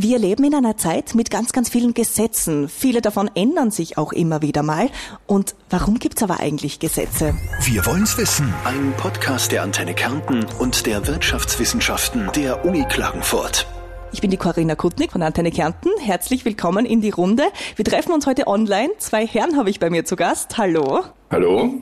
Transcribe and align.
Wir 0.00 0.20
leben 0.20 0.44
in 0.44 0.54
einer 0.54 0.76
Zeit 0.76 1.16
mit 1.16 1.28
ganz, 1.28 1.50
ganz 1.50 1.70
vielen 1.70 1.92
Gesetzen. 1.92 2.68
Viele 2.68 3.00
davon 3.00 3.28
ändern 3.34 3.72
sich 3.72 3.98
auch 3.98 4.12
immer 4.12 4.42
wieder 4.42 4.62
mal. 4.62 4.90
Und 5.26 5.56
warum 5.70 5.98
gibt's 5.98 6.22
aber 6.22 6.38
eigentlich 6.38 6.78
Gesetze? 6.78 7.34
Wir 7.64 7.84
wollen's 7.84 8.16
wissen. 8.16 8.54
Ein 8.64 8.94
Podcast 8.96 9.50
der 9.50 9.64
Antenne 9.64 9.94
Kärnten 9.94 10.46
und 10.60 10.86
der 10.86 11.08
Wirtschaftswissenschaften 11.08 12.30
der 12.36 12.64
Uni 12.64 12.84
Klagenfurt. 12.88 13.66
Ich 14.10 14.22
bin 14.22 14.30
die 14.30 14.36
Corinna 14.38 14.74
Kutnik 14.74 15.12
von 15.12 15.22
Antenne 15.22 15.50
Kärnten. 15.50 15.90
Herzlich 16.00 16.44
willkommen 16.44 16.86
in 16.86 17.02
die 17.02 17.10
Runde. 17.10 17.44
Wir 17.76 17.84
treffen 17.84 18.12
uns 18.12 18.26
heute 18.26 18.46
online. 18.46 18.90
Zwei 18.98 19.26
Herren 19.26 19.56
habe 19.56 19.68
ich 19.68 19.80
bei 19.80 19.90
mir 19.90 20.04
zu 20.04 20.16
Gast. 20.16 20.56
Hallo. 20.56 21.04
Hallo. 21.30 21.74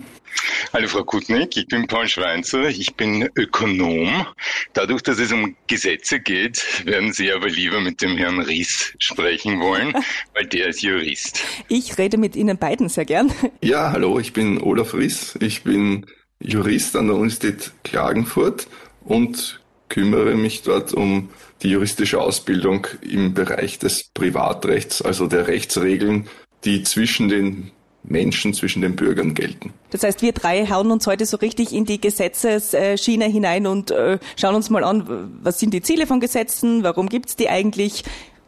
Hallo 0.72 0.88
Frau 0.88 1.04
Kutnik, 1.04 1.56
ich 1.56 1.68
bin 1.68 1.86
Paul 1.86 2.08
Schweinzer, 2.08 2.68
ich 2.68 2.94
bin 2.96 3.30
Ökonom. 3.36 4.26
Dadurch, 4.74 5.02
dass 5.02 5.18
es 5.18 5.32
um 5.32 5.56
Gesetze 5.66 6.20
geht, 6.20 6.84
werden 6.84 7.12
Sie 7.12 7.32
aber 7.32 7.48
lieber 7.48 7.80
mit 7.80 8.02
dem 8.02 8.18
Herrn 8.18 8.40
Ries 8.40 8.92
sprechen 8.98 9.60
wollen, 9.60 9.94
weil 10.34 10.46
der 10.46 10.68
ist 10.68 10.82
Jurist. 10.82 11.42
Ich 11.68 11.96
rede 11.96 12.18
mit 12.18 12.36
Ihnen 12.36 12.58
beiden 12.58 12.88
sehr 12.88 13.06
gern. 13.06 13.32
Ja, 13.62 13.92
hallo, 13.92 14.18
ich 14.18 14.32
bin 14.32 14.60
Olaf 14.60 14.92
Ries, 14.94 15.38
ich 15.40 15.62
bin 15.62 16.04
Jurist 16.40 16.96
an 16.96 17.06
der 17.06 17.16
Universität 17.16 17.72
Klagenfurt 17.84 18.66
und 19.04 19.60
kümmere 19.88 20.34
mich 20.34 20.62
dort 20.62 20.92
um 20.92 21.28
die 21.62 21.70
juristische 21.70 22.20
Ausbildung 22.20 22.86
im 23.00 23.34
Bereich 23.34 23.78
des 23.78 24.10
Privatrechts, 24.12 25.02
also 25.02 25.26
der 25.26 25.46
Rechtsregeln, 25.46 26.28
die 26.64 26.82
zwischen 26.82 27.28
den 27.28 27.70
Menschen, 28.08 28.54
zwischen 28.54 28.82
den 28.82 28.96
Bürgern 28.96 29.34
gelten. 29.34 29.72
Das 29.90 30.02
heißt, 30.02 30.22
wir 30.22 30.32
drei 30.32 30.66
hauen 30.66 30.90
uns 30.90 31.06
heute 31.06 31.26
so 31.26 31.36
richtig 31.38 31.72
in 31.72 31.84
die 31.84 32.00
Gesetzesschiene 32.00 33.24
hinein 33.24 33.66
und 33.66 33.90
äh, 33.90 34.18
schauen 34.36 34.54
uns 34.54 34.70
mal 34.70 34.84
an, 34.84 35.38
was 35.42 35.58
sind 35.58 35.74
die 35.74 35.82
Ziele 35.82 36.06
von 36.06 36.20
Gesetzen, 36.20 36.82
warum 36.82 37.08
gibt's 37.08 37.36
die 37.36 37.48
eigentlich, 37.48 38.04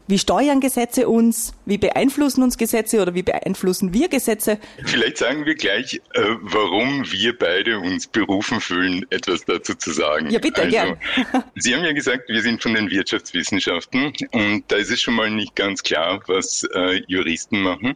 wie 0.09 0.19
steuern 0.19 0.61
Gesetze 0.61 1.07
uns? 1.07 1.53
Wie 1.67 1.77
beeinflussen 1.77 2.43
uns 2.43 2.57
Gesetze 2.57 3.03
oder 3.03 3.15
wie 3.15 3.23
beeinflussen 3.23 3.93
wir 3.93 4.09
Gesetze? 4.09 4.59
Vielleicht 4.85 5.19
sagen 5.19 5.45
wir 5.45 5.55
gleich, 5.55 6.01
äh, 6.15 6.23
warum 6.41 7.05
wir 7.13 7.39
beide 7.39 7.79
uns 7.79 8.07
berufen 8.07 8.61
fühlen, 8.61 9.05
etwas 9.11 9.45
dazu 9.45 9.75
zu 9.75 9.93
sagen. 9.93 10.31
Ja, 10.31 10.39
bitte, 10.39 10.63
also, 10.63 10.71
gern. 10.71 10.97
Sie 11.57 11.75
haben 11.75 11.85
ja 11.85 11.93
gesagt, 11.93 12.31
wir 12.31 12.41
sind 12.41 12.63
von 12.63 12.73
den 12.73 12.91
Wirtschaftswissenschaften 12.91 14.15
und 14.33 14.65
da 14.69 14.77
ist 14.77 14.91
es 14.91 15.03
schon 15.03 15.15
mal 15.15 15.31
nicht 15.31 15.55
ganz 15.55 15.83
klar, 15.83 16.23
was 16.27 16.67
äh, 16.75 17.03
Juristen 17.07 17.61
machen. 17.61 17.95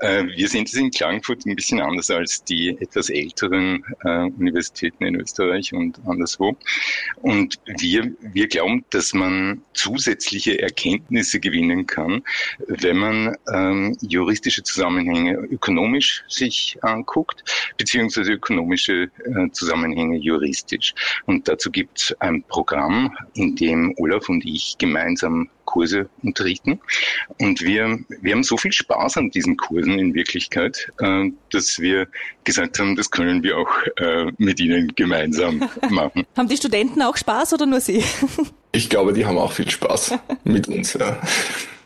Äh, 0.00 0.26
wir 0.26 0.48
sind 0.48 0.68
es 0.68 0.74
in 0.74 0.92
Klagenfurt 0.92 1.46
ein 1.46 1.56
bisschen 1.56 1.80
anders 1.80 2.10
als 2.10 2.44
die 2.44 2.76
etwas 2.80 3.10
älteren 3.10 3.84
äh, 4.04 4.30
Universitäten 4.38 5.04
in 5.04 5.20
Österreich 5.20 5.72
und 5.72 5.98
anderswo. 6.06 6.56
Und 7.22 7.58
wir, 7.66 8.12
wir 8.20 8.46
glauben, 8.46 8.84
dass 8.90 9.12
man 9.14 9.62
zusätzliche 9.74 10.62
Erkenntnisse 10.62 11.39
gewinnen 11.40 11.86
kann, 11.86 12.22
wenn 12.66 12.96
man 12.96 13.36
ähm, 13.52 13.96
juristische 14.00 14.62
Zusammenhänge 14.62 15.34
ökonomisch 15.34 16.24
sich 16.28 16.78
anguckt, 16.82 17.44
beziehungsweise 17.76 18.32
ökonomische 18.32 19.10
äh, 19.24 19.50
Zusammenhänge 19.52 20.16
juristisch. 20.18 20.94
Und 21.26 21.48
dazu 21.48 21.70
gibt 21.70 21.98
es 21.98 22.20
ein 22.20 22.42
Programm, 22.44 23.16
in 23.34 23.56
dem 23.56 23.94
Olaf 23.98 24.28
und 24.28 24.44
ich 24.44 24.76
gemeinsam 24.78 25.48
Kurse 25.70 26.10
unterrichten. 26.22 26.80
Und 27.38 27.62
wir, 27.62 28.00
wir 28.20 28.32
haben 28.34 28.42
so 28.42 28.56
viel 28.56 28.72
Spaß 28.72 29.18
an 29.18 29.30
diesen 29.30 29.56
Kursen 29.56 29.98
in 29.98 30.14
Wirklichkeit, 30.14 30.90
äh, 30.98 31.30
dass 31.50 31.78
wir 31.78 32.08
gesagt 32.42 32.78
haben, 32.80 32.96
das 32.96 33.10
können 33.10 33.42
wir 33.44 33.56
auch 33.56 33.70
äh, 33.96 34.32
mit 34.38 34.58
Ihnen 34.58 34.92
gemeinsam 34.96 35.68
machen. 35.90 36.26
haben 36.36 36.48
die 36.48 36.56
Studenten 36.56 37.02
auch 37.02 37.16
Spaß 37.16 37.54
oder 37.54 37.66
nur 37.66 37.80
Sie? 37.80 38.02
Ich 38.72 38.88
glaube, 38.88 39.12
die 39.12 39.26
haben 39.26 39.38
auch 39.38 39.52
viel 39.52 39.68
Spaß 39.68 40.14
mit 40.44 40.68
uns. 40.68 40.94
Ja. 40.94 41.20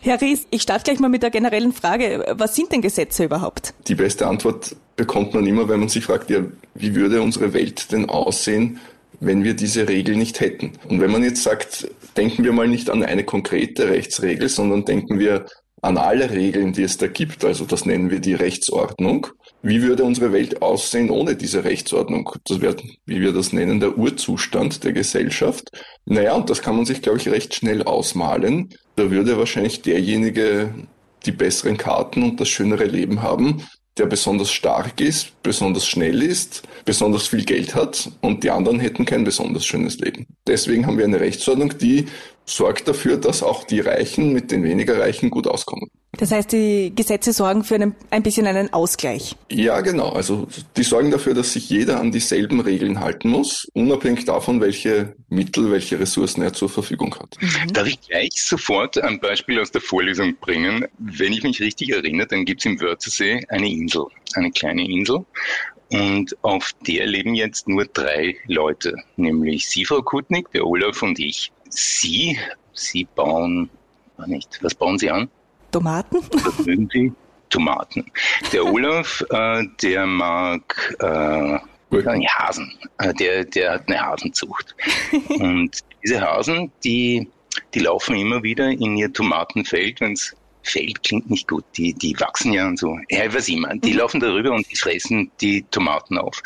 Herr 0.00 0.20
Ries, 0.20 0.46
ich 0.50 0.62
starte 0.62 0.84
gleich 0.84 1.00
mal 1.00 1.08
mit 1.08 1.22
der 1.22 1.30
generellen 1.30 1.72
Frage. 1.72 2.34
Was 2.36 2.54
sind 2.54 2.70
denn 2.72 2.82
Gesetze 2.82 3.24
überhaupt? 3.24 3.72
Die 3.88 3.94
beste 3.94 4.26
Antwort 4.26 4.76
bekommt 4.96 5.32
man 5.32 5.46
immer, 5.46 5.68
wenn 5.68 5.80
man 5.80 5.88
sich 5.88 6.04
fragt, 6.04 6.28
ja, 6.28 6.40
wie 6.74 6.94
würde 6.94 7.22
unsere 7.22 7.54
Welt 7.54 7.90
denn 7.90 8.10
aussehen, 8.10 8.80
wenn 9.20 9.44
wir 9.44 9.54
diese 9.54 9.88
Regel 9.88 10.16
nicht 10.16 10.40
hätten? 10.40 10.72
Und 10.88 11.00
wenn 11.00 11.10
man 11.10 11.22
jetzt 11.22 11.42
sagt, 11.42 11.88
denken 12.18 12.44
wir 12.44 12.52
mal 12.52 12.68
nicht 12.68 12.90
an 12.90 13.02
eine 13.02 13.24
konkrete 13.24 13.88
Rechtsregel, 13.88 14.50
sondern 14.50 14.84
denken 14.84 15.18
wir 15.18 15.46
an 15.84 15.98
alle 15.98 16.30
Regeln, 16.30 16.72
die 16.72 16.82
es 16.82 16.96
da 16.96 17.06
gibt, 17.06 17.44
also 17.44 17.64
das 17.64 17.84
nennen 17.84 18.10
wir 18.10 18.20
die 18.20 18.34
Rechtsordnung. 18.34 19.26
Wie 19.62 19.82
würde 19.82 20.04
unsere 20.04 20.32
Welt 20.32 20.62
aussehen 20.62 21.10
ohne 21.10 21.36
diese 21.36 21.64
Rechtsordnung? 21.64 22.30
Das 22.46 22.60
wäre, 22.60 22.76
wie 23.06 23.20
wir 23.20 23.32
das 23.32 23.52
nennen, 23.52 23.80
der 23.80 23.96
Urzustand 23.96 24.82
der 24.82 24.92
Gesellschaft. 24.92 25.70
Naja, 26.06 26.34
und 26.34 26.48
das 26.48 26.62
kann 26.62 26.76
man 26.76 26.86
sich, 26.86 27.02
glaube 27.02 27.18
ich, 27.18 27.28
recht 27.28 27.54
schnell 27.54 27.82
ausmalen. 27.82 28.70
Da 28.96 29.10
würde 29.10 29.38
wahrscheinlich 29.38 29.82
derjenige 29.82 30.74
die 31.26 31.32
besseren 31.32 31.76
Karten 31.76 32.22
und 32.22 32.40
das 32.40 32.48
schönere 32.48 32.84
Leben 32.84 33.22
haben, 33.22 33.62
der 33.96 34.06
besonders 34.06 34.50
stark 34.50 35.00
ist, 35.00 35.40
besonders 35.42 35.86
schnell 35.86 36.22
ist, 36.22 36.62
besonders 36.84 37.28
viel 37.28 37.44
Geld 37.44 37.74
hat 37.74 38.10
und 38.22 38.42
die 38.42 38.50
anderen 38.50 38.80
hätten 38.80 39.04
kein 39.04 39.24
besonders 39.24 39.64
schönes 39.64 39.98
Leben. 39.98 40.26
Deswegen 40.46 40.86
haben 40.86 40.98
wir 40.98 41.04
eine 41.04 41.20
Rechtsordnung, 41.20 41.78
die 41.78 42.06
sorgt 42.46 42.88
dafür, 42.88 43.16
dass 43.16 43.42
auch 43.42 43.64
die 43.64 43.80
Reichen 43.80 44.32
mit 44.32 44.50
den 44.50 44.64
weniger 44.64 44.98
Reichen 44.98 45.30
gut 45.30 45.46
auskommen. 45.46 45.90
Das 46.16 46.30
heißt, 46.30 46.52
die 46.52 46.92
Gesetze 46.94 47.32
sorgen 47.32 47.64
für 47.64 47.74
einen, 47.74 47.94
ein 48.10 48.22
bisschen 48.22 48.46
einen 48.46 48.72
Ausgleich. 48.72 49.34
Ja, 49.50 49.80
genau. 49.80 50.10
Also 50.10 50.46
die 50.76 50.84
sorgen 50.84 51.10
dafür, 51.10 51.34
dass 51.34 51.52
sich 51.52 51.68
jeder 51.68 52.00
an 52.00 52.12
dieselben 52.12 52.60
Regeln 52.60 53.00
halten 53.00 53.30
muss, 53.30 53.68
unabhängig 53.74 54.24
davon, 54.24 54.60
welche 54.60 55.16
Mittel, 55.28 55.70
welche 55.70 55.98
Ressourcen 55.98 56.42
er 56.42 56.52
zur 56.52 56.68
Verfügung 56.68 57.16
hat. 57.16 57.36
Mhm. 57.40 57.72
Darf 57.72 57.88
ich 57.88 58.00
gleich 58.00 58.30
sofort 58.36 58.98
ein 58.98 59.18
Beispiel 59.18 59.58
aus 59.58 59.72
der 59.72 59.80
Vorlesung 59.80 60.36
bringen? 60.36 60.86
Wenn 60.98 61.32
ich 61.32 61.42
mich 61.42 61.60
richtig 61.60 61.90
erinnere, 61.90 62.28
dann 62.28 62.44
gibt 62.44 62.60
es 62.60 62.66
im 62.66 62.80
Wörthersee 62.80 63.44
eine 63.48 63.68
Insel, 63.68 64.04
eine 64.34 64.50
kleine 64.52 64.88
Insel. 64.88 65.24
Und 65.90 66.36
auf 66.42 66.72
der 66.86 67.06
leben 67.06 67.34
jetzt 67.34 67.68
nur 67.68 67.84
drei 67.86 68.36
Leute, 68.46 68.94
nämlich 69.16 69.68
Sie, 69.68 69.84
Frau 69.84 70.02
Kutnik, 70.02 70.50
der 70.52 70.66
Olaf 70.66 71.02
und 71.02 71.18
ich. 71.18 71.52
Sie, 71.74 72.38
Sie 72.72 73.04
bauen, 73.14 73.68
nicht, 74.26 74.58
was 74.62 74.74
bauen 74.74 74.98
Sie 74.98 75.10
an? 75.10 75.28
Tomaten? 75.70 76.18
Was 76.32 76.66
mögen 76.66 76.88
Sie? 76.92 77.12
Tomaten. 77.50 78.10
Der 78.52 78.64
Olaf, 78.72 79.24
äh, 79.30 79.64
der 79.82 80.06
mag 80.06 80.96
äh, 81.00 81.58
Hasen. 82.28 82.72
Äh, 82.98 83.14
der, 83.14 83.44
der 83.44 83.72
hat 83.72 83.88
eine 83.88 84.00
Hasenzucht. 84.00 84.74
Und 85.28 85.78
diese 86.02 86.20
Hasen, 86.20 86.72
die, 86.82 87.28
die 87.74 87.80
laufen 87.80 88.16
immer 88.16 88.42
wieder 88.42 88.68
in 88.68 88.96
ihr 88.96 89.12
Tomatenfeld, 89.12 90.00
wenn 90.00 90.12
es 90.12 90.34
Feld 90.64 91.02
klingt 91.02 91.30
nicht 91.30 91.46
gut. 91.46 91.64
Die, 91.76 91.92
die 91.92 92.18
wachsen 92.18 92.52
ja 92.52 92.66
und 92.66 92.78
so. 92.78 92.98
Ja, 93.10 93.32
was 93.32 93.48
immer. 93.48 93.74
Die 93.76 93.92
mhm. 93.92 93.98
laufen 93.98 94.20
darüber 94.20 94.52
und 94.52 94.68
die 94.70 94.76
fressen 94.76 95.30
die 95.40 95.62
Tomaten 95.70 96.18
auf 96.18 96.42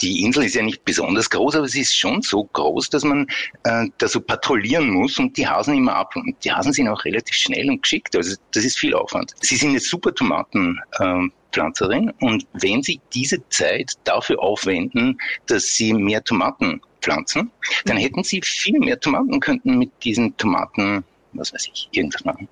die 0.00 0.24
Insel 0.24 0.44
ist 0.44 0.54
ja 0.54 0.62
nicht 0.62 0.84
besonders 0.84 1.30
groß, 1.30 1.56
aber 1.56 1.68
sie 1.68 1.80
ist 1.80 1.96
schon 1.96 2.22
so 2.22 2.44
groß, 2.44 2.90
dass 2.90 3.04
man 3.04 3.26
äh, 3.64 3.86
da 3.98 4.08
so 4.08 4.20
patrouillieren 4.20 4.90
muss 4.90 5.18
und 5.18 5.36
die 5.36 5.46
Hasen 5.46 5.74
immer 5.74 5.94
ab. 5.94 6.16
Und 6.16 6.36
die 6.44 6.52
Hasen 6.52 6.72
sind 6.72 6.88
auch 6.88 7.04
relativ 7.04 7.34
schnell 7.34 7.68
und 7.68 7.82
geschickt. 7.82 8.16
Also 8.16 8.36
das 8.52 8.64
ist 8.64 8.78
viel 8.78 8.94
Aufwand. 8.94 9.34
Sie 9.40 9.56
sind 9.56 9.70
eine 9.70 9.80
super 9.80 10.14
Tomatenpflanzerin 10.14 12.08
äh, 12.08 12.24
und 12.24 12.46
wenn 12.54 12.82
Sie 12.82 13.00
diese 13.12 13.46
Zeit 13.48 13.92
dafür 14.04 14.40
aufwenden, 14.40 15.18
dass 15.46 15.74
Sie 15.74 15.92
mehr 15.92 16.24
Tomaten 16.24 16.80
pflanzen, 17.02 17.50
dann 17.84 17.96
mhm. 17.96 18.00
hätten 18.00 18.24
Sie 18.24 18.40
viel 18.42 18.78
mehr 18.78 18.98
Tomaten, 18.98 19.40
könnten 19.40 19.78
mit 19.78 19.90
diesen 20.02 20.36
Tomaten, 20.36 21.04
was 21.32 21.52
weiß 21.52 21.68
ich, 21.72 21.88
irgendwas 21.92 22.24
machen. 22.24 22.48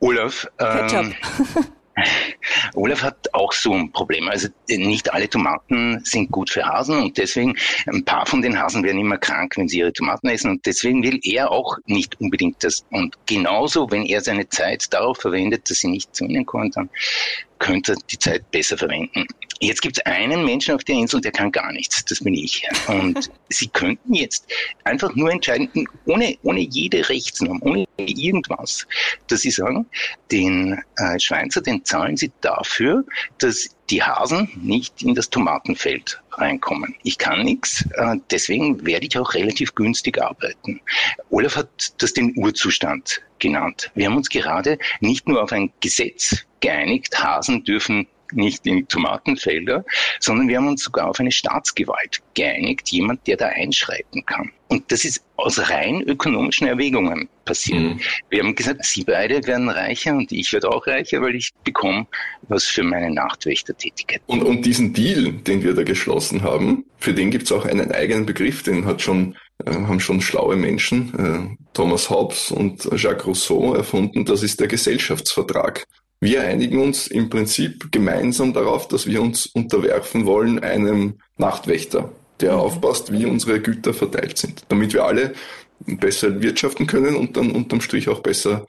Olaf, 0.00 0.48
ähm, 0.58 1.14
Olaf 2.74 3.02
hat 3.02 3.34
auch 3.34 3.52
so 3.52 3.72
ein 3.72 3.92
Problem. 3.92 4.28
Also 4.28 4.48
nicht 4.68 5.12
alle 5.12 5.28
Tomaten 5.28 6.00
sind 6.04 6.30
gut 6.30 6.50
für 6.50 6.64
Hasen 6.64 6.98
und 6.98 7.18
deswegen 7.18 7.56
ein 7.86 8.04
paar 8.04 8.26
von 8.26 8.42
den 8.42 8.58
Hasen 8.58 8.82
werden 8.82 9.00
immer 9.00 9.18
krank, 9.18 9.56
wenn 9.56 9.68
sie 9.68 9.78
ihre 9.78 9.92
Tomaten 9.92 10.28
essen 10.28 10.50
und 10.50 10.64
deswegen 10.66 11.02
will 11.02 11.20
er 11.22 11.50
auch 11.50 11.78
nicht 11.86 12.20
unbedingt 12.20 12.64
das. 12.64 12.84
Und 12.90 13.16
genauso, 13.26 13.90
wenn 13.90 14.06
er 14.06 14.20
seine 14.20 14.48
Zeit 14.48 14.92
darauf 14.92 15.18
verwendet, 15.18 15.68
dass 15.70 15.78
sie 15.78 15.88
nicht 15.88 16.14
zu 16.14 16.24
ihnen 16.24 16.46
kommen, 16.46 16.70
dann 16.70 16.90
könnte 17.62 17.94
die 18.10 18.18
Zeit 18.18 18.50
besser 18.50 18.76
verwenden. 18.76 19.24
Jetzt 19.60 19.80
gibt 19.80 19.96
es 19.96 20.04
einen 20.04 20.44
Menschen 20.44 20.74
auf 20.74 20.82
der 20.82 20.96
Insel, 20.96 21.20
der 21.20 21.30
kann 21.30 21.52
gar 21.52 21.72
nichts. 21.72 22.04
Das 22.04 22.18
bin 22.18 22.34
ich. 22.34 22.66
Und 22.88 23.30
Sie 23.48 23.68
könnten 23.68 24.14
jetzt 24.14 24.52
einfach 24.82 25.14
nur 25.14 25.30
entscheiden, 25.30 25.70
ohne, 26.04 26.36
ohne 26.42 26.60
jede 26.60 27.08
Rechtsnorm, 27.08 27.62
ohne 27.62 27.86
irgendwas, 27.96 28.84
dass 29.28 29.42
Sie 29.42 29.52
sagen, 29.52 29.86
den 30.32 30.82
äh, 30.96 31.20
Schweizer, 31.20 31.60
den 31.60 31.84
zahlen 31.84 32.16
Sie 32.16 32.32
dafür, 32.40 33.04
dass 33.38 33.76
die 33.90 34.02
Hasen 34.02 34.50
nicht 34.60 35.00
in 35.02 35.14
das 35.14 35.30
Tomatenfeld 35.30 36.20
reinkommen. 36.32 36.96
Ich 37.04 37.18
kann 37.18 37.44
nichts, 37.44 37.86
äh, 37.94 38.16
deswegen 38.32 38.84
werde 38.84 39.06
ich 39.06 39.16
auch 39.16 39.34
relativ 39.34 39.76
günstig 39.76 40.20
arbeiten. 40.20 40.80
Olaf 41.30 41.54
hat 41.54 41.92
das 41.98 42.12
den 42.12 42.36
Urzustand 42.36 43.22
genannt. 43.38 43.92
Wir 43.94 44.06
haben 44.06 44.16
uns 44.16 44.28
gerade 44.28 44.78
nicht 45.00 45.28
nur 45.28 45.40
auf 45.40 45.52
ein 45.52 45.72
Gesetz 45.80 46.44
geeinigt, 46.62 47.22
Hasen 47.22 47.64
dürfen 47.64 48.06
nicht 48.34 48.66
in 48.66 48.88
Tomatenfelder, 48.88 49.84
sondern 50.20 50.48
wir 50.48 50.56
haben 50.56 50.68
uns 50.68 50.84
sogar 50.84 51.08
auf 51.08 51.20
eine 51.20 51.32
Staatsgewalt 51.32 52.22
geeinigt, 52.34 52.88
jemand, 52.88 53.26
der 53.26 53.36
da 53.36 53.48
einschreiten 53.48 54.24
kann. 54.24 54.50
Und 54.68 54.90
das 54.90 55.04
ist 55.04 55.22
aus 55.36 55.58
rein 55.70 56.00
ökonomischen 56.02 56.66
Erwägungen 56.66 57.28
passiert. 57.44 57.80
Mhm. 57.80 58.00
Wir 58.30 58.42
haben 58.42 58.54
gesagt, 58.54 58.84
Sie 58.84 59.04
beide 59.04 59.46
werden 59.46 59.68
reicher 59.68 60.14
und 60.14 60.32
ich 60.32 60.50
werde 60.52 60.70
auch 60.70 60.86
reicher, 60.86 61.20
weil 61.20 61.34
ich 61.34 61.50
bekomme 61.62 62.06
was 62.48 62.64
für 62.64 62.82
meine 62.82 63.12
Nachtwächtertätigkeit. 63.12 64.22
Und, 64.26 64.42
und 64.42 64.64
diesen 64.64 64.94
Deal, 64.94 65.32
den 65.32 65.62
wir 65.62 65.74
da 65.74 65.82
geschlossen 65.82 66.42
haben, 66.42 66.86
für 66.98 67.12
den 67.12 67.30
gibt 67.30 67.44
es 67.44 67.52
auch 67.52 67.66
einen 67.66 67.92
eigenen 67.92 68.24
Begriff, 68.24 68.62
den 68.62 68.86
hat 68.86 69.02
schon 69.02 69.36
äh, 69.66 69.72
haben 69.72 70.00
schon 70.00 70.20
schlaue 70.20 70.56
Menschen, 70.56 71.58
äh, 71.58 71.64
Thomas 71.74 72.08
Hobbes 72.08 72.50
und 72.50 72.88
Jacques 72.96 73.26
Rousseau 73.26 73.74
erfunden, 73.74 74.24
das 74.24 74.42
ist 74.42 74.58
der 74.58 74.68
Gesellschaftsvertrag. 74.68 75.86
Wir 76.22 76.42
einigen 76.42 76.80
uns 76.80 77.08
im 77.08 77.30
Prinzip 77.30 77.90
gemeinsam 77.90 78.52
darauf, 78.52 78.86
dass 78.86 79.08
wir 79.08 79.20
uns 79.20 79.46
unterwerfen 79.46 80.24
wollen 80.24 80.60
einem 80.60 81.14
Nachtwächter, 81.36 82.12
der 82.38 82.52
mhm. 82.52 82.60
aufpasst, 82.60 83.10
wie 83.10 83.26
unsere 83.26 83.58
Güter 83.60 83.92
verteilt 83.92 84.38
sind, 84.38 84.62
damit 84.68 84.92
wir 84.92 85.04
alle 85.04 85.32
besser 85.80 86.40
wirtschaften 86.40 86.86
können 86.86 87.16
und 87.16 87.36
dann 87.36 87.50
unterm 87.50 87.80
Strich 87.80 88.08
auch 88.08 88.20
besser 88.20 88.66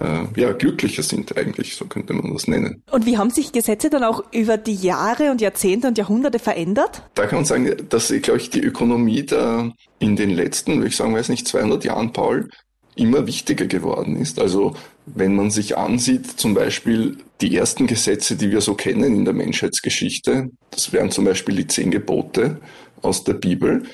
äh, 0.00 0.24
ja, 0.34 0.50
glücklicher 0.50 1.04
sind 1.04 1.38
eigentlich, 1.38 1.76
so 1.76 1.84
könnte 1.84 2.12
man 2.12 2.32
das 2.32 2.48
nennen. 2.48 2.82
Und 2.90 3.06
wie 3.06 3.16
haben 3.16 3.30
sich 3.30 3.52
Gesetze 3.52 3.88
dann 3.88 4.02
auch 4.02 4.24
über 4.32 4.56
die 4.56 4.74
Jahre 4.74 5.30
und 5.30 5.40
Jahrzehnte 5.40 5.86
und 5.86 5.98
Jahrhunderte 5.98 6.40
verändert? 6.40 7.04
Da 7.14 7.26
kann 7.26 7.38
man 7.38 7.44
sagen, 7.44 7.70
dass, 7.88 8.12
glaube 8.20 8.40
ich, 8.40 8.50
die 8.50 8.64
Ökonomie 8.64 9.24
da 9.24 9.70
in 10.00 10.16
den 10.16 10.30
letzten, 10.30 10.78
würde 10.78 10.88
ich 10.88 10.96
sagen, 10.96 11.14
weiß 11.14 11.28
nicht, 11.28 11.46
200 11.46 11.84
Jahren, 11.84 12.12
Paul, 12.12 12.48
immer 12.96 13.28
wichtiger 13.28 13.66
geworden 13.66 14.16
ist. 14.16 14.40
Also 14.40 14.74
wenn 15.06 15.34
man 15.34 15.50
sich 15.50 15.76
ansieht, 15.76 16.26
zum 16.38 16.54
Beispiel 16.54 17.18
die 17.40 17.56
ersten 17.56 17.86
Gesetze, 17.86 18.36
die 18.36 18.50
wir 18.50 18.60
so 18.60 18.74
kennen 18.74 19.14
in 19.14 19.24
der 19.24 19.34
Menschheitsgeschichte, 19.34 20.50
das 20.70 20.92
wären 20.92 21.10
zum 21.10 21.24
Beispiel 21.24 21.56
die 21.56 21.66
zehn 21.66 21.90
Gebote 21.90 22.60
aus 23.02 23.24
der 23.24 23.34
Bibel, 23.34 23.84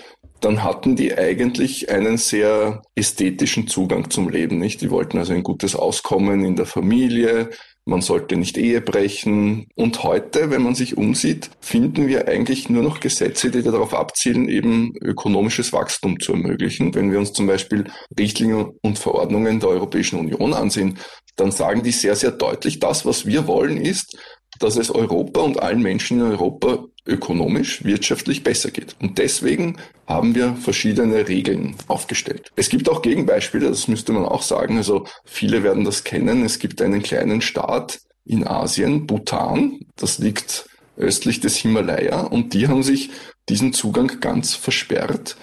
dann 0.41 0.65
hatten 0.65 0.97
die 0.97 1.17
eigentlich 1.17 1.91
einen 1.91 2.17
sehr 2.17 2.83
ästhetischen 2.97 3.69
Zugang 3.69 4.11
zum 4.11 4.29
Leben, 4.29 4.59
nicht? 4.59 4.81
Die 4.81 4.91
wollten 4.91 5.19
also 5.19 5.33
ein 5.33 5.45
gutes 5.45 5.77
Auskommen 5.77 6.45
in 6.45 6.57
der 6.57 6.67
Familie, 6.67 7.51
man 7.85 8.01
sollte 8.01 8.37
nicht 8.37 8.57
Ehe 8.57 8.81
brechen. 8.81 9.67
Und 9.75 10.03
heute, 10.03 10.51
wenn 10.51 10.63
man 10.63 10.75
sich 10.75 10.97
umsieht, 10.97 11.51
finden 11.61 12.07
wir 12.07 12.29
eigentlich 12.29 12.69
nur 12.69 12.83
noch 12.83 13.01
Gesetze, 13.01 13.51
die 13.51 13.63
darauf 13.63 13.95
abzielen, 13.95 14.49
eben 14.49 14.93
ökonomisches 15.01 15.73
Wachstum 15.73 16.21
zu 16.21 16.33
ermöglichen. 16.33 16.95
Wenn 16.95 17.11
wir 17.11 17.19
uns 17.19 17.33
zum 17.33 17.47
Beispiel 17.47 17.85
Richtlinien 18.19 18.71
und 18.83 18.99
Verordnungen 18.99 19.61
der 19.61 19.71
Europäischen 19.71 20.19
Union 20.19 20.55
ansehen, 20.55 20.99
dann 21.37 21.51
sagen 21.51 21.83
die 21.83 21.93
sehr, 21.93 22.15
sehr 22.15 22.33
deutlich, 22.33 22.79
das, 22.79 23.05
was 23.07 23.27
wir 23.27 23.47
wollen, 23.47 23.79
ist, 23.79 24.17
dass 24.63 24.77
es 24.77 24.91
Europa 24.91 25.41
und 25.41 25.61
allen 25.63 25.83
Menschen 25.83 26.21
in 26.21 26.27
Europa 26.27 26.85
ökonomisch, 27.05 27.85
wirtschaftlich 27.85 28.45
besser 28.45 28.71
geht. 28.71 28.95
Und 29.01 29.19
deswegen 29.19 29.77
haben 30.07 30.35
wir 30.35 30.55
verschiedene 30.55 31.27
Regeln 31.29 31.75
aufgestellt. 31.89 32.53
Es 32.55 32.69
gibt 32.69 32.89
auch 32.89 33.03
Gegenbeispiele, 33.03 33.69
das 33.69 33.89
müsste 33.89 34.13
man 34.13 34.25
auch 34.25 34.43
sagen. 34.43 34.77
Also 34.77 35.07
viele 35.25 35.63
werden 35.63 35.85
das 35.85 36.05
kennen. 36.05 36.45
Es 36.45 36.59
gibt 36.59 36.81
einen 36.81 37.03
kleinen 37.03 37.41
Staat 37.41 38.01
in 38.25 38.47
Asien, 38.47 39.07
Bhutan. 39.07 39.81
Das 39.97 40.19
liegt 40.19 40.67
östlich 40.97 41.41
des 41.41 41.57
Himalaya 41.57 42.21
und 42.21 42.55
die 42.55 42.69
haben 42.69 42.83
sich 42.83 43.11
diesen 43.49 43.73
Zugang 43.73 44.21
ganz 44.21 44.55
versperrt. 44.55 45.37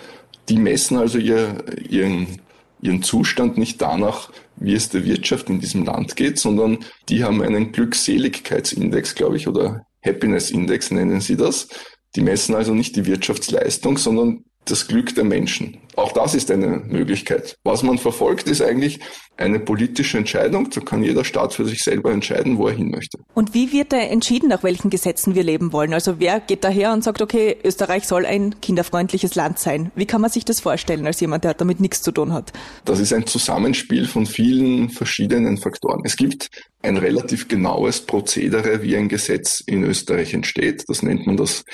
Die 0.48 0.58
messen 0.58 0.98
also 0.98 1.18
ihr, 1.18 1.64
ihren, 1.90 2.40
ihren 2.82 3.04
Zustand 3.04 3.58
nicht 3.58 3.82
danach, 3.82 4.32
wie 4.60 4.74
es 4.74 4.90
der 4.90 5.06
Wirtschaft 5.06 5.50
in 5.50 5.60
diesem 5.60 5.86
Land 5.86 6.16
geht, 6.16 6.40
sondern 6.40 6.80
die 7.08 7.24
haben 7.24 7.42
einen 7.42 7.72
Glückseligkeitsindex, 7.72 9.16
glaube 9.16 9.38
ich, 9.38 9.48
oder 9.48 9.86
Happiness 10.04 10.52
Index 10.52 10.92
nennen 10.92 11.22
sie 11.22 11.36
das. 11.36 11.68
Die 12.16 12.22
messen 12.22 12.56
also 12.56 12.74
nicht 12.74 12.96
die 12.96 13.06
Wirtschaftsleistung, 13.06 13.98
sondern 13.98 14.46
das 14.72 14.88
Glück 14.88 15.14
der 15.16 15.24
Menschen. 15.24 15.78
Auch 15.96 16.14
das 16.14 16.34
ist 16.34 16.50
eine 16.50 16.82
Möglichkeit. 16.88 17.58
Was 17.64 17.84
man 17.84 17.98
verfolgt, 17.98 18.48
ist 18.48 18.62
eigentlich 18.62 19.00
eine 19.36 19.60
politische 19.60 20.18
Entscheidung. 20.18 20.70
Da 20.70 20.82
kann 20.82 21.04
jeder 21.04 21.26
Staat 21.26 21.54
für 21.54 21.66
sich 21.66 21.80
selber 21.80 22.12
entscheiden, 22.12 22.58
wo 22.58 22.68
er 22.68 22.76
hin 22.76 22.90
möchte. 22.90 23.18
Und 23.34 23.54
wie 23.54 23.74
wird 23.74 23.92
da 23.92 23.98
entschieden, 23.98 24.50
nach 24.50 24.64
welchen 24.64 24.90
Gesetzen 24.90 25.36
wir 25.36 25.44
leben 25.44 25.74
wollen? 25.74 25.94
Also 25.94 26.20
wer 26.20 26.40
geht 26.40 26.64
daher 26.64 26.94
und 26.94 27.04
sagt, 27.04 27.22
okay, 27.22 27.58
Österreich 27.64 28.08
soll 28.08 28.26
ein 28.26 28.62
kinderfreundliches 28.62 29.36
Land 29.36 29.60
sein? 29.60 29.92
Wie 29.96 30.06
kann 30.06 30.22
man 30.22 30.30
sich 30.30 30.46
das 30.46 30.60
vorstellen 30.60 31.06
als 31.06 31.20
jemand, 31.20 31.44
der 31.44 31.54
damit 31.54 31.80
nichts 31.80 32.02
zu 32.02 32.12
tun 32.12 32.32
hat? 32.32 32.54
Das 32.86 33.00
ist 33.00 33.12
ein 33.12 33.26
Zusammenspiel 33.26 34.08
von 34.08 34.26
vielen 34.26 34.90
verschiedenen 34.90 35.58
Faktoren. 35.58 36.02
Es 36.06 36.16
gibt 36.16 36.50
ein 36.82 36.98
relativ 36.98 37.48
genaues 37.48 38.02
Prozedere, 38.02 38.84
wie 38.84 38.96
ein 38.96 39.10
Gesetz 39.10 39.62
in 39.66 39.84
Österreich 39.84 40.34
entsteht. 40.34 40.86
Das 40.88 41.04
nennt 41.04 41.28
man 41.28 41.36
das 41.36 41.66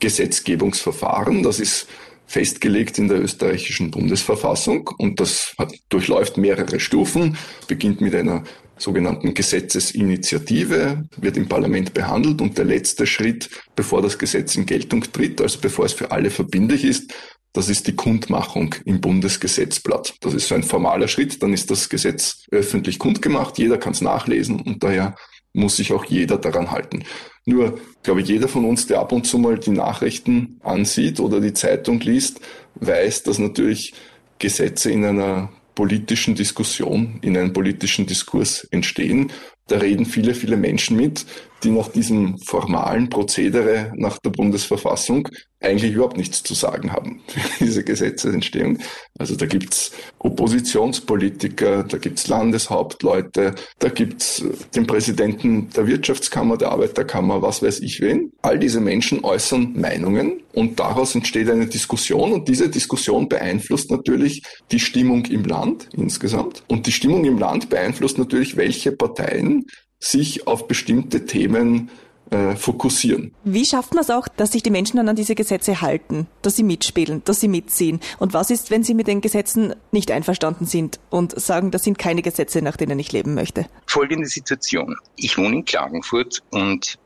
Gesetzgebungsverfahren. 0.00 1.42
Das 1.42 1.60
ist 1.60 1.86
festgelegt 2.30 2.96
in 2.98 3.08
der 3.08 3.20
österreichischen 3.20 3.90
Bundesverfassung 3.90 4.88
und 4.98 5.18
das 5.18 5.52
hat, 5.58 5.74
durchläuft 5.88 6.36
mehrere 6.36 6.78
Stufen, 6.78 7.36
beginnt 7.66 8.00
mit 8.00 8.14
einer 8.14 8.44
sogenannten 8.78 9.34
Gesetzesinitiative, 9.34 11.08
wird 11.16 11.36
im 11.36 11.48
Parlament 11.48 11.92
behandelt 11.92 12.40
und 12.40 12.56
der 12.56 12.66
letzte 12.66 13.04
Schritt, 13.04 13.50
bevor 13.74 14.00
das 14.00 14.16
Gesetz 14.16 14.54
in 14.54 14.64
Geltung 14.64 15.02
tritt, 15.12 15.40
also 15.40 15.58
bevor 15.60 15.86
es 15.86 15.92
für 15.92 16.12
alle 16.12 16.30
verbindlich 16.30 16.84
ist, 16.84 17.12
das 17.52 17.68
ist 17.68 17.88
die 17.88 17.96
Kundmachung 17.96 18.76
im 18.84 19.00
Bundesgesetzblatt. 19.00 20.14
Das 20.20 20.32
ist 20.32 20.46
so 20.46 20.54
ein 20.54 20.62
formaler 20.62 21.08
Schritt, 21.08 21.42
dann 21.42 21.52
ist 21.52 21.68
das 21.68 21.88
Gesetz 21.88 22.44
öffentlich 22.52 23.00
kundgemacht, 23.00 23.58
jeder 23.58 23.76
kann 23.76 23.92
es 23.92 24.02
nachlesen 24.02 24.60
und 24.60 24.84
daher 24.84 25.16
muss 25.52 25.76
sich 25.76 25.92
auch 25.92 26.04
jeder 26.04 26.38
daran 26.38 26.70
halten. 26.70 27.04
Nur, 27.44 27.80
glaube 28.02 28.20
ich, 28.20 28.28
jeder 28.28 28.48
von 28.48 28.64
uns, 28.64 28.86
der 28.86 29.00
ab 29.00 29.12
und 29.12 29.26
zu 29.26 29.38
mal 29.38 29.58
die 29.58 29.70
Nachrichten 29.70 30.60
ansieht 30.62 31.20
oder 31.20 31.40
die 31.40 31.52
Zeitung 31.52 32.00
liest, 32.00 32.40
weiß, 32.76 33.24
dass 33.24 33.38
natürlich 33.38 33.94
Gesetze 34.38 34.90
in 34.90 35.04
einer 35.04 35.50
politischen 35.74 36.34
Diskussion, 36.34 37.18
in 37.22 37.36
einem 37.36 37.52
politischen 37.52 38.06
Diskurs 38.06 38.64
entstehen. 38.70 39.32
Da 39.66 39.78
reden 39.78 40.04
viele, 40.04 40.34
viele 40.34 40.56
Menschen 40.56 40.96
mit, 40.96 41.26
die 41.62 41.70
nach 41.70 41.88
diesem 41.88 42.38
formalen 42.38 43.08
Prozedere 43.08 43.92
nach 43.96 44.18
der 44.18 44.30
Bundesverfassung 44.30 45.28
eigentlich 45.60 45.92
überhaupt 45.92 46.16
nichts 46.16 46.42
zu 46.42 46.54
sagen 46.54 46.92
haben 46.92 47.20
für 47.26 47.40
diese 47.64 47.84
Gesetzesentstehung. 47.84 48.78
Also 49.18 49.36
da 49.36 49.44
gibt's 49.46 49.92
Oppositionspolitiker, 50.18 51.84
da 51.84 51.98
gibt's 51.98 52.28
Landeshauptleute, 52.28 53.54
da 53.78 53.88
gibt's 53.90 54.42
den 54.74 54.86
Präsidenten 54.86 55.68
der 55.70 55.86
Wirtschaftskammer, 55.86 56.56
der 56.56 56.72
Arbeiterkammer, 56.72 57.42
was 57.42 57.62
weiß 57.62 57.80
ich 57.80 58.00
wen. 58.00 58.32
All 58.40 58.58
diese 58.58 58.80
Menschen 58.80 59.22
äußern 59.22 59.74
Meinungen 59.78 60.40
und 60.52 60.80
daraus 60.80 61.14
entsteht 61.14 61.50
eine 61.50 61.66
Diskussion 61.66 62.32
und 62.32 62.48
diese 62.48 62.70
Diskussion 62.70 63.28
beeinflusst 63.28 63.90
natürlich 63.90 64.42
die 64.70 64.80
Stimmung 64.80 65.26
im 65.26 65.44
Land 65.44 65.88
insgesamt. 65.92 66.62
Und 66.68 66.86
die 66.86 66.92
Stimmung 66.92 67.24
im 67.26 67.38
Land 67.38 67.68
beeinflusst 67.68 68.16
natürlich, 68.18 68.56
welche 68.56 68.92
Parteien 68.92 69.66
sich 70.00 70.46
auf 70.46 70.66
bestimmte 70.66 71.26
Themen 71.26 71.90
äh, 72.30 72.54
fokussieren. 72.54 73.34
Wie 73.44 73.64
schafft 73.64 73.92
man 73.92 74.02
es 74.02 74.10
auch, 74.10 74.28
dass 74.28 74.52
sich 74.52 74.62
die 74.62 74.70
Menschen 74.70 74.96
dann 74.96 75.08
an 75.08 75.16
diese 75.16 75.34
Gesetze 75.34 75.80
halten, 75.80 76.26
dass 76.42 76.56
sie 76.56 76.62
mitspielen, 76.62 77.22
dass 77.24 77.40
sie 77.40 77.48
mitziehen? 77.48 78.00
Und 78.18 78.32
was 78.32 78.50
ist, 78.50 78.70
wenn 78.70 78.82
sie 78.82 78.94
mit 78.94 79.08
den 79.08 79.20
Gesetzen 79.20 79.74
nicht 79.90 80.10
einverstanden 80.10 80.64
sind 80.64 81.00
und 81.10 81.38
sagen, 81.38 81.70
das 81.70 81.82
sind 81.82 81.98
keine 81.98 82.22
Gesetze, 82.22 82.62
nach 82.62 82.76
denen 82.76 82.98
ich 82.98 83.12
leben 83.12 83.34
möchte? 83.34 83.66
Folgende 83.86 84.26
Situation. 84.26 84.96
Ich 85.16 85.36
wohne 85.38 85.56
in 85.56 85.64
Klagenfurt 85.64 86.42
und 86.50 86.98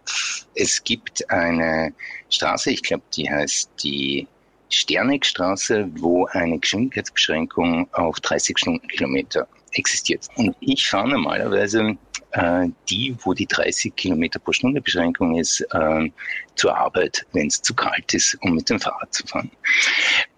es 0.54 0.84
gibt 0.84 1.28
eine 1.30 1.94
Straße, 2.28 2.70
ich 2.70 2.82
glaube, 2.82 3.04
die 3.16 3.28
heißt 3.28 3.70
die 3.82 4.28
Sternegstraße, 4.68 5.88
wo 5.96 6.26
eine 6.26 6.58
Geschwindigkeitsbeschränkung 6.58 7.88
auf 7.92 8.20
30 8.20 8.58
Stundenkilometer 8.58 9.48
existiert. 9.76 10.28
Und 10.36 10.56
ich 10.60 10.88
fahre 10.88 11.08
normalerweise 11.08 11.96
äh, 12.32 12.68
die, 12.88 13.16
wo 13.22 13.32
die 13.32 13.46
30 13.46 13.94
Kilometer 13.94 14.38
pro 14.38 14.52
Stunde 14.52 14.80
Beschränkung 14.80 15.36
ist, 15.36 15.60
äh, 15.72 16.10
zur 16.56 16.76
Arbeit, 16.76 17.26
wenn 17.32 17.46
es 17.46 17.62
zu 17.62 17.74
kalt 17.74 18.12
ist, 18.14 18.36
um 18.42 18.54
mit 18.54 18.68
dem 18.68 18.80
Fahrrad 18.80 19.12
zu 19.12 19.26
fahren. 19.26 19.50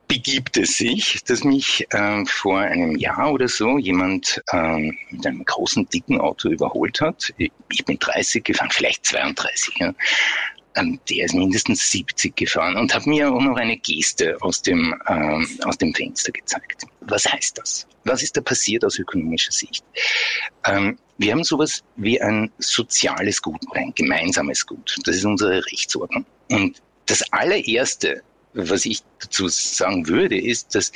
Begibt 0.09 0.57
es 0.57 0.77
sich, 0.77 1.25
dass 1.25 1.43
mich 1.43 1.87
äh, 1.91 2.25
vor 2.27 2.61
einem 2.61 2.97
Jahr 2.97 3.33
oder 3.33 3.49
so 3.49 3.77
jemand 3.77 4.41
äh, 4.53 4.93
mit 5.11 5.27
einem 5.27 5.45
großen, 5.45 5.89
dicken 5.89 6.21
Auto 6.21 6.49
überholt 6.49 7.01
hat. 7.01 7.33
Ich 7.39 7.85
bin 7.85 7.99
30 7.99 8.45
gefahren, 8.45 8.71
vielleicht 8.71 9.05
32. 9.07 9.75
Ja 9.79 9.95
der 10.77 11.25
ist 11.25 11.35
mindestens 11.35 11.91
70 11.91 12.37
gefahren 12.37 12.77
und 12.77 12.95
hat 12.95 13.07
mir 13.07 13.33
auch 13.33 13.41
noch 13.41 13.57
eine 13.57 13.77
Geste 13.79 14.37
aus 14.41 14.61
dem, 14.63 14.95
ähm, 15.09 15.49
aus 15.65 15.79
dem 15.79 15.95
Fenster 15.95 16.33
gezeigt. 16.33 16.85
Was 17.01 17.25
heißt 17.27 17.59
das? 17.59 17.87
Was 18.05 18.23
ist 18.23 18.37
da 18.37 18.41
passiert 18.41 18.85
aus 18.85 18.99
ökonomischer 18.99 19.53
Sicht? 19.53 19.85
Ähm, 20.65 20.99
wir 21.19 21.33
haben 21.33 21.45
sowas 21.45 21.83
wie 21.97 22.21
ein 22.21 22.51
soziales 22.59 23.41
Gut 23.41 23.61
oder 23.71 23.81
ein 23.81 23.93
gemeinsames 23.95 24.67
Gut. 24.67 24.97
Das 25.05 25.17
ist 25.17 25.25
unsere 25.25 25.65
Rechtsordnung. 25.67 26.27
Und 26.51 26.83
das 27.07 27.23
allererste, 27.33 28.23
was 28.53 28.85
ich 28.85 29.01
dazu 29.21 29.49
sagen 29.49 30.07
würde, 30.09 30.39
ist, 30.39 30.75
dass 30.75 30.93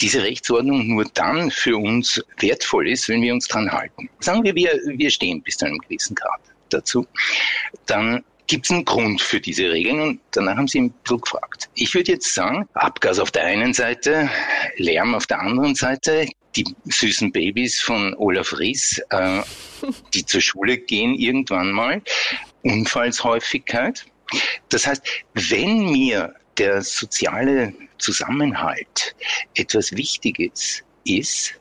diese 0.00 0.22
Rechtsordnung 0.22 0.86
nur 0.88 1.06
dann 1.14 1.50
für 1.50 1.76
uns 1.76 2.22
wertvoll 2.38 2.88
ist, 2.88 3.08
wenn 3.08 3.22
wir 3.22 3.32
uns 3.32 3.48
dran 3.48 3.70
halten. 3.70 4.08
Sagen 4.20 4.44
wir, 4.44 4.54
wir, 4.54 4.80
wir 4.84 5.10
stehen 5.10 5.42
bis 5.42 5.56
zu 5.56 5.66
einem 5.66 5.78
gewissen 5.78 6.14
Grad 6.14 6.40
dazu, 6.70 7.06
dann 7.86 8.24
gibt 8.46 8.66
es 8.66 8.70
einen 8.70 8.84
Grund 8.84 9.20
für 9.20 9.40
diese 9.40 9.70
Regeln? 9.70 10.00
Und 10.00 10.20
danach 10.32 10.56
haben 10.56 10.68
sie 10.68 10.80
ein 10.80 10.90
bisschen 10.90 11.20
gefragt. 11.20 11.68
Ich 11.74 11.94
würde 11.94 12.12
jetzt 12.12 12.34
sagen, 12.34 12.68
Abgas 12.74 13.18
auf 13.18 13.30
der 13.30 13.44
einen 13.44 13.74
Seite, 13.74 14.28
Lärm 14.76 15.14
auf 15.14 15.26
der 15.26 15.40
anderen 15.40 15.74
Seite, 15.74 16.26
die 16.56 16.64
süßen 16.84 17.32
Babys 17.32 17.80
von 17.80 18.14
Olaf 18.16 18.58
Ries, 18.58 19.02
äh, 19.10 19.42
die 20.12 20.24
zur 20.24 20.40
Schule 20.40 20.78
gehen 20.78 21.14
irgendwann 21.14 21.72
mal, 21.72 22.02
Unfallshäufigkeit. 22.62 24.06
Das 24.68 24.86
heißt, 24.86 25.02
wenn 25.34 25.90
mir 25.90 26.34
der 26.58 26.82
soziale 26.82 27.74
Zusammenhalt 27.98 29.16
etwas 29.54 29.92
Wichtiges 29.92 30.84
ist, 31.04 31.54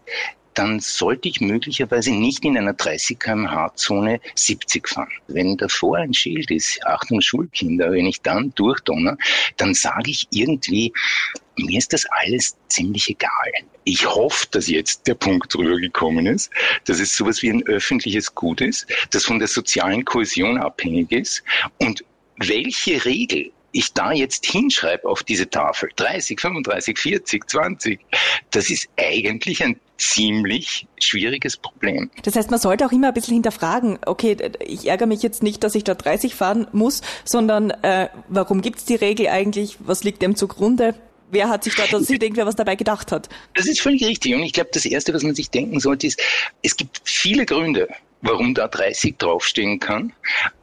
dann 0.53 0.79
sollte 0.79 1.29
ich 1.29 1.41
möglicherweise 1.41 2.11
nicht 2.11 2.43
in 2.45 2.57
einer 2.57 2.73
30 2.73 3.19
kmh 3.19 3.75
Zone 3.75 4.19
70 4.35 4.87
fahren. 4.87 5.11
Wenn 5.27 5.57
davor 5.57 5.97
ein 5.97 6.13
Schild 6.13 6.51
ist, 6.51 6.85
Achtung 6.85 7.21
Schulkinder, 7.21 7.91
wenn 7.91 8.05
ich 8.05 8.21
dann 8.21 8.53
durchdonner, 8.55 9.17
dann 9.57 9.73
sage 9.73 10.11
ich 10.11 10.27
irgendwie, 10.31 10.93
mir 11.57 11.77
ist 11.77 11.93
das 11.93 12.05
alles 12.09 12.55
ziemlich 12.67 13.09
egal. 13.09 13.51
Ich 13.83 14.07
hoffe, 14.07 14.47
dass 14.51 14.67
jetzt 14.67 15.07
der 15.07 15.15
Punkt 15.15 15.55
rübergekommen 15.55 16.25
ist, 16.25 16.51
dass 16.85 16.99
es 16.99 17.15
sowas 17.15 17.41
wie 17.41 17.49
ein 17.49 17.63
öffentliches 17.63 18.33
Gut 18.33 18.61
ist, 18.61 18.87
das 19.11 19.25
von 19.25 19.39
der 19.39 19.47
sozialen 19.47 20.05
Kohäsion 20.05 20.57
abhängig 20.57 21.11
ist 21.11 21.43
und 21.79 22.03
welche 22.37 23.05
Regel 23.05 23.51
ich 23.73 23.91
da 23.93 24.11
jetzt 24.11 24.45
hinschreibe 24.45 25.07
auf 25.07 25.23
diese 25.23 25.49
Tafel, 25.49 25.89
30, 25.95 26.39
35, 26.39 26.97
40, 26.97 27.49
20, 27.49 27.99
das 28.51 28.69
ist 28.69 28.87
eigentlich 28.97 29.63
ein 29.63 29.79
ziemlich 30.09 30.87
schwieriges 30.99 31.57
Problem. 31.57 32.09
Das 32.23 32.35
heißt, 32.35 32.51
man 32.51 32.59
sollte 32.59 32.85
auch 32.85 32.91
immer 32.91 33.09
ein 33.09 33.13
bisschen 33.13 33.35
hinterfragen, 33.35 33.99
okay, 34.05 34.37
ich 34.65 34.87
ärgere 34.87 35.07
mich 35.07 35.23
jetzt 35.23 35.43
nicht, 35.43 35.63
dass 35.63 35.75
ich 35.75 35.83
da 35.83 35.95
30 35.95 36.35
fahren 36.35 36.67
muss, 36.71 37.01
sondern 37.25 37.71
äh, 37.71 38.09
warum 38.27 38.61
gibt's 38.61 38.85
die 38.85 38.95
Regel 38.95 39.27
eigentlich? 39.27 39.77
Was 39.79 40.03
liegt 40.03 40.21
dem 40.21 40.35
zugrunde? 40.35 40.95
Wer 41.31 41.49
hat 41.49 41.63
sich 41.63 41.75
da, 41.75 41.87
dass 41.87 42.05
sich 42.05 42.21
irgendwer 42.21 42.45
was 42.45 42.55
dabei 42.55 42.75
gedacht 42.75 43.11
hat? 43.11 43.27
Das 43.55 43.65
ist 43.65 43.81
völlig 43.81 44.05
richtig. 44.05 44.35
Und 44.35 44.43
ich 44.43 44.53
glaube, 44.53 44.69
das 44.71 44.85
Erste, 44.85 45.13
was 45.13 45.23
man 45.23 45.33
sich 45.33 45.49
denken 45.49 45.79
sollte, 45.79 46.05
ist, 46.05 46.21
es 46.61 46.75
gibt 46.75 47.01
viele 47.05 47.45
Gründe, 47.45 47.87
warum 48.21 48.53
da 48.53 48.67
30 48.67 49.17
draufstehen 49.17 49.79
kann. 49.79 50.13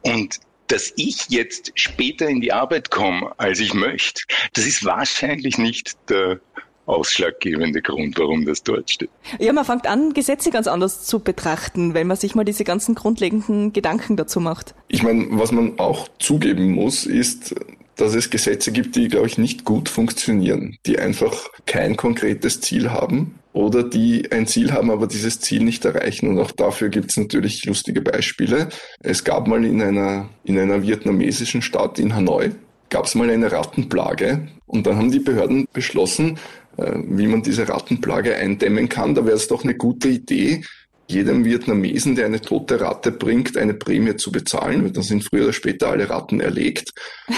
Und 0.01 0.39
dass 0.67 0.93
ich 0.95 1.25
jetzt 1.27 1.73
später 1.75 2.29
in 2.29 2.39
die 2.39 2.53
Arbeit 2.53 2.89
komme, 2.89 3.33
als 3.37 3.59
ich 3.59 3.73
möchte, 3.73 4.23
das 4.53 4.65
ist 4.65 4.85
wahrscheinlich 4.85 5.57
nicht 5.57 5.97
der 6.09 6.39
ausschlaggebende 6.85 7.81
Grund, 7.81 8.17
warum 8.19 8.45
das 8.45 8.63
dort 8.63 8.89
steht. 8.89 9.09
Ja, 9.39 9.53
man 9.53 9.65
fängt 9.65 9.87
an, 9.87 10.13
Gesetze 10.13 10.51
ganz 10.51 10.67
anders 10.67 11.05
zu 11.05 11.19
betrachten, 11.19 11.93
wenn 11.93 12.07
man 12.07 12.17
sich 12.17 12.35
mal 12.35 12.43
diese 12.43 12.63
ganzen 12.63 12.95
grundlegenden 12.95 13.73
Gedanken 13.73 14.17
dazu 14.17 14.39
macht. 14.39 14.75
Ich 14.87 15.03
meine, 15.03 15.27
was 15.31 15.51
man 15.51 15.79
auch 15.79 16.07
zugeben 16.19 16.71
muss, 16.71 17.05
ist, 17.05 17.55
dass 17.95 18.15
es 18.15 18.29
Gesetze 18.29 18.71
gibt, 18.71 18.95
die, 18.95 19.07
glaube 19.07 19.27
ich, 19.27 19.37
nicht 19.37 19.63
gut 19.63 19.87
funktionieren, 19.87 20.77
die 20.85 20.97
einfach 20.97 21.49
kein 21.65 21.97
konkretes 21.97 22.59
Ziel 22.59 22.91
haben 22.91 23.35
oder 23.53 23.83
die 23.83 24.31
ein 24.31 24.47
Ziel 24.47 24.71
haben, 24.71 24.89
aber 24.89 25.07
dieses 25.07 25.39
Ziel 25.39 25.63
nicht 25.63 25.85
erreichen. 25.85 26.29
Und 26.29 26.39
auch 26.39 26.51
dafür 26.51 26.89
gibt 26.89 27.11
es 27.11 27.17
natürlich 27.17 27.65
lustige 27.65 28.01
Beispiele. 28.01 28.69
Es 29.01 29.23
gab 29.23 29.47
mal 29.47 29.63
in 29.65 29.81
einer, 29.81 30.29
in 30.43 30.57
einer 30.57 30.81
vietnamesischen 30.81 31.61
Stadt 31.61 31.99
in 31.99 32.15
Hanoi, 32.15 32.51
gab 32.89 33.05
es 33.05 33.15
mal 33.15 33.29
eine 33.29 33.51
Rattenplage 33.51 34.47
und 34.65 34.87
dann 34.87 34.97
haben 34.97 35.11
die 35.11 35.19
Behörden 35.19 35.67
beschlossen, 35.73 36.39
wie 36.77 37.27
man 37.27 37.43
diese 37.43 37.67
Rattenplage 37.67 38.35
eindämmen 38.35 38.89
kann. 38.89 39.15
Da 39.15 39.25
wäre 39.25 39.35
es 39.35 39.47
doch 39.47 39.63
eine 39.63 39.75
gute 39.75 40.07
Idee, 40.07 40.63
jedem 41.07 41.45
Vietnamesen, 41.45 42.15
der 42.15 42.25
eine 42.25 42.41
tote 42.41 42.79
Ratte 42.79 43.11
bringt, 43.11 43.57
eine 43.57 43.73
Prämie 43.73 44.15
zu 44.15 44.31
bezahlen. 44.31 44.91
Dann 44.93 45.03
sind 45.03 45.23
früher 45.23 45.43
oder 45.43 45.53
später 45.53 45.89
alle 45.89 46.09
Ratten 46.09 46.39
erlegt. 46.39 46.91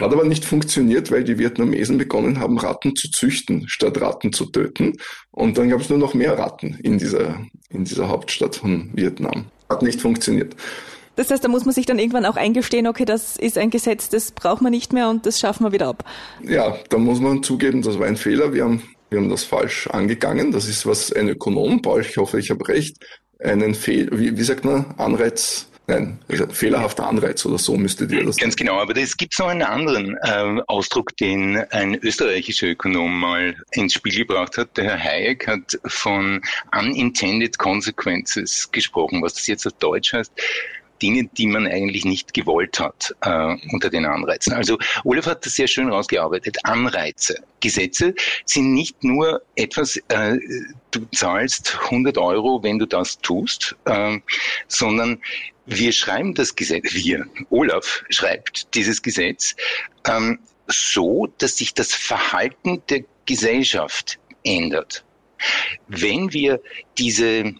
Hat 0.00 0.14
aber 0.14 0.24
nicht 0.24 0.46
funktioniert, 0.46 1.10
weil 1.10 1.24
die 1.24 1.38
Vietnamesen 1.38 1.98
begonnen 1.98 2.40
haben, 2.40 2.56
Ratten 2.58 2.96
zu 2.96 3.10
züchten, 3.10 3.68
statt 3.68 4.00
Ratten 4.00 4.32
zu 4.32 4.46
töten. 4.46 4.94
Und 5.30 5.58
dann 5.58 5.68
gab 5.68 5.82
es 5.82 5.90
nur 5.90 5.98
noch 5.98 6.14
mehr 6.14 6.38
Ratten 6.38 6.78
in 6.82 6.96
dieser, 6.96 7.44
in 7.68 7.84
dieser 7.84 8.08
Hauptstadt 8.08 8.56
von 8.56 8.90
Vietnam. 8.94 9.46
Hat 9.68 9.82
nicht 9.82 10.00
funktioniert. 10.00 10.56
Das 11.20 11.30
heißt, 11.30 11.44
da 11.44 11.48
muss 11.48 11.66
man 11.66 11.74
sich 11.74 11.84
dann 11.84 11.98
irgendwann 11.98 12.24
auch 12.24 12.36
eingestehen, 12.36 12.86
okay, 12.86 13.04
das 13.04 13.36
ist 13.36 13.58
ein 13.58 13.68
Gesetz, 13.68 14.08
das 14.08 14.32
braucht 14.32 14.62
man 14.62 14.70
nicht 14.70 14.94
mehr 14.94 15.10
und 15.10 15.26
das 15.26 15.38
schaffen 15.38 15.66
wir 15.66 15.72
wieder 15.72 15.88
ab. 15.88 16.02
Ja, 16.42 16.78
da 16.88 16.96
muss 16.96 17.20
man 17.20 17.42
zugeben, 17.42 17.82
das 17.82 17.98
war 17.98 18.06
ein 18.06 18.16
Fehler. 18.16 18.54
Wir 18.54 18.64
haben, 18.64 18.82
wir 19.10 19.18
haben 19.18 19.28
das 19.28 19.44
falsch 19.44 19.86
angegangen. 19.88 20.50
Das 20.50 20.66
ist, 20.66 20.86
was 20.86 21.12
ein 21.12 21.28
Ökonom, 21.28 21.82
Paul, 21.82 22.00
ich 22.00 22.16
hoffe, 22.16 22.38
ich 22.38 22.48
habe 22.48 22.66
recht, 22.68 22.96
einen 23.38 23.74
Fehl, 23.74 24.08
wie, 24.12 24.38
wie 24.38 24.42
sagt 24.42 24.64
man, 24.64 24.94
Anreiz 24.96 25.66
Nein, 25.86 26.20
also 26.28 26.46
fehlerhafter 26.46 27.04
Anreiz 27.08 27.44
oder 27.44 27.58
so 27.58 27.76
müsstet 27.76 28.12
ihr 28.12 28.24
das. 28.24 28.36
Ganz 28.36 28.54
genau, 28.54 28.78
aber 28.78 28.96
es 28.96 29.16
gibt 29.16 29.36
noch 29.40 29.48
einen 29.48 29.62
anderen 29.62 30.16
äh, 30.22 30.62
Ausdruck, 30.68 31.16
den 31.16 31.56
ein 31.70 31.96
österreichischer 31.96 32.68
Ökonom 32.68 33.18
mal 33.18 33.56
ins 33.72 33.94
Spiel 33.94 34.14
gebracht 34.14 34.56
hat. 34.56 34.76
Der 34.76 34.84
Herr 34.84 34.98
Hayek 34.98 35.48
hat 35.48 35.80
von 35.86 36.42
unintended 36.72 37.58
consequences 37.58 38.70
gesprochen, 38.70 39.20
was 39.20 39.34
das 39.34 39.48
jetzt 39.48 39.66
auf 39.66 39.72
Deutsch 39.80 40.12
heißt. 40.12 40.32
Dinge, 41.02 41.28
die 41.36 41.46
man 41.46 41.66
eigentlich 41.66 42.04
nicht 42.04 42.34
gewollt 42.34 42.80
hat 42.80 43.14
äh, 43.22 43.56
unter 43.72 43.90
den 43.90 44.04
Anreizen. 44.04 44.52
Also 44.52 44.78
Olaf 45.04 45.26
hat 45.26 45.46
das 45.46 45.54
sehr 45.54 45.66
schön 45.66 45.90
rausgearbeitet. 45.90 46.58
Anreize. 46.64 47.42
Gesetze 47.60 48.14
sind 48.44 48.72
nicht 48.72 49.04
nur 49.04 49.42
etwas, 49.54 49.96
äh, 50.08 50.38
du 50.90 51.06
zahlst 51.14 51.78
100 51.84 52.18
Euro, 52.18 52.62
wenn 52.62 52.78
du 52.78 52.86
das 52.86 53.18
tust, 53.18 53.76
äh, 53.84 54.18
sondern 54.68 55.20
wir 55.66 55.92
schreiben 55.92 56.34
das 56.34 56.56
Gesetz, 56.56 56.94
wir, 56.94 57.26
Olaf 57.50 58.02
schreibt 58.10 58.74
dieses 58.74 59.02
Gesetz 59.02 59.54
ähm, 60.06 60.40
so, 60.66 61.28
dass 61.38 61.58
sich 61.58 61.74
das 61.74 61.94
Verhalten 61.94 62.82
der 62.88 63.04
Gesellschaft 63.26 64.18
ändert. 64.42 65.04
Wenn 65.88 66.32
wir 66.32 66.60
diese 66.98 67.54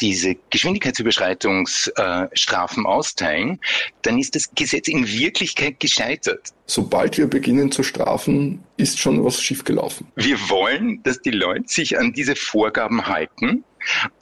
diese 0.00 0.36
Geschwindigkeitsüberschreitungsstrafen 0.50 2.84
äh, 2.84 2.88
austeilen, 2.88 3.60
dann 4.02 4.18
ist 4.18 4.34
das 4.34 4.50
Gesetz 4.54 4.88
in 4.88 5.08
Wirklichkeit 5.08 5.80
gescheitert. 5.80 6.52
Sobald 6.66 7.16
wir 7.18 7.26
beginnen 7.26 7.72
zu 7.72 7.82
strafen, 7.82 8.62
ist 8.76 8.98
schon 8.98 9.24
was 9.24 9.42
schiefgelaufen. 9.42 10.06
Wir 10.16 10.36
wollen, 10.48 11.02
dass 11.02 11.20
die 11.20 11.30
Leute 11.30 11.68
sich 11.68 11.98
an 11.98 12.12
diese 12.12 12.36
Vorgaben 12.36 13.06
halten 13.06 13.64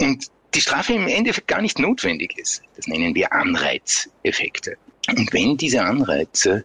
und 0.00 0.26
die 0.54 0.60
Strafe 0.60 0.92
im 0.92 1.08
Endeffekt 1.08 1.48
gar 1.48 1.62
nicht 1.62 1.78
notwendig 1.78 2.38
ist. 2.38 2.62
Das 2.76 2.86
nennen 2.86 3.14
wir 3.14 3.32
Anreizeffekte. 3.32 4.76
Und 5.08 5.32
wenn 5.32 5.56
diese 5.56 5.82
Anreize 5.82 6.64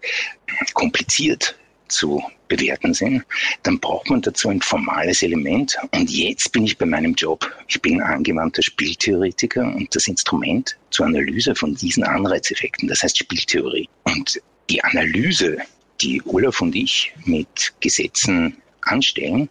kompliziert 0.74 1.56
zu 1.90 2.24
bewerten 2.48 2.94
sind, 2.94 3.24
dann 3.64 3.80
braucht 3.80 4.10
man 4.10 4.22
dazu 4.22 4.50
ein 4.50 4.62
formales 4.62 5.22
Element. 5.22 5.78
Und 5.92 6.10
jetzt 6.10 6.52
bin 6.52 6.66
ich 6.66 6.78
bei 6.78 6.86
meinem 6.86 7.14
Job. 7.14 7.50
Ich 7.68 7.82
bin 7.82 8.02
angewandter 8.02 8.62
Spieltheoretiker 8.62 9.64
und 9.64 9.94
das 9.96 10.08
Instrument 10.08 10.78
zur 10.90 11.06
Analyse 11.06 11.56
von 11.56 11.76
diesen 11.76 12.04
Anreizeffekten, 12.04 12.88
das 12.88 13.04
heißt 13.04 13.18
Spieltheorie. 13.18 13.88
Und 14.04 14.42
die 14.70 14.84
Analyse, 14.84 15.58
die 16.02 16.22
Olaf 16.26 16.62
und 16.62 16.76
ich 16.76 17.14
mit 17.26 17.74
Gesetzen 17.80 18.58
anstellen, 18.82 19.50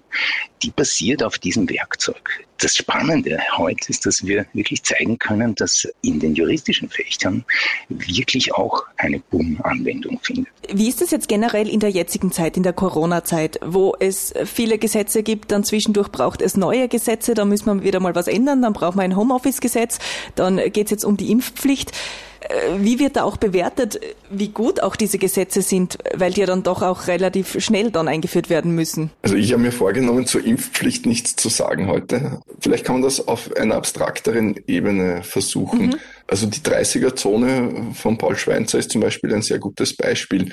die 0.62 0.70
basiert 0.70 1.22
auf 1.22 1.38
diesem 1.38 1.68
Werkzeug. 1.68 2.44
Das 2.60 2.74
Spannende 2.74 3.38
heute 3.56 3.88
ist, 3.88 4.04
dass 4.04 4.26
wir 4.26 4.46
wirklich 4.52 4.82
zeigen 4.82 5.18
können, 5.18 5.54
dass 5.54 5.86
in 6.02 6.18
den 6.18 6.34
juristischen 6.34 6.88
Fächern 6.88 7.44
wirklich 7.88 8.52
auch 8.54 8.82
eine 8.96 9.20
Boom-Anwendung 9.20 10.18
findet. 10.22 10.52
Wie 10.72 10.88
ist 10.88 11.00
es 11.00 11.12
jetzt 11.12 11.28
generell 11.28 11.68
in 11.68 11.78
der 11.78 11.90
jetzigen 11.90 12.32
Zeit, 12.32 12.56
in 12.56 12.64
der 12.64 12.72
Corona-Zeit, 12.72 13.60
wo 13.64 13.94
es 14.00 14.34
viele 14.44 14.78
Gesetze 14.78 15.22
gibt, 15.22 15.52
dann 15.52 15.62
zwischendurch 15.62 16.08
braucht 16.08 16.42
es 16.42 16.56
neue 16.56 16.88
Gesetze, 16.88 17.34
da 17.34 17.44
müssen 17.44 17.66
wir 17.66 17.84
wieder 17.84 18.00
mal 18.00 18.16
was 18.16 18.26
ändern, 18.26 18.62
dann 18.62 18.72
braucht 18.72 18.96
man 18.96 19.04
ein 19.04 19.16
Homeoffice-Gesetz, 19.16 20.00
dann 20.34 20.56
geht 20.56 20.86
es 20.86 20.90
jetzt 20.90 21.04
um 21.04 21.16
die 21.16 21.30
Impfpflicht. 21.30 21.92
Äh, 22.48 22.78
wie 22.78 22.98
wird 22.98 23.16
da 23.16 23.24
auch 23.24 23.36
bewertet, 23.36 24.00
wie 24.30 24.48
gut 24.48 24.82
auch 24.82 24.96
diese 24.96 25.18
Gesetze 25.18 25.62
sind, 25.62 25.98
weil 26.14 26.32
die 26.32 26.40
ja 26.40 26.46
dann 26.46 26.62
doch 26.62 26.82
auch 26.82 27.06
relativ 27.06 27.62
schnell 27.62 27.90
dann 27.90 28.08
eingeführt 28.08 28.48
werden 28.48 28.74
müssen? 28.74 29.10
Also 29.22 29.36
ich 29.36 29.52
habe 29.52 29.62
mir 29.62 29.72
vorgenommen, 29.72 30.26
zur 30.26 30.44
Impfpflicht 30.44 31.06
nichts 31.06 31.36
zu 31.36 31.48
sagen 31.48 31.88
heute. 31.88 32.40
Vielleicht 32.60 32.84
kann 32.84 32.96
man 32.96 33.02
das 33.02 33.26
auf 33.26 33.54
einer 33.56 33.76
abstrakteren 33.76 34.56
Ebene 34.66 35.22
versuchen. 35.22 35.88
Mhm. 35.88 35.96
Also 36.26 36.46
die 36.46 36.60
30er-Zone 36.60 37.92
von 37.94 38.18
Paul 38.18 38.36
Schweinzer 38.36 38.78
ist 38.78 38.90
zum 38.90 39.00
Beispiel 39.00 39.34
ein 39.34 39.42
sehr 39.42 39.58
gutes 39.58 39.96
Beispiel. 39.96 40.52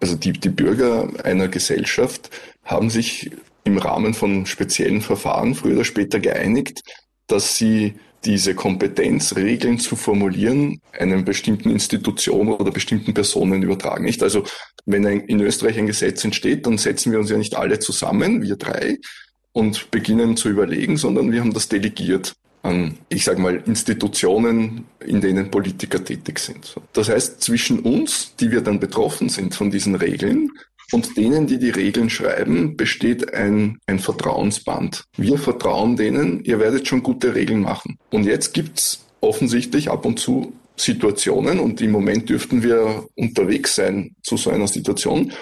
Also 0.00 0.16
die, 0.16 0.32
die 0.32 0.50
Bürger 0.50 1.08
einer 1.24 1.48
Gesellschaft 1.48 2.30
haben 2.64 2.90
sich 2.90 3.30
im 3.64 3.78
Rahmen 3.78 4.14
von 4.14 4.46
speziellen 4.46 5.00
Verfahren 5.00 5.54
früher 5.54 5.74
oder 5.74 5.84
später 5.84 6.20
geeinigt, 6.20 6.82
dass 7.26 7.56
sie 7.56 7.94
diese 8.26 8.54
Kompetenz, 8.54 9.36
Regeln 9.36 9.78
zu 9.78 9.96
formulieren, 9.96 10.80
einem 10.92 11.24
bestimmten 11.24 11.70
Institution 11.70 12.48
oder 12.48 12.72
bestimmten 12.72 13.14
Personen 13.14 13.62
übertragen. 13.62 14.04
Nicht? 14.04 14.22
Also 14.22 14.44
wenn 14.84 15.06
ein, 15.06 15.20
in 15.20 15.40
Österreich 15.40 15.78
ein 15.78 15.86
Gesetz 15.86 16.24
entsteht, 16.24 16.66
dann 16.66 16.76
setzen 16.76 17.12
wir 17.12 17.20
uns 17.20 17.30
ja 17.30 17.38
nicht 17.38 17.56
alle 17.56 17.78
zusammen, 17.78 18.42
wir 18.42 18.56
drei, 18.56 18.98
und 19.52 19.90
beginnen 19.90 20.36
zu 20.36 20.50
überlegen, 20.50 20.98
sondern 20.98 21.32
wir 21.32 21.40
haben 21.40 21.54
das 21.54 21.68
delegiert 21.68 22.34
an, 22.62 22.98
ich 23.08 23.24
sage 23.24 23.40
mal, 23.40 23.62
Institutionen, 23.64 24.84
in 25.00 25.20
denen 25.20 25.50
Politiker 25.50 26.04
tätig 26.04 26.40
sind. 26.40 26.74
Das 26.92 27.08
heißt, 27.08 27.40
zwischen 27.40 27.78
uns, 27.78 28.34
die 28.36 28.50
wir 28.50 28.60
dann 28.60 28.80
betroffen 28.80 29.28
sind 29.28 29.54
von 29.54 29.70
diesen 29.70 29.94
Regeln, 29.94 30.50
und 30.92 31.16
denen, 31.16 31.46
die 31.46 31.58
die 31.58 31.70
Regeln 31.70 32.10
schreiben, 32.10 32.76
besteht 32.76 33.34
ein, 33.34 33.78
ein 33.86 33.98
Vertrauensband. 33.98 35.04
Wir 35.16 35.38
vertrauen 35.38 35.96
denen, 35.96 36.44
ihr 36.44 36.60
werdet 36.60 36.86
schon 36.86 37.02
gute 37.02 37.34
Regeln 37.34 37.60
machen. 37.60 37.98
Und 38.10 38.24
jetzt 38.24 38.54
gibt's 38.54 39.04
offensichtlich 39.20 39.90
ab 39.90 40.04
und 40.04 40.18
zu 40.18 40.52
Situationen, 40.76 41.58
und 41.58 41.80
im 41.80 41.90
Moment 41.90 42.28
dürften 42.28 42.62
wir 42.62 43.06
unterwegs 43.14 43.74
sein 43.74 44.14
zu 44.22 44.36
so 44.36 44.50
einer 44.50 44.68
Situation, 44.68 45.32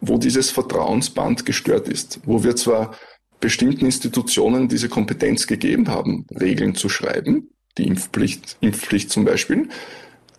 wo 0.00 0.18
dieses 0.18 0.50
Vertrauensband 0.50 1.46
gestört 1.46 1.88
ist, 1.88 2.20
wo 2.24 2.42
wir 2.42 2.56
zwar 2.56 2.96
bestimmten 3.38 3.86
Institutionen 3.86 4.68
diese 4.68 4.88
Kompetenz 4.88 5.46
gegeben 5.46 5.88
haben, 5.88 6.26
Regeln 6.38 6.74
zu 6.74 6.88
schreiben, 6.88 7.50
die 7.78 7.86
Impfpflicht, 7.86 8.56
Impfpflicht 8.60 9.10
zum 9.10 9.24
Beispiel, 9.24 9.68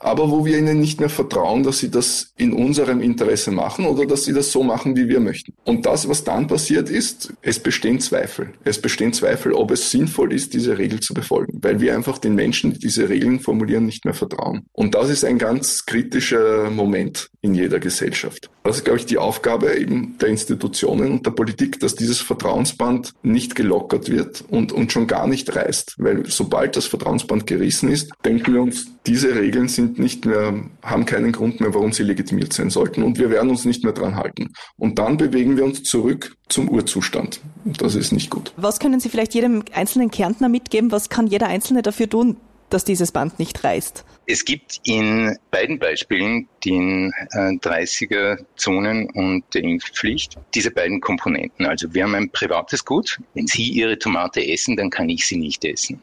aber 0.04 0.30
wo 0.30 0.46
wir 0.46 0.58
ihnen 0.58 0.80
nicht 0.80 1.00
mehr 1.00 1.10
vertrauen, 1.10 1.64
dass 1.64 1.80
sie 1.80 1.92
das 1.92 2.34
in 2.38 2.54
unserem 2.54 3.02
Interesse 3.02 3.52
machen 3.52 3.86
oder 3.86 4.06
dass 4.06 4.26
sie 4.26 4.34
das 4.34 4.52
so 4.52 4.64
machen, 4.64 4.96
wie 4.96 5.08
wir 5.08 5.20
möchten. 5.20 5.54
Und 5.64 5.86
das, 5.86 6.08
was 6.08 6.24
dann 6.24 6.48
passiert 6.48 6.90
ist, 6.90 7.34
es 7.42 7.60
bestehen 7.60 8.00
Zweifel. 8.00 8.54
Es 8.64 8.82
bestehen 8.82 9.14
Zweifel, 9.14 9.54
ob 9.54 9.72
es 9.72 9.92
sinnvoll 9.92 10.34
ist, 10.34 10.54
diese 10.54 10.78
Regel 10.78 11.00
zu 11.00 11.14
befolgen, 11.14 11.60
weil 11.62 11.80
wir 11.80 11.96
einfach 11.96 12.18
den 12.18 12.36
Menschen, 12.36 12.74
die 12.74 12.80
diese 12.80 13.10
Regeln 13.10 13.40
formulieren, 13.40 13.86
nicht 13.86 14.06
mehr 14.06 14.14
vertrauen. 14.14 14.66
Und 14.74 14.96
das 14.96 15.10
ist 15.10 15.24
ein 15.24 15.38
ganz 15.38 15.86
kritischer 15.86 16.70
Moment 16.70 17.30
in 17.42 17.56
jeder 17.56 17.80
Gesellschaft. 17.80 18.50
Das 18.64 18.78
ist, 18.78 18.86
glaube 18.86 19.00
ich, 19.00 19.06
die 19.08 19.18
Aufgabe 19.18 19.76
eben 19.76 20.18
der 20.20 20.30
Institutionen 20.30 21.12
und 21.12 21.26
der 21.26 21.32
Politik, 21.32 21.80
dass 21.80 21.96
dieses 21.96 22.20
Vertrauensband 22.20 23.14
nicht 23.24 23.56
gelockert 23.56 24.10
wird 24.10 24.44
und, 24.50 24.72
und 24.72 24.92
schon 24.92 25.08
gar 25.08 25.28
nicht 25.28 25.56
reißt. 25.56 25.96
Weil 25.98 26.26
sobald 26.28 26.76
das 26.76 26.86
Vertrauensband 26.86 27.48
gerissen 27.48 27.90
ist, 27.90 28.12
denken 28.24 28.54
wir 28.54 28.62
uns, 28.62 28.88
diese 29.08 29.36
Regeln 29.36 29.68
sind 29.68 29.91
nicht 30.00 30.26
mehr, 30.26 30.54
haben 30.84 31.06
keinen 31.06 31.32
Grund 31.32 31.60
mehr, 31.60 31.74
warum 31.74 31.92
sie 31.92 32.04
legitimiert 32.04 32.54
sein 32.54 32.70
sollten 32.70 33.04
und 33.04 33.20
wir 33.20 33.30
werden 33.30 33.50
uns 33.50 33.66
nicht 33.66 33.84
mehr 33.84 33.94
dran 33.94 34.16
halten. 34.16 34.54
Und 34.78 35.00
dann 35.00 35.18
bewegen 35.18 35.58
wir 35.58 35.64
uns 35.64 35.84
zurück 35.84 36.36
zum 36.50 36.70
Urzustand. 36.70 37.40
Das 37.66 37.96
ist 37.96 38.12
nicht 38.12 38.30
gut. 38.30 38.54
Was 38.58 38.80
können 38.80 39.00
Sie 39.00 39.10
vielleicht 39.10 39.34
jedem 39.34 39.64
einzelnen 39.74 40.12
Kärntner 40.12 40.50
mitgeben? 40.50 40.92
Was 40.92 41.10
kann 41.10 41.28
jeder 41.28 41.48
Einzelne 41.48 41.82
dafür 41.82 42.10
tun, 42.10 42.38
dass 42.70 42.84
dieses 42.84 43.12
Band 43.12 43.40
nicht 43.40 43.64
reißt? 43.64 44.04
Es 44.26 44.46
gibt 44.46 44.80
in 44.84 45.36
beiden 45.52 45.78
Beispielen, 45.80 46.48
den 46.64 47.12
äh, 47.32 47.56
30er-Zonen 47.58 49.10
und 49.12 49.44
der 49.54 49.64
Impfpflicht, 49.64 50.38
diese 50.56 50.72
beiden 50.72 51.02
Komponenten. 51.02 51.66
Also 51.66 51.94
wir 51.94 52.04
haben 52.04 52.16
ein 52.16 52.30
privates 52.30 52.86
Gut. 52.86 53.20
Wenn 53.34 53.48
Sie 53.48 53.64
Ihre 53.64 54.00
Tomate 54.00 54.46
essen, 54.46 54.78
dann 54.78 54.90
kann 54.90 55.10
ich 55.10 55.26
sie 55.26 55.38
nicht 55.38 55.66
essen. 55.66 56.02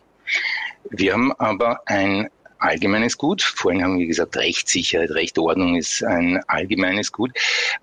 Wir 0.90 1.12
haben 1.12 1.32
aber 1.32 1.80
ein 1.86 2.28
allgemeines 2.58 3.18
Gut. 3.18 3.42
Vorhin 3.42 3.82
haben 3.82 3.98
wir 3.98 4.06
gesagt, 4.06 4.36
Rechtssicherheit, 4.36 5.10
Rechtordnung 5.10 5.76
ist 5.76 6.02
ein 6.04 6.40
allgemeines 6.46 7.12
Gut. 7.12 7.32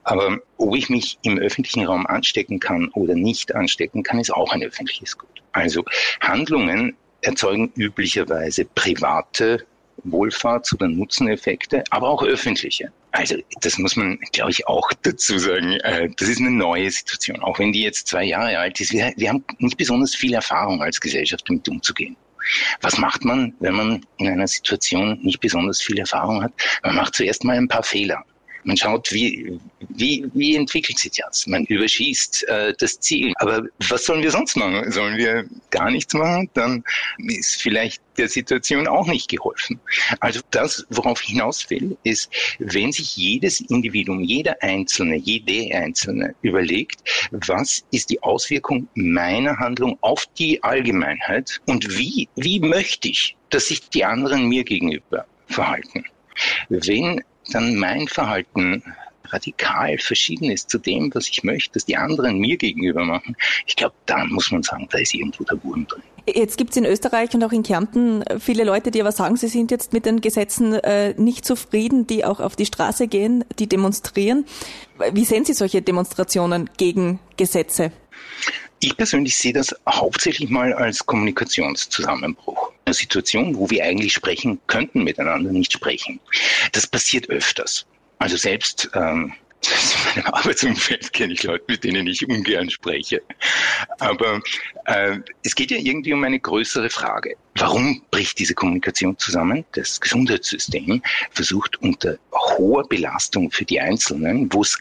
Aber 0.04 0.40
ob 0.58 0.76
ich 0.76 0.90
mich 0.90 1.18
im 1.24 1.38
öffentlichen 1.38 1.86
Raum 1.86 2.06
anstecken 2.06 2.60
kann 2.60 2.90
oder 2.90 3.16
nicht 3.16 3.56
anstecken 3.56 4.04
kann, 4.04 4.20
ist 4.20 4.34
auch 4.34 4.52
ein 4.52 4.64
öffentliches 4.64 5.18
Gut. 5.18 5.30
Also 5.52 5.84
Handlungen 6.22 6.96
erzeugen 7.22 7.72
üblicherweise 7.76 8.66
private 8.66 9.66
Wohlfahrts- 10.04 10.74
oder 10.74 10.88
Nutzeneffekte, 10.88 11.84
aber 11.90 12.10
auch 12.10 12.24
öffentliche. 12.24 12.92
Also 13.12 13.38
das 13.62 13.78
muss 13.78 13.96
man, 13.96 14.20
glaube 14.34 14.52
ich, 14.52 14.68
auch 14.68 14.92
dazu 15.02 15.38
sagen. 15.40 15.74
Äh, 15.80 16.10
das 16.18 16.28
ist 16.28 16.40
eine 16.40 16.52
neue 16.52 16.92
Situation, 16.92 17.40
auch 17.40 17.60
wenn 17.60 17.72
die 17.72 17.82
jetzt 17.82 18.08
zwei 18.08 18.26
Jahre 18.26 18.58
alt 18.60 18.80
ist. 18.82 18.92
Wir, 18.92 19.14
wir 19.16 19.30
haben 19.30 19.44
nicht 19.60 19.78
besonders 19.78 20.14
viel 20.14 20.34
Erfahrung 20.34 20.82
als 20.82 21.00
Gesellschaft, 21.00 21.46
damit 21.48 21.68
umzugehen. 21.70 22.18
Was 22.82 22.98
macht 22.98 23.26
man, 23.26 23.54
wenn 23.60 23.76
man 23.76 24.06
in 24.18 24.28
einer 24.28 24.48
Situation 24.48 25.20
nicht 25.22 25.40
besonders 25.40 25.82
viel 25.82 26.00
Erfahrung 26.00 26.44
hat? 26.44 26.54
Man 26.84 26.96
macht 26.96 27.16
zuerst 27.16 27.44
mal 27.44 27.58
ein 27.58 27.68
paar 27.68 27.84
Fehler. 27.84 28.24
Man 28.66 28.78
schaut, 28.78 29.12
wie, 29.12 29.60
wie, 29.90 30.26
wie 30.34 30.56
entwickelt 30.56 30.98
sich 30.98 31.12
das? 31.24 31.46
Man 31.46 31.66
überschießt 31.66 32.48
äh, 32.48 32.74
das 32.78 33.00
Ziel. 33.00 33.32
Aber 33.38 33.64
was 33.90 34.06
sollen 34.06 34.24
wir 34.24 34.32
sonst 34.32 34.58
machen? 34.58 34.92
Sollen 34.92 35.18
wir 35.18 35.46
gar 35.70 35.92
nichts 35.92 36.16
machen? 36.16 36.50
Dann 36.56 36.84
ist 37.20 37.62
vielleicht 37.62 38.02
der 38.18 38.28
Situation 38.28 38.88
auch 38.88 39.06
nicht 39.06 39.30
geholfen. 39.30 39.80
Also 40.20 40.42
das, 40.50 40.84
worauf 40.90 41.22
ich 41.22 41.30
hinaus 41.30 41.70
will, 41.70 41.96
ist, 42.04 42.32
wenn 42.58 42.92
sich 42.92 43.16
jedes 43.16 43.62
Individuum, 43.62 44.22
jeder 44.24 44.56
Einzelne, 44.62 45.18
jede 45.18 45.76
Einzelne 45.76 46.34
überlegt, 46.42 47.02
was 47.32 47.86
ist 47.92 48.10
die 48.10 48.24
Auswirkung 48.24 48.88
meiner 48.96 49.60
Handlung 49.60 49.98
auf 50.02 50.26
die 50.40 50.64
Allgemeinheit 50.64 51.62
und 51.68 51.98
wie, 52.00 52.28
wie 52.36 52.60
möchte 52.60 53.10
ich, 53.10 53.36
dass 53.52 53.68
sich 53.68 53.90
die 53.90 54.06
anderen 54.06 54.48
mir 54.48 54.64
gegenüber 54.64 55.28
verhalten? 55.48 56.06
Wenn 56.70 57.24
dann 57.52 57.76
mein 57.76 58.08
Verhalten 58.08 58.84
radikal 59.30 59.98
verschieden 59.98 60.52
ist 60.52 60.70
zu 60.70 60.78
dem, 60.78 61.14
was 61.14 61.28
ich 61.28 61.44
möchte, 61.44 61.74
dass 61.74 61.86
die 61.86 61.98
anderen 61.98 62.40
mir 62.40 62.58
gegenüber 62.58 63.04
machen, 63.04 63.36
ich 63.66 63.76
glaube, 63.76 63.96
dann 64.06 64.30
muss 64.30 64.52
man 64.52 64.64
sagen, 64.64 64.88
da 64.92 65.00
ist 65.00 65.14
irgendwo 65.14 65.44
der 65.44 65.64
Wurm 65.64 65.88
drin. 65.88 66.04
Jetzt 66.28 66.58
gibt 66.58 66.72
es 66.72 66.78
in 66.78 66.86
Österreich 66.86 67.34
und 67.36 67.44
auch 67.44 67.52
in 67.52 67.62
Kärnten 67.62 68.24
viele 68.40 68.64
Leute, 68.64 68.90
die 68.90 69.00
aber 69.00 69.12
sagen, 69.12 69.38
sie 69.38 69.48
sind 69.48 69.70
jetzt 69.70 69.94
mit 69.94 70.08
den 70.08 70.22
Gesetzen 70.22 70.74
äh, 70.74 71.14
nicht 71.20 71.46
zufrieden, 71.46 72.08
die 72.08 72.26
auch 72.26 72.40
auf 72.40 72.56
die 72.56 72.66
Straße 72.66 73.08
gehen, 73.08 73.44
die 73.60 73.68
demonstrieren. 73.68 74.46
Wie 75.12 75.26
sehen 75.26 75.46
Sie 75.46 75.54
solche 75.54 75.84
Demonstrationen 75.84 76.70
gegen 76.78 77.20
Gesetze? 77.38 77.92
Ich 78.80 78.96
persönlich 78.98 79.36
sehe 79.38 79.54
das 79.54 79.74
hauptsächlich 79.90 80.50
mal 80.50 80.74
als 80.74 81.06
Kommunikationszusammenbruch. 81.06 82.72
Eine 82.86 82.94
Situation, 82.94 83.56
wo 83.56 83.70
wir 83.70 83.84
eigentlich 83.84 84.14
sprechen 84.14 84.60
könnten, 84.68 85.04
miteinander 85.04 85.52
nicht 85.52 85.74
sprechen. 85.74 86.20
Das 86.72 86.86
passiert 86.86 87.30
öfters. 87.30 87.86
Also 88.20 88.38
selbst 88.38 88.90
ähm, 88.94 89.34
in 90.16 90.22
meinem 90.24 90.34
Arbeitsumfeld 90.34 91.14
kenne 91.14 91.34
ich 91.34 91.44
Leute, 91.44 91.64
mit 91.68 91.84
denen 91.84 92.06
ich 92.08 92.28
ungern 92.28 92.70
spreche. 92.70 93.22
Aber 94.00 94.42
äh, 94.86 95.20
es 95.44 95.56
geht 95.56 95.72
ja 95.72 95.78
irgendwie 95.78 96.14
um 96.14 96.24
eine 96.24 96.40
größere 96.40 96.90
Frage. 96.90 97.36
Warum 97.56 98.04
bricht 98.12 98.38
diese 98.40 98.54
Kommunikation 98.54 99.18
zusammen? 99.18 99.66
Das 99.72 100.00
Gesundheitssystem 100.00 101.02
versucht 101.32 101.82
unter 101.82 102.18
hoher 102.32 102.88
Belastung 102.88 103.52
für 103.52 103.66
die 103.66 103.80
Einzelnen, 103.80 104.52
wo 104.52 104.62
es 104.62 104.78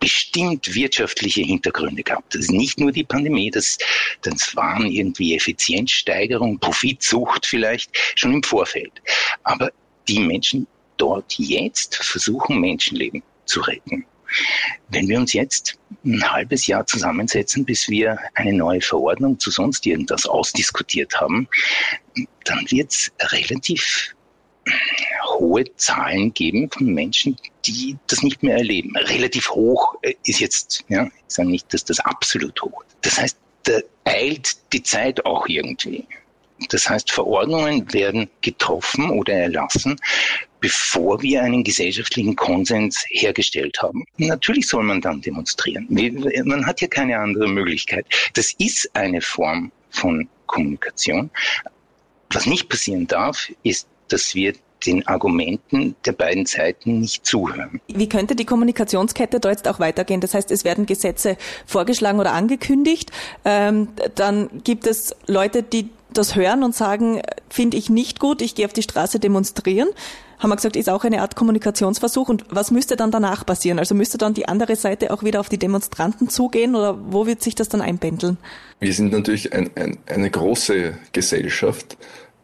bestimmt 0.00 0.74
wirtschaftliche 0.74 1.42
Hintergründe 1.42 2.02
gehabt. 2.02 2.34
Das 2.34 2.42
ist 2.42 2.50
nicht 2.50 2.78
nur 2.78 2.92
die 2.92 3.04
Pandemie, 3.04 3.50
das, 3.50 3.78
das 4.22 4.54
waren 4.56 4.86
irgendwie 4.86 5.34
Effizienzsteigerung, 5.34 6.58
Profitsucht 6.58 7.46
vielleicht 7.46 7.90
schon 8.14 8.34
im 8.34 8.42
Vorfeld. 8.42 8.92
Aber 9.42 9.70
die 10.08 10.20
Menschen 10.20 10.66
dort 10.96 11.34
jetzt 11.38 11.96
versuchen, 11.96 12.60
Menschenleben 12.60 13.22
zu 13.44 13.60
retten. 13.60 14.04
Wenn 14.88 15.08
wir 15.08 15.18
uns 15.18 15.32
jetzt 15.32 15.78
ein 16.04 16.22
halbes 16.30 16.66
Jahr 16.66 16.86
zusammensetzen, 16.86 17.64
bis 17.64 17.88
wir 17.88 18.18
eine 18.34 18.52
neue 18.52 18.82
Verordnung 18.82 19.38
zu 19.38 19.50
sonst 19.50 19.86
irgendwas 19.86 20.26
ausdiskutiert 20.26 21.18
haben, 21.18 21.48
dann 22.44 22.70
wird 22.70 22.92
es 22.92 23.12
relativ 23.32 24.14
hohe 25.38 25.64
Zahlen 25.76 26.34
geben 26.34 26.70
von 26.70 26.92
Menschen, 26.92 27.36
die 27.68 27.96
das 28.06 28.22
nicht 28.22 28.42
mehr 28.42 28.56
erleben. 28.56 28.96
Relativ 28.96 29.50
hoch 29.50 29.94
äh, 30.02 30.14
ist 30.24 30.40
jetzt, 30.40 30.84
ja, 30.88 31.04
ich 31.06 31.34
sage 31.34 31.48
nicht, 31.48 31.72
dass 31.72 31.84
das 31.84 32.00
absolut 32.00 32.60
hoch 32.62 32.82
ist. 32.86 32.96
Das 33.02 33.18
heißt, 33.18 33.38
da 33.64 33.78
eilt 34.04 34.56
die 34.72 34.82
Zeit 34.82 35.24
auch 35.26 35.46
irgendwie. 35.46 36.06
Das 36.70 36.88
heißt, 36.88 37.12
Verordnungen 37.12 37.92
werden 37.92 38.28
getroffen 38.40 39.10
oder 39.10 39.34
erlassen, 39.34 39.96
bevor 40.60 41.22
wir 41.22 41.42
einen 41.42 41.62
gesellschaftlichen 41.62 42.34
Konsens 42.34 43.04
hergestellt 43.10 43.80
haben. 43.80 44.04
Natürlich 44.16 44.66
soll 44.66 44.82
man 44.82 45.00
dann 45.00 45.20
demonstrieren. 45.20 45.86
Man 45.88 46.66
hat 46.66 46.80
ja 46.80 46.88
keine 46.88 47.18
andere 47.18 47.46
Möglichkeit. 47.46 48.06
Das 48.34 48.52
ist 48.58 48.90
eine 48.94 49.20
Form 49.20 49.70
von 49.90 50.28
Kommunikation. 50.46 51.30
Was 52.30 52.46
nicht 52.46 52.68
passieren 52.68 53.06
darf, 53.06 53.52
ist, 53.62 53.86
dass 54.08 54.34
wir 54.34 54.54
den 54.86 55.06
Argumenten 55.06 55.94
der 56.04 56.12
beiden 56.12 56.46
Seiten 56.46 57.00
nicht 57.00 57.26
zuhören. 57.26 57.80
Wie 57.88 58.08
könnte 58.08 58.36
die 58.36 58.44
Kommunikationskette 58.44 59.40
da 59.40 59.50
jetzt 59.50 59.68
auch 59.68 59.80
weitergehen? 59.80 60.20
Das 60.20 60.34
heißt, 60.34 60.50
es 60.50 60.64
werden 60.64 60.86
Gesetze 60.86 61.36
vorgeschlagen 61.66 62.20
oder 62.20 62.32
angekündigt. 62.32 63.10
Ähm, 63.44 63.88
dann 64.14 64.48
gibt 64.64 64.86
es 64.86 65.14
Leute, 65.26 65.62
die 65.62 65.90
das 66.12 66.36
hören 66.36 66.62
und 66.62 66.74
sagen, 66.74 67.20
finde 67.48 67.76
ich 67.76 67.90
nicht 67.90 68.18
gut, 68.18 68.42
ich 68.42 68.54
gehe 68.54 68.66
auf 68.66 68.72
die 68.72 68.82
Straße 68.82 69.20
demonstrieren. 69.20 69.88
Haben 70.38 70.50
wir 70.50 70.56
gesagt, 70.56 70.76
ist 70.76 70.88
auch 70.88 71.02
eine 71.02 71.20
Art 71.20 71.34
Kommunikationsversuch. 71.34 72.28
Und 72.28 72.44
was 72.48 72.70
müsste 72.70 72.94
dann 72.94 73.10
danach 73.10 73.44
passieren? 73.44 73.78
Also 73.80 73.94
müsste 73.94 74.18
dann 74.18 74.34
die 74.34 74.46
andere 74.46 74.76
Seite 74.76 75.12
auch 75.12 75.24
wieder 75.24 75.40
auf 75.40 75.48
die 75.48 75.58
Demonstranten 75.58 76.28
zugehen 76.28 76.76
oder 76.76 76.96
wo 77.12 77.26
wird 77.26 77.42
sich 77.42 77.56
das 77.56 77.68
dann 77.68 77.80
einpendeln? 77.80 78.38
Wir 78.78 78.94
sind 78.94 79.10
natürlich 79.10 79.52
ein, 79.52 79.70
ein, 79.74 79.98
eine 80.06 80.30
große 80.30 80.96
Gesellschaft 81.12 81.96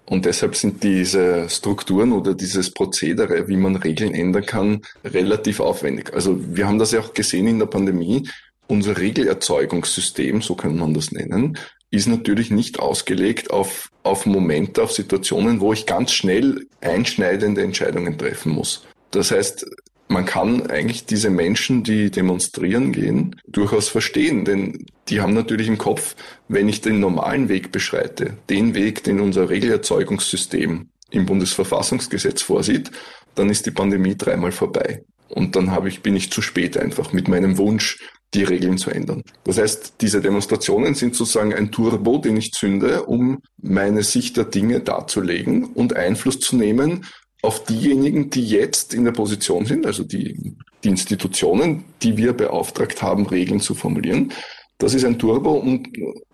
und 0.06 0.26
deshalb 0.26 0.54
sind 0.56 0.82
diese 0.82 1.48
Strukturen 1.48 2.12
oder 2.12 2.34
dieses 2.34 2.70
Prozedere, 2.70 3.48
wie 3.48 3.56
man 3.56 3.76
Regeln 3.76 4.14
ändern 4.14 4.44
kann, 4.44 4.82
relativ 5.04 5.60
aufwendig. 5.60 6.12
Also 6.12 6.38
wir 6.54 6.66
haben 6.66 6.78
das 6.78 6.92
ja 6.92 7.00
auch 7.00 7.14
gesehen 7.14 7.46
in 7.46 7.58
der 7.58 7.66
Pandemie. 7.66 8.28
Unser 8.66 8.98
Regelerzeugungssystem, 8.98 10.42
so 10.42 10.54
kann 10.54 10.76
man 10.76 10.94
das 10.94 11.12
nennen, 11.12 11.58
ist 11.90 12.06
natürlich 12.06 12.50
nicht 12.50 12.80
ausgelegt 12.80 13.50
auf, 13.50 13.90
auf 14.02 14.26
Momente, 14.26 14.82
auf 14.82 14.92
Situationen, 14.92 15.60
wo 15.60 15.72
ich 15.72 15.86
ganz 15.86 16.12
schnell 16.12 16.66
einschneidende 16.80 17.62
Entscheidungen 17.62 18.18
treffen 18.18 18.52
muss. 18.52 18.84
Das 19.10 19.30
heißt, 19.30 19.66
man 20.08 20.26
kann 20.26 20.66
eigentlich 20.68 21.06
diese 21.06 21.30
Menschen, 21.30 21.82
die 21.82 22.10
demonstrieren 22.10 22.92
gehen, 22.92 23.36
durchaus 23.46 23.88
verstehen, 23.88 24.44
denn 24.44 24.86
die 25.08 25.20
haben 25.20 25.34
natürlich 25.34 25.68
im 25.68 25.78
Kopf, 25.78 26.14
wenn 26.48 26.68
ich 26.68 26.80
den 26.80 27.00
normalen 27.00 27.48
Weg 27.48 27.72
beschreite, 27.72 28.36
den 28.50 28.74
Weg, 28.74 29.04
den 29.04 29.20
unser 29.20 29.48
Regelerzeugungssystem 29.48 30.88
im 31.10 31.26
Bundesverfassungsgesetz 31.26 32.42
vorsieht, 32.42 32.90
dann 33.34 33.50
ist 33.50 33.66
die 33.66 33.70
Pandemie 33.70 34.16
dreimal 34.16 34.52
vorbei. 34.52 35.04
Und 35.28 35.56
dann 35.56 35.70
habe 35.70 35.88
ich, 35.88 36.02
bin 36.02 36.16
ich 36.16 36.30
zu 36.30 36.42
spät 36.42 36.76
einfach 36.76 37.12
mit 37.12 37.28
meinem 37.28 37.56
Wunsch, 37.56 37.98
die 38.34 38.44
Regeln 38.44 38.78
zu 38.78 38.90
ändern. 38.90 39.22
Das 39.44 39.58
heißt, 39.58 39.94
diese 40.00 40.20
Demonstrationen 40.20 40.94
sind 40.94 41.14
sozusagen 41.14 41.54
ein 41.54 41.70
Turbo, 41.70 42.18
den 42.18 42.36
ich 42.36 42.52
zünde, 42.52 43.04
um 43.04 43.40
meine 43.56 44.02
Sicht 44.02 44.36
der 44.36 44.44
Dinge 44.44 44.80
darzulegen 44.80 45.64
und 45.64 45.96
Einfluss 45.96 46.40
zu 46.40 46.56
nehmen 46.56 47.06
auf 47.44 47.64
diejenigen, 47.64 48.30
die 48.30 48.46
jetzt 48.46 48.94
in 48.94 49.04
der 49.04 49.12
Position 49.12 49.66
sind, 49.66 49.86
also 49.86 50.02
die, 50.02 50.56
die 50.82 50.88
Institutionen, 50.88 51.84
die 52.02 52.16
wir 52.16 52.32
beauftragt 52.32 53.02
haben, 53.02 53.26
Regeln 53.26 53.60
zu 53.60 53.74
formulieren. 53.74 54.32
Das 54.78 54.94
ist 54.94 55.04
ein 55.04 55.18
Turbo, 55.18 55.52
um, 55.52 55.84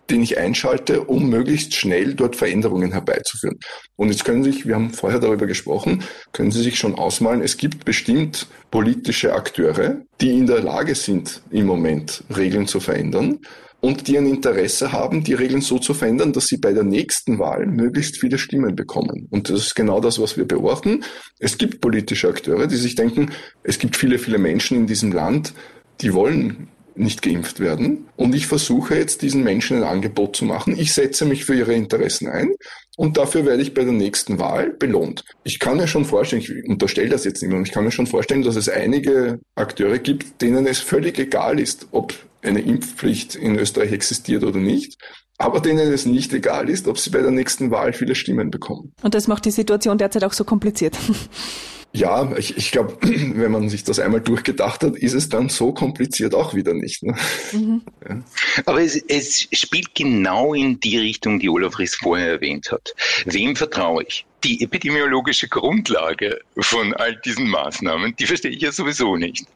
den 0.09 0.23
ich 0.23 0.38
einschalte, 0.38 1.03
um 1.03 1.29
möglichst 1.29 1.75
schnell 1.75 2.14
dort 2.14 2.37
Veränderungen 2.37 2.92
herbeizuführen. 2.92 3.59
Und 3.96 4.11
jetzt 4.11 4.25
können 4.25 4.42
Sie 4.42 4.53
sich, 4.53 4.66
wir 4.66 4.75
haben 4.75 4.90
vorher 4.90 5.20
darüber 5.20 5.46
gesprochen, 5.46 6.03
können 6.33 6.51
Sie 6.51 6.62
sich 6.62 6.79
schon 6.79 6.94
ausmalen, 6.94 7.42
es 7.42 7.57
gibt 7.57 7.85
bestimmt 7.85 8.46
politische 8.70 9.35
Akteure, 9.35 10.03
die 10.20 10.31
in 10.31 10.46
der 10.46 10.62
Lage 10.62 10.94
sind, 10.94 11.42
im 11.51 11.66
Moment 11.66 12.25
Regeln 12.35 12.66
zu 12.66 12.81
verändern 12.81 13.40
und 13.81 14.09
die 14.09 14.19
ein 14.19 14.27
Interesse 14.27 14.93
haben, 14.93 15.25
die 15.25 15.35
Regeln 15.35 15.61
so 15.61 15.79
zu 15.79 15.95
verändern, 15.95 16.33
dass 16.33 16.47
sie 16.47 16.59
bei 16.59 16.73
der 16.73 16.85
nächsten 16.85 17.38
Wahl 17.38 17.66
möglichst 17.66 18.19
viele 18.19 18.38
Stimmen 18.38 18.77
bekommen. 18.77 19.27
Und 19.31 19.49
das 19.49 19.61
ist 19.61 19.75
genau 19.75 20.01
das, 20.01 20.21
was 20.21 20.37
wir 20.37 20.47
beobachten. 20.47 21.05
Es 21.38 21.59
gibt 21.59 21.81
politische 21.81 22.29
Akteure, 22.29 22.66
die 22.66 22.77
sich 22.77 22.95
denken, 22.95 23.31
es 23.62 23.79
gibt 23.79 23.97
viele, 23.97 24.19
viele 24.19 24.38
Menschen 24.38 24.77
in 24.77 24.87
diesem 24.87 25.12
Land, 25.12 25.55
die 26.01 26.12
wollen 26.14 26.69
nicht 26.94 27.22
geimpft 27.22 27.61
werden. 27.61 28.07
Und 28.16 28.35
ich 28.35 28.46
versuche 28.46 28.96
jetzt 28.96 29.22
diesen 29.22 29.42
Menschen 29.42 29.79
ein 29.79 29.85
Angebot 29.85 30.37
zu 30.37 30.44
machen. 30.44 30.79
Ich 30.79 30.92
setze 30.92 31.24
mich 31.24 31.44
für 31.44 31.55
ihre 31.55 31.74
Interessen 31.74 32.29
ein 32.29 32.55
und 32.96 33.16
dafür 33.16 33.46
werde 33.46 33.62
ich 33.62 33.74
bei 33.74 33.85
der 33.85 33.92
nächsten 33.92 34.38
Wahl 34.38 34.70
belohnt. 34.70 35.24
Ich 35.44 35.59
kann 35.59 35.79
mir 35.79 35.88
schon 35.88 36.05
vorstellen, 36.05 36.42
ich 36.42 36.68
unterstelle 36.68 37.09
das 37.09 37.24
jetzt 37.24 37.42
nicht 37.42 37.50
mehr, 37.50 37.61
ich 37.62 37.72
kann 37.72 37.85
mir 37.85 37.92
schon 37.92 38.07
vorstellen, 38.07 38.42
dass 38.42 38.57
es 38.57 38.68
einige 38.68 39.40
Akteure 39.55 39.98
gibt, 39.98 40.42
denen 40.42 40.66
es 40.66 40.81
völlig 40.81 41.18
egal 41.18 41.59
ist, 41.59 41.88
ob 41.92 42.14
eine 42.42 42.61
Impfpflicht 42.61 43.37
in 43.37 43.59
Österreich 43.59 43.92
existiert 43.92 44.44
oder 44.44 44.61
nicht, 44.61 44.98
aber 45.38 45.61
denen 45.61 45.92
es 45.92 46.05
nicht 46.05 46.33
egal 46.33 46.68
ist, 46.68 46.87
ob 46.88 46.98
sie 46.98 47.11
bei 47.11 47.22
der 47.22 47.31
nächsten 47.31 47.70
Wahl 47.70 47.92
viele 47.92 48.14
Stimmen 48.14 48.50
bekommen. 48.50 48.92
Und 49.03 49.14
das 49.14 49.26
macht 49.26 49.46
die 49.46 49.50
Situation 49.50 49.96
derzeit 49.96 50.24
auch 50.24 50.35
so 50.35 50.44
kompliziert. 50.44 50.96
Ja, 51.92 52.37
ich, 52.37 52.57
ich 52.57 52.70
glaube, 52.70 52.96
wenn 53.03 53.50
man 53.50 53.68
sich 53.68 53.85
das 53.85 53.98
einmal 53.98 54.20
durchgedacht 54.20 54.83
hat, 54.83 54.96
ist 54.96 55.14
es 55.14 55.29
dann 55.29 55.48
so 55.48 55.72
kompliziert 55.72 56.35
auch 56.35 56.55
wieder 56.55 56.74
nicht. 56.74 57.03
Ne? 57.03 57.16
Mhm. 57.53 57.83
Ja. 58.09 58.22
Aber 58.66 58.81
es, 58.81 58.96
es 59.09 59.48
spielt 59.53 59.94
genau 59.94 60.55
in 60.55 60.81
die 60.81 60.98
Richtung, 60.98 61.40
die 61.40 61.48
Olaf 61.48 61.79
Riss 61.79 61.96
vorher 61.96 62.29
erwähnt 62.29 62.70
hat. 62.70 62.94
Wem 63.26 63.57
vertraue 63.57 64.05
ich? 64.05 64.24
die 64.44 64.62
epidemiologische 64.62 65.48
Grundlage 65.48 66.40
von 66.59 66.94
all 66.94 67.16
diesen 67.16 67.48
Maßnahmen, 67.48 68.16
die 68.16 68.26
verstehe 68.26 68.50
ich 68.50 68.62
ja 68.62 68.72
sowieso 68.72 69.16
nicht. 69.16 69.46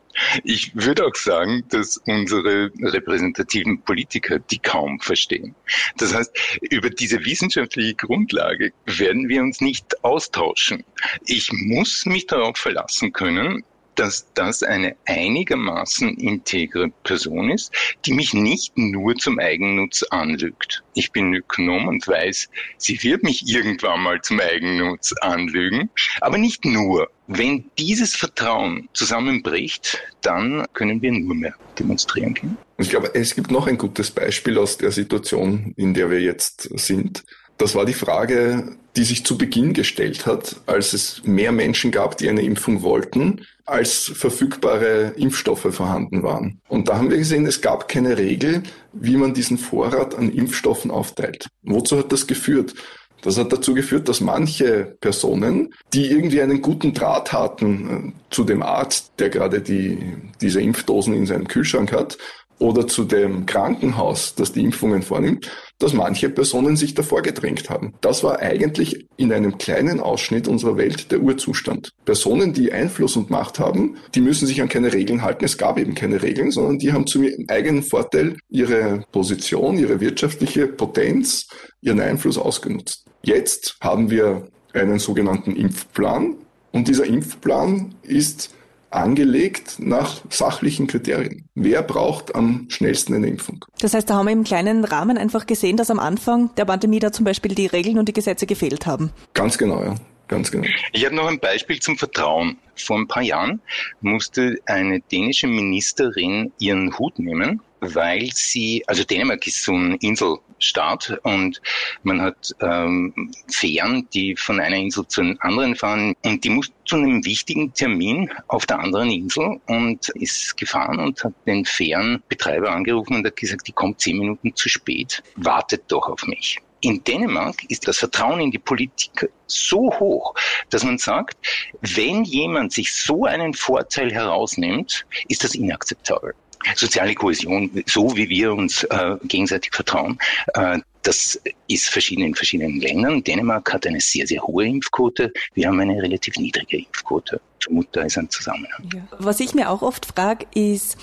Ich 0.42 0.74
würde 0.74 1.06
auch 1.06 1.14
sagen, 1.14 1.64
dass 1.70 1.98
unsere 2.06 2.70
repräsentativen 2.82 3.82
Politiker 3.82 4.38
die 4.38 4.58
kaum 4.58 5.00
verstehen. 5.00 5.54
Das 5.96 6.14
heißt, 6.14 6.58
über 6.70 6.90
diese 6.90 7.24
wissenschaftliche 7.24 7.94
Grundlage 7.94 8.72
werden 8.86 9.28
wir 9.28 9.42
uns 9.42 9.60
nicht 9.60 10.04
austauschen. 10.04 10.84
Ich 11.26 11.52
muss 11.52 12.06
mich 12.06 12.26
darauf 12.26 12.56
verlassen 12.56 13.12
können, 13.12 13.64
dass 13.94 14.26
das 14.34 14.62
eine 14.62 14.96
einigermaßen 15.06 16.16
integre 16.16 16.90
Person 17.02 17.50
ist, 17.50 17.72
die 18.04 18.12
mich 18.12 18.34
nicht 18.34 18.76
nur 18.76 19.14
zum 19.16 19.38
Eigennutz 19.38 20.02
anlügt. 20.10 20.82
Ich 20.94 21.12
bin 21.12 21.34
Ökonom 21.34 21.88
und 21.88 22.06
weiß, 22.06 22.48
sie 22.78 23.02
wird 23.02 23.22
mich 23.22 23.48
irgendwann 23.48 24.00
mal 24.00 24.20
zum 24.22 24.40
Eigennutz 24.40 25.12
anlügen, 25.20 25.90
aber 26.20 26.38
nicht 26.38 26.64
nur. 26.64 27.08
Wenn 27.26 27.70
dieses 27.78 28.14
Vertrauen 28.14 28.90
zusammenbricht, 28.92 29.98
dann 30.20 30.66
können 30.74 31.00
wir 31.00 31.10
nur 31.10 31.34
mehr 31.34 31.54
demonstrieren 31.78 32.34
gehen. 32.34 32.58
Ich 32.76 32.90
glaube, 32.90 33.14
es 33.14 33.34
gibt 33.34 33.50
noch 33.50 33.66
ein 33.66 33.78
gutes 33.78 34.10
Beispiel 34.10 34.58
aus 34.58 34.76
der 34.76 34.90
Situation, 34.90 35.72
in 35.78 35.94
der 35.94 36.10
wir 36.10 36.20
jetzt 36.20 36.68
sind. 36.78 37.24
Das 37.58 37.74
war 37.74 37.84
die 37.84 37.94
Frage, 37.94 38.76
die 38.96 39.04
sich 39.04 39.24
zu 39.24 39.38
Beginn 39.38 39.72
gestellt 39.74 40.26
hat, 40.26 40.56
als 40.66 40.92
es 40.92 41.22
mehr 41.24 41.52
Menschen 41.52 41.90
gab, 41.90 42.16
die 42.16 42.28
eine 42.28 42.42
Impfung 42.42 42.82
wollten, 42.82 43.46
als 43.64 44.12
verfügbare 44.14 45.14
Impfstoffe 45.16 45.74
vorhanden 45.74 46.22
waren. 46.22 46.60
Und 46.68 46.88
da 46.88 46.98
haben 46.98 47.10
wir 47.10 47.18
gesehen, 47.18 47.46
es 47.46 47.60
gab 47.60 47.88
keine 47.88 48.18
Regel, 48.18 48.62
wie 48.92 49.16
man 49.16 49.34
diesen 49.34 49.58
Vorrat 49.58 50.14
an 50.14 50.30
Impfstoffen 50.30 50.90
aufteilt. 50.90 51.48
Wozu 51.62 51.98
hat 51.98 52.12
das 52.12 52.26
geführt? 52.26 52.74
Das 53.22 53.38
hat 53.38 53.50
dazu 53.54 53.72
geführt, 53.72 54.10
dass 54.10 54.20
manche 54.20 54.96
Personen, 55.00 55.72
die 55.94 56.10
irgendwie 56.10 56.42
einen 56.42 56.60
guten 56.60 56.92
Draht 56.92 57.32
hatten 57.32 58.12
äh, 58.12 58.34
zu 58.34 58.44
dem 58.44 58.62
Arzt, 58.62 59.12
der 59.18 59.30
gerade 59.30 59.62
die, 59.62 59.98
diese 60.42 60.60
Impfdosen 60.60 61.14
in 61.14 61.24
seinem 61.24 61.48
Kühlschrank 61.48 61.90
hat, 61.90 62.18
oder 62.58 62.86
zu 62.86 63.04
dem 63.04 63.46
Krankenhaus, 63.46 64.34
das 64.34 64.52
die 64.52 64.62
Impfungen 64.62 65.02
vornimmt, 65.02 65.50
dass 65.78 65.92
manche 65.92 66.30
Personen 66.30 66.76
sich 66.76 66.94
davor 66.94 67.22
gedrängt 67.22 67.68
haben. 67.68 67.94
Das 68.00 68.22
war 68.22 68.38
eigentlich 68.38 69.06
in 69.16 69.32
einem 69.32 69.58
kleinen 69.58 70.00
Ausschnitt 70.00 70.48
unserer 70.48 70.76
Welt 70.76 71.10
der 71.10 71.20
Urzustand. 71.20 71.90
Personen, 72.04 72.52
die 72.52 72.72
Einfluss 72.72 73.16
und 73.16 73.30
Macht 73.30 73.58
haben, 73.58 73.96
die 74.14 74.20
müssen 74.20 74.46
sich 74.46 74.62
an 74.62 74.68
keine 74.68 74.92
Regeln 74.92 75.22
halten. 75.22 75.44
Es 75.44 75.58
gab 75.58 75.78
eben 75.78 75.94
keine 75.94 76.22
Regeln, 76.22 76.50
sondern 76.50 76.78
die 76.78 76.92
haben 76.92 77.06
zu 77.06 77.22
ihrem 77.22 77.46
eigenen 77.48 77.82
Vorteil 77.82 78.36
ihre 78.48 79.04
Position, 79.12 79.78
ihre 79.78 80.00
wirtschaftliche 80.00 80.68
Potenz, 80.68 81.48
ihren 81.80 82.00
Einfluss 82.00 82.38
ausgenutzt. 82.38 83.04
Jetzt 83.22 83.76
haben 83.80 84.10
wir 84.10 84.48
einen 84.72 84.98
sogenannten 84.98 85.56
Impfplan 85.56 86.36
und 86.72 86.88
dieser 86.88 87.04
Impfplan 87.04 87.94
ist 88.02 88.50
angelegt 88.94 89.76
nach 89.78 90.22
sachlichen 90.30 90.86
Kriterien. 90.86 91.48
Wer 91.54 91.82
braucht 91.82 92.34
am 92.34 92.66
schnellsten 92.68 93.14
eine 93.14 93.28
Impfung? 93.28 93.64
Das 93.80 93.94
heißt, 93.94 94.08
da 94.08 94.14
haben 94.14 94.26
wir 94.26 94.32
im 94.32 94.44
kleinen 94.44 94.84
Rahmen 94.84 95.18
einfach 95.18 95.46
gesehen, 95.46 95.76
dass 95.76 95.90
am 95.90 95.98
Anfang 95.98 96.54
der 96.56 96.64
Pandemie 96.64 96.98
da 96.98 97.12
zum 97.12 97.24
Beispiel 97.24 97.54
die 97.54 97.66
Regeln 97.66 97.98
und 97.98 98.08
die 98.08 98.12
Gesetze 98.12 98.46
gefehlt 98.46 98.86
haben. 98.86 99.10
Ganz 99.34 99.58
genau, 99.58 99.82
ja. 99.82 99.94
Ganz 100.26 100.50
genau. 100.50 100.66
Ich 100.92 101.04
habe 101.04 101.14
noch 101.14 101.26
ein 101.26 101.38
Beispiel 101.38 101.80
zum 101.80 101.98
Vertrauen. 101.98 102.56
Vor 102.76 102.96
ein 102.96 103.06
paar 103.06 103.22
Jahren 103.22 103.60
musste 104.00 104.58
eine 104.64 105.00
dänische 105.00 105.46
Ministerin 105.46 106.50
ihren 106.58 106.98
Hut 106.98 107.18
nehmen, 107.18 107.60
weil 107.94 108.30
sie, 108.32 108.82
also 108.86 109.04
Dänemark 109.04 109.46
ist 109.46 109.62
so 109.64 109.72
ein 109.72 109.96
Inselstaat 109.96 111.18
und 111.22 111.60
man 112.02 112.20
hat 112.22 112.52
ähm, 112.60 113.32
Fähren, 113.50 114.08
die 114.14 114.36
von 114.36 114.60
einer 114.60 114.76
Insel 114.76 115.06
zur 115.08 115.34
anderen 115.40 115.74
fahren 115.74 116.14
und 116.24 116.44
die 116.44 116.50
muss 116.50 116.70
zu 116.84 116.96
einem 116.96 117.24
wichtigen 117.24 117.72
Termin 117.72 118.30
auf 118.48 118.66
der 118.66 118.78
anderen 118.78 119.10
Insel 119.10 119.60
und 119.66 120.08
ist 120.10 120.56
gefahren 120.56 120.98
und 121.00 121.24
hat 121.24 121.34
den 121.46 121.64
Fährenbetreiber 121.64 122.70
angerufen 122.70 123.16
und 123.16 123.26
hat 123.26 123.36
gesagt, 123.36 123.66
die 123.66 123.72
kommt 123.72 124.00
zehn 124.00 124.18
Minuten 124.18 124.54
zu 124.54 124.68
spät, 124.68 125.22
wartet 125.36 125.84
doch 125.88 126.08
auf 126.08 126.26
mich. 126.26 126.60
In 126.84 127.02
Dänemark 127.02 127.64
ist 127.70 127.88
das 127.88 127.96
Vertrauen 127.96 128.40
in 128.40 128.50
die 128.50 128.58
Politik 128.58 129.30
so 129.46 129.90
hoch, 129.98 130.34
dass 130.68 130.84
man 130.84 130.98
sagt, 130.98 131.34
wenn 131.80 132.24
jemand 132.24 132.72
sich 132.72 132.92
so 132.92 133.24
einen 133.24 133.54
Vorteil 133.54 134.12
herausnimmt, 134.12 135.06
ist 135.28 135.44
das 135.44 135.54
inakzeptabel. 135.54 136.34
Soziale 136.74 137.14
Kohäsion, 137.14 137.70
so 137.86 138.16
wie 138.16 138.28
wir 138.28 138.52
uns 138.52 138.84
äh, 138.84 139.16
gegenseitig 139.24 139.72
vertrauen, 139.74 140.18
äh, 140.54 140.78
das 141.02 141.38
ist 141.68 141.90
verschieden 141.90 142.24
in 142.24 142.34
verschiedenen 142.34 142.80
Ländern. 142.80 143.22
Dänemark 143.22 143.72
hat 143.72 143.86
eine 143.86 144.00
sehr, 144.00 144.26
sehr 144.26 144.42
hohe 144.42 144.66
Impfquote. 144.66 145.32
Wir 145.52 145.68
haben 145.68 145.78
eine 145.78 146.02
relativ 146.02 146.36
niedrige 146.36 146.78
Impfquote. 146.78 147.40
Zum 147.60 147.86
da 147.92 148.02
ist 148.02 148.18
ein 148.18 148.30
Zusammenhang. 148.30 148.88
Ja. 148.94 149.06
Was 149.18 149.40
ich 149.40 149.54
mir 149.54 149.70
auch 149.70 149.82
oft 149.82 150.06
frage, 150.06 150.46
ist, 150.54 150.96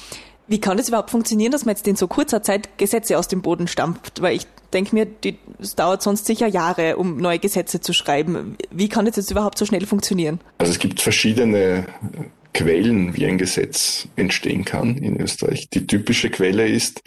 wie 0.47 0.59
kann 0.59 0.77
es 0.79 0.89
überhaupt 0.89 1.11
funktionieren, 1.11 1.51
dass 1.51 1.65
man 1.65 1.75
jetzt 1.75 1.87
in 1.87 1.95
so 1.95 2.07
kurzer 2.07 2.43
Zeit 2.43 2.77
Gesetze 2.77 3.17
aus 3.17 3.27
dem 3.27 3.41
Boden 3.41 3.67
stampft? 3.67 4.21
Weil 4.21 4.35
ich 4.35 4.47
denke 4.73 4.95
mir, 4.95 5.07
es 5.59 5.75
dauert 5.75 6.01
sonst 6.01 6.25
sicher 6.25 6.47
Jahre, 6.47 6.97
um 6.97 7.17
neue 7.17 7.39
Gesetze 7.39 7.79
zu 7.79 7.93
schreiben. 7.93 8.57
Wie 8.71 8.89
kann 8.89 9.05
das 9.05 9.15
jetzt 9.15 9.31
überhaupt 9.31 9.57
so 9.57 9.65
schnell 9.65 9.85
funktionieren? 9.85 10.39
Also 10.57 10.71
es 10.71 10.79
gibt 10.79 10.99
verschiedene 10.99 11.85
Quellen, 12.53 13.15
wie 13.15 13.25
ein 13.25 13.37
Gesetz 13.37 14.07
entstehen 14.15 14.65
kann 14.65 14.97
in 14.97 15.19
Österreich. 15.19 15.69
Die 15.69 15.87
typische 15.87 16.29
Quelle 16.29 16.67
ist, 16.67 17.01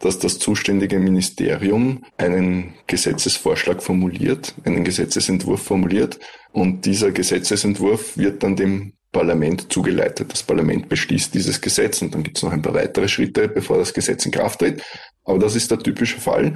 dass 0.00 0.18
das 0.18 0.38
zuständige 0.38 0.98
Ministerium 0.98 2.04
einen 2.16 2.74
Gesetzesvorschlag 2.86 3.82
formuliert, 3.82 4.54
einen 4.64 4.84
Gesetzesentwurf 4.84 5.62
formuliert 5.62 6.18
und 6.52 6.84
dieser 6.84 7.10
Gesetzesentwurf 7.10 8.16
wird 8.16 8.42
dann 8.42 8.56
dem 8.56 8.92
Parlament 9.10 9.72
zugeleitet. 9.72 10.32
Das 10.32 10.42
Parlament 10.42 10.88
beschließt 10.88 11.34
dieses 11.34 11.60
Gesetz 11.60 12.02
und 12.02 12.14
dann 12.14 12.22
gibt 12.22 12.36
es 12.36 12.42
noch 12.42 12.52
ein 12.52 12.62
paar 12.62 12.74
weitere 12.74 13.08
Schritte, 13.08 13.48
bevor 13.48 13.78
das 13.78 13.94
Gesetz 13.94 14.24
in 14.26 14.32
Kraft 14.32 14.60
tritt. 14.60 14.82
Aber 15.24 15.38
das 15.38 15.56
ist 15.56 15.70
der 15.70 15.78
typische 15.78 16.20
Fall. 16.20 16.54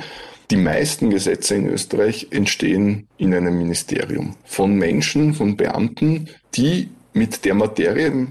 Die 0.51 0.57
meisten 0.57 1.11
Gesetze 1.11 1.55
in 1.55 1.67
Österreich 1.69 2.29
entstehen 2.31 3.09
in 3.17 3.35
einem 3.35 3.57
Ministerium 3.57 4.37
von 4.45 4.75
Menschen, 4.77 5.35
von 5.35 5.57
Beamten, 5.57 6.29
die 6.55 6.91
mit 7.15 7.45
der 7.45 7.55
Materie, 7.55 8.29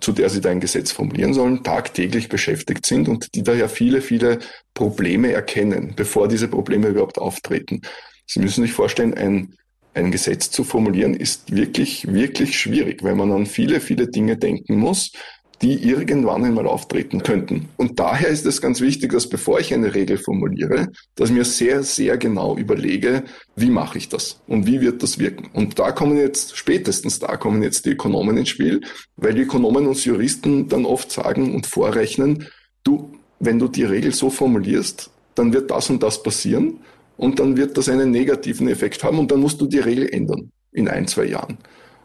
zu 0.00 0.12
der 0.12 0.30
sie 0.30 0.40
da 0.40 0.50
ein 0.50 0.60
Gesetz 0.60 0.90
formulieren 0.90 1.34
sollen, 1.34 1.62
tagtäglich 1.62 2.28
beschäftigt 2.28 2.86
sind 2.86 3.08
und 3.08 3.34
die 3.34 3.42
daher 3.42 3.68
viele, 3.68 4.00
viele 4.00 4.38
Probleme 4.74 5.32
erkennen, 5.32 5.92
bevor 5.94 6.28
diese 6.28 6.48
Probleme 6.48 6.88
überhaupt 6.88 7.18
auftreten. 7.18 7.82
Sie 8.26 8.40
müssen 8.40 8.62
sich 8.62 8.72
vorstellen, 8.72 9.14
ein, 9.14 9.54
ein 9.94 10.10
Gesetz 10.10 10.50
zu 10.50 10.64
formulieren 10.64 11.14
ist 11.14 11.54
wirklich, 11.54 12.12
wirklich 12.12 12.58
schwierig, 12.58 13.02
weil 13.02 13.14
man 13.14 13.32
an 13.32 13.46
viele, 13.46 13.80
viele 13.80 14.08
Dinge 14.08 14.36
denken 14.36 14.76
muss, 14.76 15.12
die 15.62 15.88
irgendwann 15.88 16.44
einmal 16.44 16.66
auftreten 16.66 17.22
könnten. 17.22 17.68
Und 17.76 18.00
daher 18.00 18.28
ist 18.28 18.44
es 18.46 18.60
ganz 18.60 18.80
wichtig, 18.80 19.12
dass 19.12 19.28
bevor 19.28 19.60
ich 19.60 19.72
eine 19.72 19.94
Regel 19.94 20.18
formuliere, 20.18 20.88
dass 21.14 21.30
ich 21.30 21.36
mir 21.36 21.44
sehr, 21.44 21.84
sehr 21.84 22.18
genau 22.18 22.56
überlege, 22.56 23.22
wie 23.54 23.70
mache 23.70 23.98
ich 23.98 24.08
das 24.08 24.40
und 24.48 24.66
wie 24.66 24.80
wird 24.80 25.04
das 25.04 25.20
wirken. 25.20 25.50
Und 25.52 25.78
da 25.78 25.92
kommen 25.92 26.16
jetzt, 26.16 26.56
spätestens 26.56 27.20
da 27.20 27.36
kommen 27.36 27.62
jetzt 27.62 27.86
die 27.86 27.90
Ökonomen 27.90 28.36
ins 28.36 28.48
Spiel, 28.48 28.80
weil 29.16 29.34
die 29.34 29.42
Ökonomen 29.42 29.86
uns 29.86 30.04
Juristen 30.04 30.68
dann 30.68 30.84
oft 30.84 31.12
sagen 31.12 31.54
und 31.54 31.66
vorrechnen, 31.66 32.48
du, 32.82 33.12
wenn 33.38 33.60
du 33.60 33.68
die 33.68 33.84
Regel 33.84 34.12
so 34.12 34.30
formulierst, 34.30 35.10
dann 35.36 35.52
wird 35.52 35.70
das 35.70 35.88
und 35.90 36.02
das 36.02 36.24
passieren 36.24 36.78
und 37.16 37.38
dann 37.38 37.56
wird 37.56 37.78
das 37.78 37.88
einen 37.88 38.10
negativen 38.10 38.68
Effekt 38.68 39.04
haben 39.04 39.20
und 39.20 39.30
dann 39.30 39.40
musst 39.40 39.60
du 39.60 39.66
die 39.66 39.78
Regel 39.78 40.12
ändern 40.12 40.50
in 40.72 40.88
ein, 40.88 41.06
zwei 41.06 41.26
Jahren. 41.26 41.58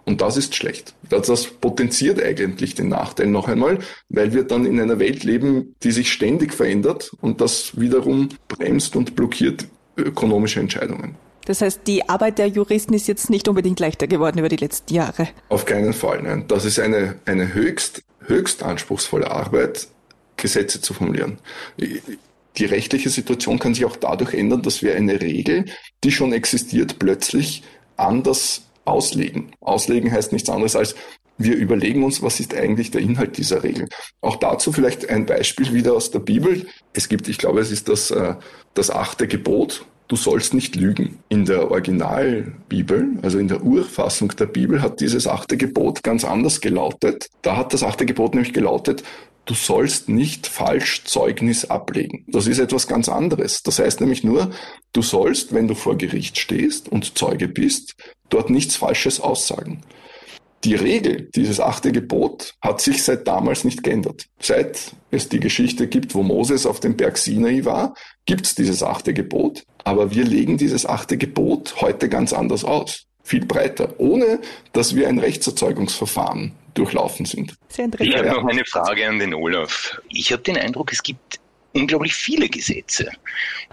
Und 0.07 0.21
das 0.21 0.37
ist 0.37 0.55
schlecht. 0.55 0.93
Das 1.09 1.43
potenziert 1.47 2.23
eigentlich 2.23 2.75
den 2.75 2.87
Nachteil 2.87 3.27
noch 3.27 3.49
einmal, 3.49 3.79
weil 4.07 4.33
wir 4.33 4.45
dann 4.45 4.65
in 4.65 4.79
einer 4.79 4.99
Welt 4.99 5.25
leben, 5.25 5.75
die 5.83 5.91
sich 5.91 6.13
ständig 6.13 6.53
verändert 6.53 7.11
und 7.19 7.41
das 7.41 7.77
wiederum 7.77 8.29
bremst 8.47 8.95
und 8.95 9.17
blockiert 9.17 9.67
ökonomische 9.97 10.61
Entscheidungen. 10.61 11.15
Das 11.43 11.59
heißt, 11.59 11.81
die 11.87 12.07
Arbeit 12.07 12.37
der 12.37 12.47
Juristen 12.47 12.93
ist 12.93 13.09
jetzt 13.09 13.29
nicht 13.29 13.49
unbedingt 13.49 13.81
leichter 13.81 14.07
geworden 14.07 14.39
über 14.39 14.47
die 14.47 14.55
letzten 14.55 14.93
Jahre. 14.93 15.27
Auf 15.49 15.65
keinen 15.65 15.91
Fall. 15.91 16.21
Nein. 16.21 16.45
Das 16.47 16.63
ist 16.63 16.79
eine, 16.79 17.15
eine 17.25 17.53
höchst, 17.53 18.01
höchst 18.25 18.63
anspruchsvolle 18.63 19.29
Arbeit, 19.29 19.89
Gesetze 20.37 20.79
zu 20.79 20.93
formulieren. 20.93 21.37
Die 21.77 22.65
rechtliche 22.65 23.09
Situation 23.09 23.59
kann 23.59 23.73
sich 23.73 23.83
auch 23.83 23.97
dadurch 23.97 24.33
ändern, 24.33 24.61
dass 24.61 24.81
wir 24.81 24.95
eine 24.95 25.19
Regel, 25.19 25.65
die 26.05 26.11
schon 26.13 26.31
existiert, 26.31 26.97
plötzlich 26.97 27.63
anders 27.97 28.66
auslegen. 28.87 29.51
Auslegen 29.61 30.11
heißt 30.11 30.31
nichts 30.31 30.49
anderes 30.49 30.75
als, 30.75 30.95
wir 31.37 31.55
überlegen 31.55 32.03
uns, 32.03 32.21
was 32.21 32.39
ist 32.39 32.55
eigentlich 32.55 32.91
der 32.91 33.01
Inhalt 33.01 33.37
dieser 33.37 33.63
Regel. 33.63 33.87
Auch 34.21 34.37
dazu 34.37 34.71
vielleicht 34.71 35.09
ein 35.09 35.25
Beispiel 35.25 35.71
wieder 35.73 35.93
aus 35.93 36.11
der 36.11 36.19
Bibel. 36.19 36.65
Es 36.93 37.09
gibt, 37.09 37.27
ich 37.27 37.37
glaube, 37.37 37.59
es 37.59 37.71
ist 37.71 37.89
das, 37.89 38.11
äh, 38.11 38.35
das 38.73 38.89
achte 38.89 39.27
Gebot. 39.27 39.85
Du 40.07 40.15
sollst 40.15 40.53
nicht 40.53 40.75
lügen. 40.75 41.19
In 41.27 41.45
der 41.45 41.69
Originalbibel, 41.69 43.19
also 43.21 43.39
in 43.39 43.49
der 43.49 43.61
Urfassung 43.61 44.29
der 44.29 44.45
Bibel, 44.45 44.81
hat 44.81 45.01
dieses 45.01 45.27
achte 45.27 45.57
Gebot 45.57 46.01
ganz 46.01 46.23
anders 46.23 46.61
gelautet. 46.61 47.27
Da 47.41 47.57
hat 47.57 47.73
das 47.73 47.83
achte 47.83 48.05
Gebot 48.05 48.33
nämlich 48.33 48.53
gelautet, 48.53 49.03
du 49.47 49.53
sollst 49.53 50.09
nicht 50.09 50.45
falsch 50.45 51.03
Zeugnis 51.05 51.65
ablegen. 51.65 52.25
Das 52.27 52.47
ist 52.47 52.59
etwas 52.59 52.87
ganz 52.87 53.09
anderes. 53.09 53.63
Das 53.63 53.79
heißt 53.79 54.01
nämlich 54.01 54.23
nur, 54.23 54.51
du 54.93 55.01
sollst, 55.01 55.53
wenn 55.53 55.67
du 55.67 55.73
vor 55.73 55.97
Gericht 55.97 56.37
stehst 56.37 56.89
und 56.89 57.17
Zeuge 57.17 57.47
bist, 57.47 57.95
dort 58.29 58.49
nichts 58.49 58.75
Falsches 58.75 59.19
aussagen. 59.19 59.81
Die 60.63 60.75
Regel, 60.75 61.29
dieses 61.35 61.59
achte 61.59 61.91
Gebot, 61.91 62.55
hat 62.61 62.81
sich 62.81 63.03
seit 63.03 63.27
damals 63.27 63.63
nicht 63.63 63.83
geändert. 63.83 64.25
Seit 64.39 64.91
es 65.11 65.29
die 65.29 65.39
Geschichte 65.39 65.87
gibt, 65.87 66.13
wo 66.13 66.23
Moses 66.23 66.65
auf 66.65 66.79
dem 66.79 66.97
Berg 66.97 67.17
Sinai 67.17 67.63
war, 67.63 67.93
gibt 68.25 68.45
es 68.45 68.55
dieses 68.55 68.83
achte 68.83 69.13
Gebot. 69.13 69.63
Aber 69.83 70.11
wir 70.13 70.25
legen 70.25 70.57
dieses 70.57 70.85
achte 70.85 71.17
Gebot 71.17 71.79
heute 71.79 72.09
ganz 72.09 72.33
anders 72.33 72.65
aus. 72.65 73.03
Viel 73.23 73.45
breiter, 73.45 73.93
ohne 73.99 74.39
dass 74.73 74.95
wir 74.95 75.07
ein 75.07 75.19
Rechtserzeugungsverfahren 75.19 76.53
durchlaufen 76.77 77.25
sind. 77.25 77.55
Ich 77.99 78.15
habe 78.15 78.29
noch 78.29 78.45
eine 78.45 78.65
Frage 78.65 79.07
an 79.07 79.19
den 79.19 79.33
Olaf. 79.33 79.99
Ich 80.09 80.31
habe 80.31 80.43
den 80.43 80.57
Eindruck, 80.57 80.93
es 80.93 81.01
gibt 81.01 81.39
unglaublich 81.73 82.13
viele 82.13 82.49
Gesetze. 82.49 83.11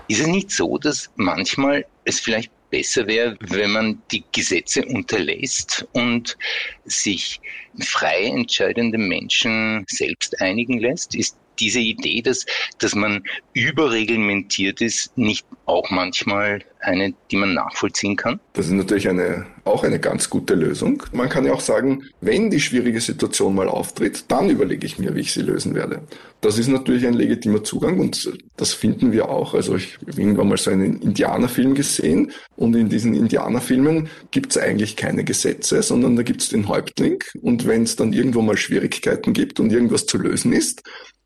Ist 0.09 0.21
es 0.21 0.27
nicht 0.27 0.51
so, 0.51 0.79
dass 0.79 1.11
manchmal 1.17 1.87
es 2.05 2.21
vielleicht 2.21 2.51
besser 2.71 3.07
wäre, 3.07 3.37
wenn 3.40 3.71
man 3.71 4.03
die 4.11 4.25
Gesetze 4.33 4.85
unterlässt 4.85 5.87
und 5.93 6.37
sich 6.85 7.40
frei 7.81 8.25
entscheidende 8.25 8.99
Menschen 8.99 9.85
selbst 9.88 10.40
einigen 10.40 10.79
lässt? 10.81 11.14
Ist 11.14 11.37
diese 11.59 11.81
Idee, 11.81 12.23
dass, 12.23 12.47
dass 12.79 12.95
man 12.95 13.23
überreglementiert 13.53 14.81
ist, 14.81 15.17
nicht 15.17 15.47
auch 15.67 15.90
manchmal 15.90 16.62
eine, 16.81 17.14
die 17.31 17.37
man 17.37 17.55
nachvollziehen 17.55 18.17
kann? 18.17 18.40
Das 18.53 18.67
ist 18.67 18.73
natürlich 18.73 19.09
eine, 19.09 19.47
auch 19.64 19.85
eine 19.85 19.99
ganz 19.99 20.29
gute 20.29 20.55
Lösung. 20.55 21.03
Man 21.12 21.29
kann 21.29 21.47
ja 21.47 21.53
auch 21.53 21.61
sagen, 21.61 22.05
wenn 22.21 22.51
die 22.51 22.61
schwierige 22.61 23.01
Situation 23.01 23.55
mal 23.55 23.69
auftritt, 23.69 24.25
dann 24.29 24.51
überlege 24.51 24.87
ich 24.87 24.99
mir, 24.99 25.14
wie 25.14 25.21
ich 25.21 25.33
sie 25.33 25.43
lösen 25.43 25.75
werde. 25.75 26.03
Das 26.40 26.59
ist 26.59 26.69
natürlich 26.69 27.07
ein 27.07 27.14
legitimer 27.14 27.64
Zugang 27.64 27.99
und 27.99 28.31
das 28.57 28.75
finden 28.75 29.12
wir 29.12 29.31
auch. 29.31 29.55
Also 29.55 29.77
ich 29.77 29.99
habe 30.07 30.21
irgendwann 30.21 30.49
mal 30.49 30.59
so 30.59 30.71
einen 30.71 31.01
Indianerfilm 31.01 31.75
gesehen 31.75 32.33
und 32.57 32.77
in 32.77 32.90
diesen 32.90 33.14
Indianerfilmen 33.14 34.09
gibt 34.31 34.51
es 34.51 34.59
eigentlich 34.59 34.97
keine 34.97 35.25
Gesetze, 35.25 35.83
sondern 35.83 36.17
da 36.17 36.23
gibt 36.23 36.43
es 36.43 36.51
den 36.51 36.69
Häuptling 36.69 37.25
und 37.40 37.67
wenn 37.67 37.85
es 37.85 37.97
dann 37.97 38.12
irgendwo 38.12 38.43
mal 38.43 38.59
Schwierigkeiten 38.59 39.33
gibt 39.33 39.59
und 39.59 39.73
irgendwas 39.73 40.05
zu 40.05 40.19
lösen 40.19 40.53
ist, 40.53 40.83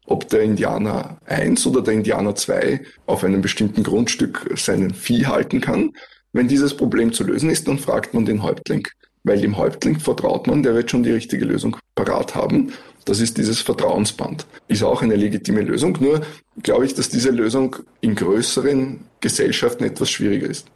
ob 0.09 0.29
der 0.29 0.42
Indianer 0.42 1.18
1 1.27 1.66
oder 1.66 1.83
der 1.83 1.94
Indianer 1.94 2.35
2 2.35 2.81
auf 3.07 3.25
einem 3.25 3.42
bestimmten 3.42 3.83
Grundstück 3.83 4.51
seinen 4.57 4.94
Vieh 4.94 5.27
halten 5.27 5.61
kann. 5.61 5.92
Wenn 6.33 6.49
dieses 6.49 6.77
Problem 6.77 7.12
zu 7.12 7.25
lösen 7.25 7.51
ist, 7.51 7.68
dann 7.68 7.79
fragt 7.79 8.14
man 8.14 8.25
den 8.25 8.42
Häuptling. 8.42 8.87
Weil 9.25 9.40
dem 9.40 9.57
Häuptling 9.57 9.99
vertraut 9.99 10.47
man, 10.47 10.62
der 10.62 10.75
wird 10.75 10.90
schon 10.90 11.03
die 11.03 11.11
richtige 11.11 11.44
Lösung 11.44 11.77
parat 11.94 12.35
haben. 12.35 12.73
Das 13.05 13.21
ist 13.21 13.37
dieses 13.37 13.61
Vertrauensband. 13.61 14.47
Ist 14.68 14.83
auch 14.83 15.03
eine 15.03 15.16
legitime 15.16 15.62
Lösung, 15.62 15.97
nur 16.01 16.23
glaube 16.62 16.87
ich, 16.87 16.94
dass 16.94 17.09
diese 17.09 17.31
Lösung 17.31 17.77
in 18.01 18.14
größeren 18.14 19.01
Gesellschaften 19.21 19.85
etwas 19.85 20.11
schwieriger 20.11 20.47
ist. 20.49 20.66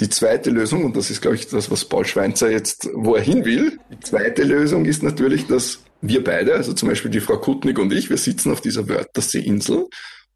Die 0.00 0.08
zweite 0.08 0.50
Lösung, 0.50 0.84
und 0.84 0.96
das 0.96 1.10
ist, 1.10 1.22
glaube 1.22 1.36
ich, 1.36 1.48
das, 1.48 1.70
was 1.70 1.84
Paul 1.84 2.04
Schweinzer 2.04 2.50
jetzt, 2.50 2.88
wo 2.94 3.16
er 3.16 3.22
hin 3.22 3.44
will, 3.44 3.78
die 3.90 4.00
zweite 4.00 4.44
Lösung 4.44 4.84
ist 4.84 5.02
natürlich, 5.02 5.46
dass 5.46 5.80
wir 6.00 6.22
beide, 6.22 6.54
also 6.54 6.72
zum 6.72 6.88
Beispiel 6.88 7.10
die 7.10 7.20
Frau 7.20 7.38
Kutnik 7.38 7.78
und 7.78 7.92
ich, 7.92 8.10
wir 8.10 8.16
sitzen 8.16 8.52
auf 8.52 8.60
dieser 8.60 8.88
Wörterseeinsel 8.88 9.86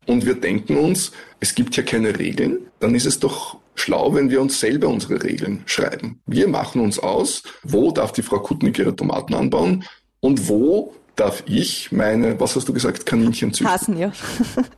und 0.06 0.26
wir 0.26 0.34
denken 0.34 0.76
uns, 0.76 1.12
es 1.40 1.54
gibt 1.54 1.76
ja 1.76 1.82
keine 1.82 2.18
Regeln, 2.18 2.58
dann 2.80 2.94
ist 2.94 3.06
es 3.06 3.20
doch 3.20 3.58
schlau, 3.74 4.14
wenn 4.14 4.30
wir 4.30 4.40
uns 4.40 4.60
selber 4.60 4.88
unsere 4.88 5.22
Regeln 5.22 5.62
schreiben. 5.66 6.20
Wir 6.26 6.48
machen 6.48 6.80
uns 6.80 6.98
aus, 6.98 7.42
wo 7.62 7.90
darf 7.92 8.12
die 8.12 8.22
Frau 8.22 8.40
Kutnik 8.40 8.78
ihre 8.78 8.94
Tomaten 8.94 9.34
anbauen 9.34 9.84
und 10.20 10.48
wo 10.48 10.94
darf 11.16 11.42
ich 11.46 11.92
meine, 11.92 12.38
was 12.40 12.56
hast 12.56 12.68
du 12.68 12.72
gesagt, 12.72 13.06
Kaninchen 13.06 13.52
züchten? 13.52 13.72
Hasen, 13.72 13.98
ja. 13.98 14.12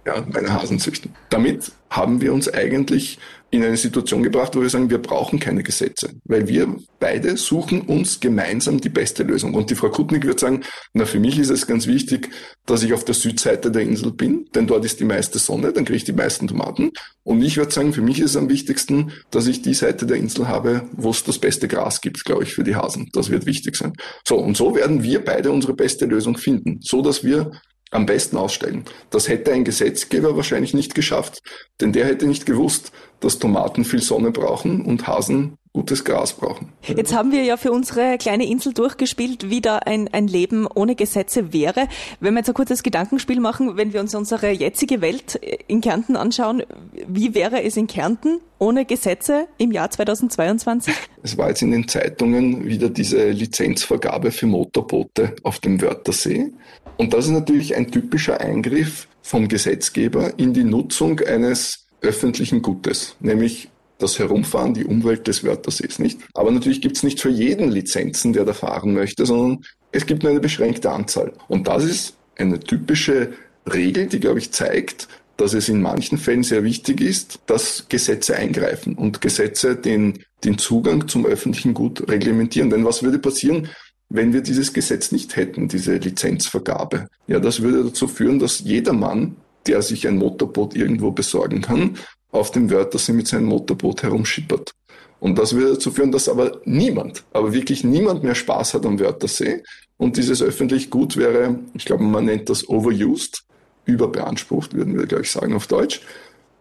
ja, 0.07 0.25
meine 0.33 0.53
Hasen 0.53 0.79
züchten. 0.79 1.14
Damit 1.31 1.73
haben 1.97 2.21
wir 2.21 2.33
uns 2.33 2.49
eigentlich 2.49 3.19
in 3.55 3.63
eine 3.63 3.77
Situation 3.77 4.25
gebracht, 4.25 4.57
wo 4.57 4.63
wir 4.63 4.69
sagen, 4.69 4.91
wir 4.91 4.99
brauchen 4.99 5.39
keine 5.39 5.63
Gesetze, 5.63 6.11
weil 6.25 6.49
wir 6.49 6.75
beide 6.99 7.37
suchen 7.37 7.83
uns 7.83 8.19
gemeinsam 8.19 8.81
die 8.81 8.89
beste 8.89 9.23
Lösung. 9.23 9.55
Und 9.55 9.71
die 9.71 9.77
Frau 9.77 9.91
Kutnik 9.91 10.27
wird 10.27 10.41
sagen, 10.41 10.63
na, 10.93 11.05
für 11.05 11.21
mich 11.21 11.39
ist 11.39 11.51
es 11.51 11.67
ganz 11.67 11.87
wichtig, 11.87 12.31
dass 12.67 12.83
ich 12.83 12.93
auf 12.93 13.05
der 13.05 13.15
Südseite 13.15 13.71
der 13.71 13.83
Insel 13.83 14.11
bin, 14.11 14.47
denn 14.57 14.67
dort 14.67 14.85
ist 14.85 14.99
die 14.99 15.05
meiste 15.05 15.39
Sonne, 15.39 15.73
dann 15.73 15.85
kriege 15.85 15.99
ich 15.99 16.05
die 16.05 16.13
meisten 16.13 16.49
Tomaten. 16.49 16.91
Und 17.23 17.43
ich 17.43 17.57
würde 17.57 17.73
sagen, 17.73 17.93
für 17.93 18.03
mich 18.03 18.19
ist 18.19 18.31
es 18.31 18.37
am 18.37 18.49
wichtigsten, 18.49 19.13
dass 19.31 19.47
ich 19.47 19.63
die 19.63 19.75
Seite 19.75 20.05
der 20.05 20.17
Insel 20.17 20.49
habe, 20.49 20.89
wo 20.93 21.11
es 21.11 21.23
das 21.23 21.39
beste 21.39 21.69
Gras 21.69 22.01
gibt, 22.01 22.25
glaube 22.25 22.43
ich, 22.43 22.53
für 22.53 22.65
die 22.65 22.75
Hasen. 22.75 23.09
Das 23.13 23.31
wird 23.31 23.47
wichtig 23.47 23.77
sein. 23.77 23.93
So, 24.27 24.37
und 24.37 24.57
so 24.57 24.75
werden 24.75 25.05
wir 25.05 25.25
beide 25.25 25.53
unsere 25.53 25.75
beste 25.75 26.07
Lösung 26.07 26.37
finden, 26.37 26.81
so 26.83 27.03
dass 27.03 27.23
wir 27.23 27.53
am 27.95 28.07
besten 28.07 28.37
aussteigen. 28.37 28.85
Das 29.11 29.29
hätte 29.29 29.53
ein 29.53 29.65
Gesetzgeber 29.65 30.37
wahrscheinlich 30.37 30.75
nicht 30.75 30.95
geschafft, 30.95 31.43
denn 31.81 31.93
der 31.93 32.07
hätte 32.07 32.27
nicht 32.27 32.45
gewusst, 32.45 32.93
dass 33.21 33.39
Tomaten 33.39 33.85
viel 33.85 34.03
Sonne 34.03 34.33
brauchen 34.33 34.85
und 34.85 35.07
Hasen 35.07 35.57
gutes 35.75 36.05
Gras 36.05 36.33
brauchen. 36.33 36.73
Jetzt 36.83 37.15
haben 37.15 37.33
wir 37.33 37.43
ja 37.43 37.57
für 37.57 37.73
unsere 37.73 38.17
kleine 38.17 38.47
Insel 38.47 38.73
durchgespielt, 38.73 39.51
wie 39.51 39.61
da 39.61 39.79
ein, 39.79 40.09
ein 40.13 40.29
Leben 40.29 40.69
ohne 40.73 40.95
Gesetze 40.95 41.53
wäre. 41.53 41.89
Wenn 42.21 42.35
wir 42.35 42.41
jetzt 42.41 42.49
ein 42.49 42.55
kurzes 42.55 42.85
Gedankenspiel 42.85 43.41
machen, 43.41 43.77
wenn 43.77 43.93
wir 43.93 44.01
uns 44.01 44.15
unsere 44.15 44.51
jetzige 44.51 45.01
Welt 45.01 45.35
in 45.67 45.81
Kärnten 45.81 46.15
anschauen, 46.15 46.63
wie 47.09 47.35
wäre 47.35 47.65
es 47.65 47.77
in 47.77 47.89
Kärnten 47.89 48.39
ohne 48.59 48.85
Gesetze 48.85 49.49
im 49.59 49.73
Jahr 49.73 49.91
2022? 49.91 50.95
Es 51.25 51.37
war 51.37 51.49
jetzt 51.49 51.63
in 51.63 51.73
den 51.73 51.89
Zeitungen 51.89 52.65
wieder 52.67 52.89
diese 52.89 53.31
Lizenzvergabe 53.31 54.31
für 54.31 54.47
Motorboote 54.47 55.35
auf 55.43 55.59
dem 55.59 55.83
Wörthersee. 55.83 56.53
Und 56.97 57.13
das 57.13 57.27
ist 57.27 57.33
natürlich 57.33 57.75
ein 57.75 57.91
typischer 57.91 58.41
Eingriff 58.41 59.09
vom 59.23 59.49
Gesetzgeber 59.49 60.39
in 60.39 60.53
die 60.53 60.65
Nutzung 60.65 61.21
eines 61.21 61.87
öffentlichen 62.01 62.63
Gutes, 62.63 63.17
nämlich 63.21 63.71
das 63.99 64.19
Herumfahren, 64.19 64.75
die 64.75 64.85
Umwelt 64.85 65.27
des 65.27 65.45
Wörtersees, 65.45 65.99
nicht? 65.99 66.21
Aber 66.35 66.51
natürlich 66.51 66.81
gibt 66.81 66.97
es 66.97 67.03
nicht 67.03 67.21
für 67.21 67.31
jeden 67.31 67.71
Lizenzen, 67.71 68.33
der 68.33 68.45
da 68.45 68.53
fahren 68.53 68.93
möchte, 68.93 69.25
sondern 69.25 69.65
es 69.93 70.07
gibt 70.07 70.23
nur 70.23 70.31
eine 70.31 70.41
beschränkte 70.41 70.91
Anzahl. 70.91 71.33
Und 71.49 71.69
das 71.69 71.85
ist 71.85 72.17
eine 72.37 72.61
typische 72.61 73.33
Regel, 73.73 74.07
die, 74.07 74.21
glaube 74.21 74.41
ich, 74.41 74.53
zeigt, 74.53 75.09
dass 75.37 75.55
es 75.55 75.69
in 75.69 75.81
manchen 75.81 76.19
Fällen 76.19 76.43
sehr 76.43 76.65
wichtig 76.65 77.01
ist, 77.01 77.41
dass 77.47 77.87
Gesetze 77.89 78.37
eingreifen 78.37 78.95
und 78.95 79.21
Gesetze 79.21 79.77
den, 79.77 80.25
den 80.45 80.59
Zugang 80.59 81.09
zum 81.09 81.27
öffentlichen 81.27 81.75
Gut 81.75 82.09
reglementieren. 82.09 82.71
Denn 82.71 82.85
was 82.85 83.03
würde 83.03 83.19
passieren, 83.19 83.69
wenn 84.09 84.33
wir 84.33 84.43
dieses 84.43 84.73
Gesetz 84.73 85.12
nicht 85.12 85.37
hätten, 85.37 85.69
diese 85.69 85.97
Lizenzvergabe? 85.97 87.09
Ja, 87.27 87.40
das 87.40 87.62
würde 87.62 87.85
dazu 87.85 88.07
führen, 88.09 88.38
dass 88.38 88.61
jeder 88.61 88.93
Mann, 88.93 89.37
der 89.67 89.83
sich 89.83 90.07
ein 90.07 90.17
Motorboot 90.17 90.77
irgendwo 90.77 91.11
besorgen 91.11 91.62
kann, 91.62 91.97
auf 92.31 92.51
dem 92.51 92.71
Wörthersee 92.71 93.12
mit 93.12 93.29
seinem 93.29 93.47
Motorboot 93.47 94.03
herumschippert. 94.03 94.73
Und 95.21 95.38
das 95.38 95.55
würde 95.55 95.75
dazu 95.75 95.90
führen, 95.90 96.12
dass 96.12 96.29
aber 96.29 96.61
niemand, 96.64 97.25
aber 97.33 97.53
wirklich 97.55 97.83
niemand 97.83 98.23
mehr 98.25 98.35
Spaß 98.35 98.75
hat 98.75 98.85
am 98.85 99.01
Wörthersee. 99.01 99.62
Und 99.97 100.17
dieses 100.17 100.43
öffentlich 100.43 100.90
Gut 100.90 101.17
wäre, 101.17 101.61
ich 101.75 101.85
glaube, 101.85 102.03
man 102.03 102.27
nennt 102.27 102.51
das 102.51 102.69
overused, 102.69 103.45
überbeansprucht, 103.87 104.75
würden 104.75 104.99
wir 104.99 105.07
gleich 105.07 105.31
sagen 105.31 105.55
auf 105.55 105.67
Deutsch. 105.67 106.01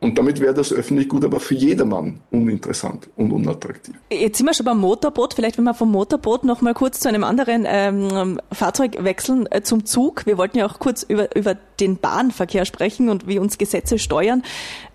Und 0.03 0.17
damit 0.17 0.41
wäre 0.41 0.53
das 0.53 0.73
öffentlich 0.73 1.07
gut, 1.07 1.23
aber 1.23 1.39
für 1.39 1.55
jedermann 1.55 2.19
uninteressant 2.29 3.09
und 3.15 3.31
unattraktiv. 3.31 3.95
Jetzt 4.11 4.37
sind 4.37 4.47
wir 4.47 4.53
schon 4.53 4.65
beim 4.65 4.79
Motorboot. 4.79 5.33
Vielleicht, 5.33 5.57
wenn 5.57 5.63
wir 5.63 5.73
vom 5.73 5.91
Motorboot 5.91 6.43
noch 6.43 6.61
mal 6.61 6.73
kurz 6.73 6.99
zu 6.99 7.07
einem 7.07 7.23
anderen 7.23 7.63
ähm, 7.65 8.39
Fahrzeug 8.51 9.03
wechseln, 9.03 9.47
äh, 9.49 9.61
zum 9.61 9.85
Zug. 9.85 10.25
Wir 10.25 10.37
wollten 10.37 10.57
ja 10.57 10.65
auch 10.65 10.79
kurz 10.79 11.03
über, 11.03 11.33
über 11.35 11.55
den 11.79 11.97
Bahnverkehr 11.97 12.65
sprechen 12.65 13.07
und 13.07 13.27
wie 13.27 13.39
uns 13.39 13.57
Gesetze 13.57 13.97
steuern. 13.97 14.43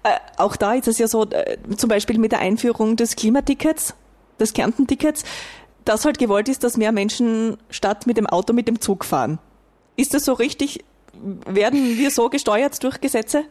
Äh, 0.03 0.11
auch 0.37 0.57
da 0.57 0.75
ist 0.75 0.89
es 0.89 0.99
ja 0.99 1.09
so, 1.09 1.25
äh, 1.25 1.57
zum 1.77 1.89
Beispiel 1.89 2.19
mit 2.19 2.33
der 2.33 2.41
Einführung 2.41 2.97
des 2.97 3.17
Klimatickets, 3.17 3.95
des 4.39 4.53
Kärntentickets, 4.53 5.25
dass 5.87 6.05
halt 6.05 6.19
gewollt 6.19 6.51
ist, 6.51 6.65
dass 6.65 6.77
mehr 6.77 6.93
Menschen 6.93 7.57
statt 7.71 8.07
mit 8.07 8.19
dem 8.19 8.27
Auto 8.27 8.53
mit 8.53 8.69
dem 8.69 8.81
Zug 8.81 9.07
fahren. 9.07 9.39
Ist 9.97 10.13
das 10.13 10.27
so 10.27 10.35
richtig? 10.35 10.85
Werden 11.47 11.97
wir 11.97 12.11
so 12.11 12.29
gesteuert 12.29 12.83
durch 12.85 13.01
Gesetze? 13.01 13.45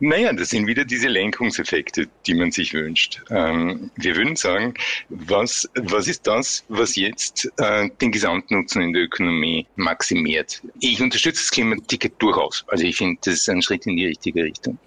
Naja, 0.00 0.32
das 0.32 0.50
sind 0.50 0.66
wieder 0.66 0.84
diese 0.84 1.08
Lenkungseffekte, 1.08 2.08
die 2.26 2.34
man 2.34 2.50
sich 2.50 2.74
wünscht. 2.74 3.20
Ähm, 3.30 3.90
wir 3.96 4.16
würden 4.16 4.36
sagen, 4.36 4.74
was, 5.08 5.68
was 5.74 6.08
ist 6.08 6.26
das, 6.26 6.64
was 6.68 6.96
jetzt 6.96 7.50
äh, 7.58 7.88
den 8.00 8.12
Gesamtnutzen 8.12 8.82
in 8.82 8.92
der 8.92 9.02
Ökonomie 9.02 9.66
maximiert? 9.76 10.62
Ich 10.80 11.00
unterstütze 11.00 11.42
das 11.42 11.50
Klimaticket 11.50 12.14
durchaus. 12.18 12.64
Also 12.68 12.84
ich 12.84 12.96
finde, 12.96 13.18
das 13.24 13.34
ist 13.34 13.48
ein 13.48 13.62
Schritt 13.62 13.86
in 13.86 13.96
die 13.96 14.06
richtige 14.06 14.44
Richtung. 14.44 14.78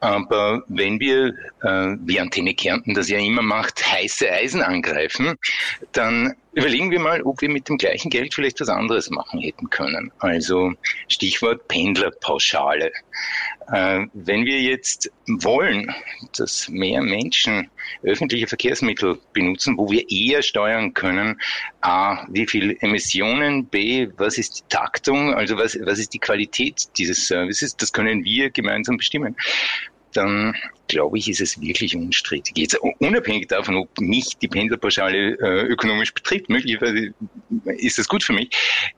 Aber 0.00 0.62
wenn 0.68 1.00
wir, 1.00 1.34
äh, 1.62 1.96
wie 2.04 2.20
Antenne 2.20 2.54
Kärnten 2.54 2.94
das 2.94 3.08
ja 3.08 3.18
immer 3.18 3.42
macht, 3.42 3.84
heiße 3.90 4.30
Eisen 4.30 4.62
angreifen, 4.62 5.36
dann 5.92 6.34
überlegen 6.56 6.90
wir 6.90 7.00
mal, 7.00 7.22
ob 7.22 7.42
wir 7.42 7.50
mit 7.50 7.68
dem 7.68 7.76
gleichen 7.76 8.08
Geld 8.08 8.32
vielleicht 8.32 8.60
was 8.60 8.70
anderes 8.70 9.10
machen 9.10 9.40
hätten 9.40 9.68
können. 9.68 10.10
Also 10.18 10.72
Stichwort 11.06 11.68
Pendlerpauschale. 11.68 12.90
Äh, 13.70 14.06
wenn 14.14 14.46
wir 14.46 14.60
jetzt 14.62 15.12
wollen, 15.26 15.94
dass 16.36 16.68
mehr 16.70 17.02
Menschen 17.02 17.68
öffentliche 18.02 18.46
Verkehrsmittel 18.46 19.18
benutzen, 19.34 19.76
wo 19.76 19.90
wir 19.90 20.10
eher 20.10 20.42
steuern 20.42 20.94
können, 20.94 21.38
a, 21.82 22.26
wie 22.30 22.46
viel 22.46 22.78
Emissionen, 22.80 23.66
b, 23.66 24.08
was 24.16 24.38
ist 24.38 24.60
die 24.60 24.68
Taktung, 24.70 25.34
also 25.34 25.58
was, 25.58 25.78
was 25.84 25.98
ist 25.98 26.14
die 26.14 26.20
Qualität 26.20 26.84
dieses 26.96 27.26
Services, 27.26 27.76
das 27.76 27.92
können 27.92 28.24
wir 28.24 28.48
gemeinsam 28.50 28.96
bestimmen 28.96 29.36
dann 30.16 30.54
glaube 30.88 31.18
ich, 31.18 31.28
ist 31.28 31.40
es 31.40 31.60
wirklich 31.60 31.96
unstrittig. 31.96 32.56
Jetzt 32.56 32.78
unabhängig 33.00 33.48
davon, 33.48 33.76
ob 33.76 34.00
mich 34.00 34.36
die 34.38 34.48
Pendlerpauschale 34.48 35.38
äh, 35.38 35.66
ökonomisch 35.66 36.14
betrifft, 36.14 36.48
möglicherweise 36.48 37.12
ist 37.66 37.98
das 37.98 38.08
gut 38.08 38.22
für 38.22 38.32
mich, 38.32 38.50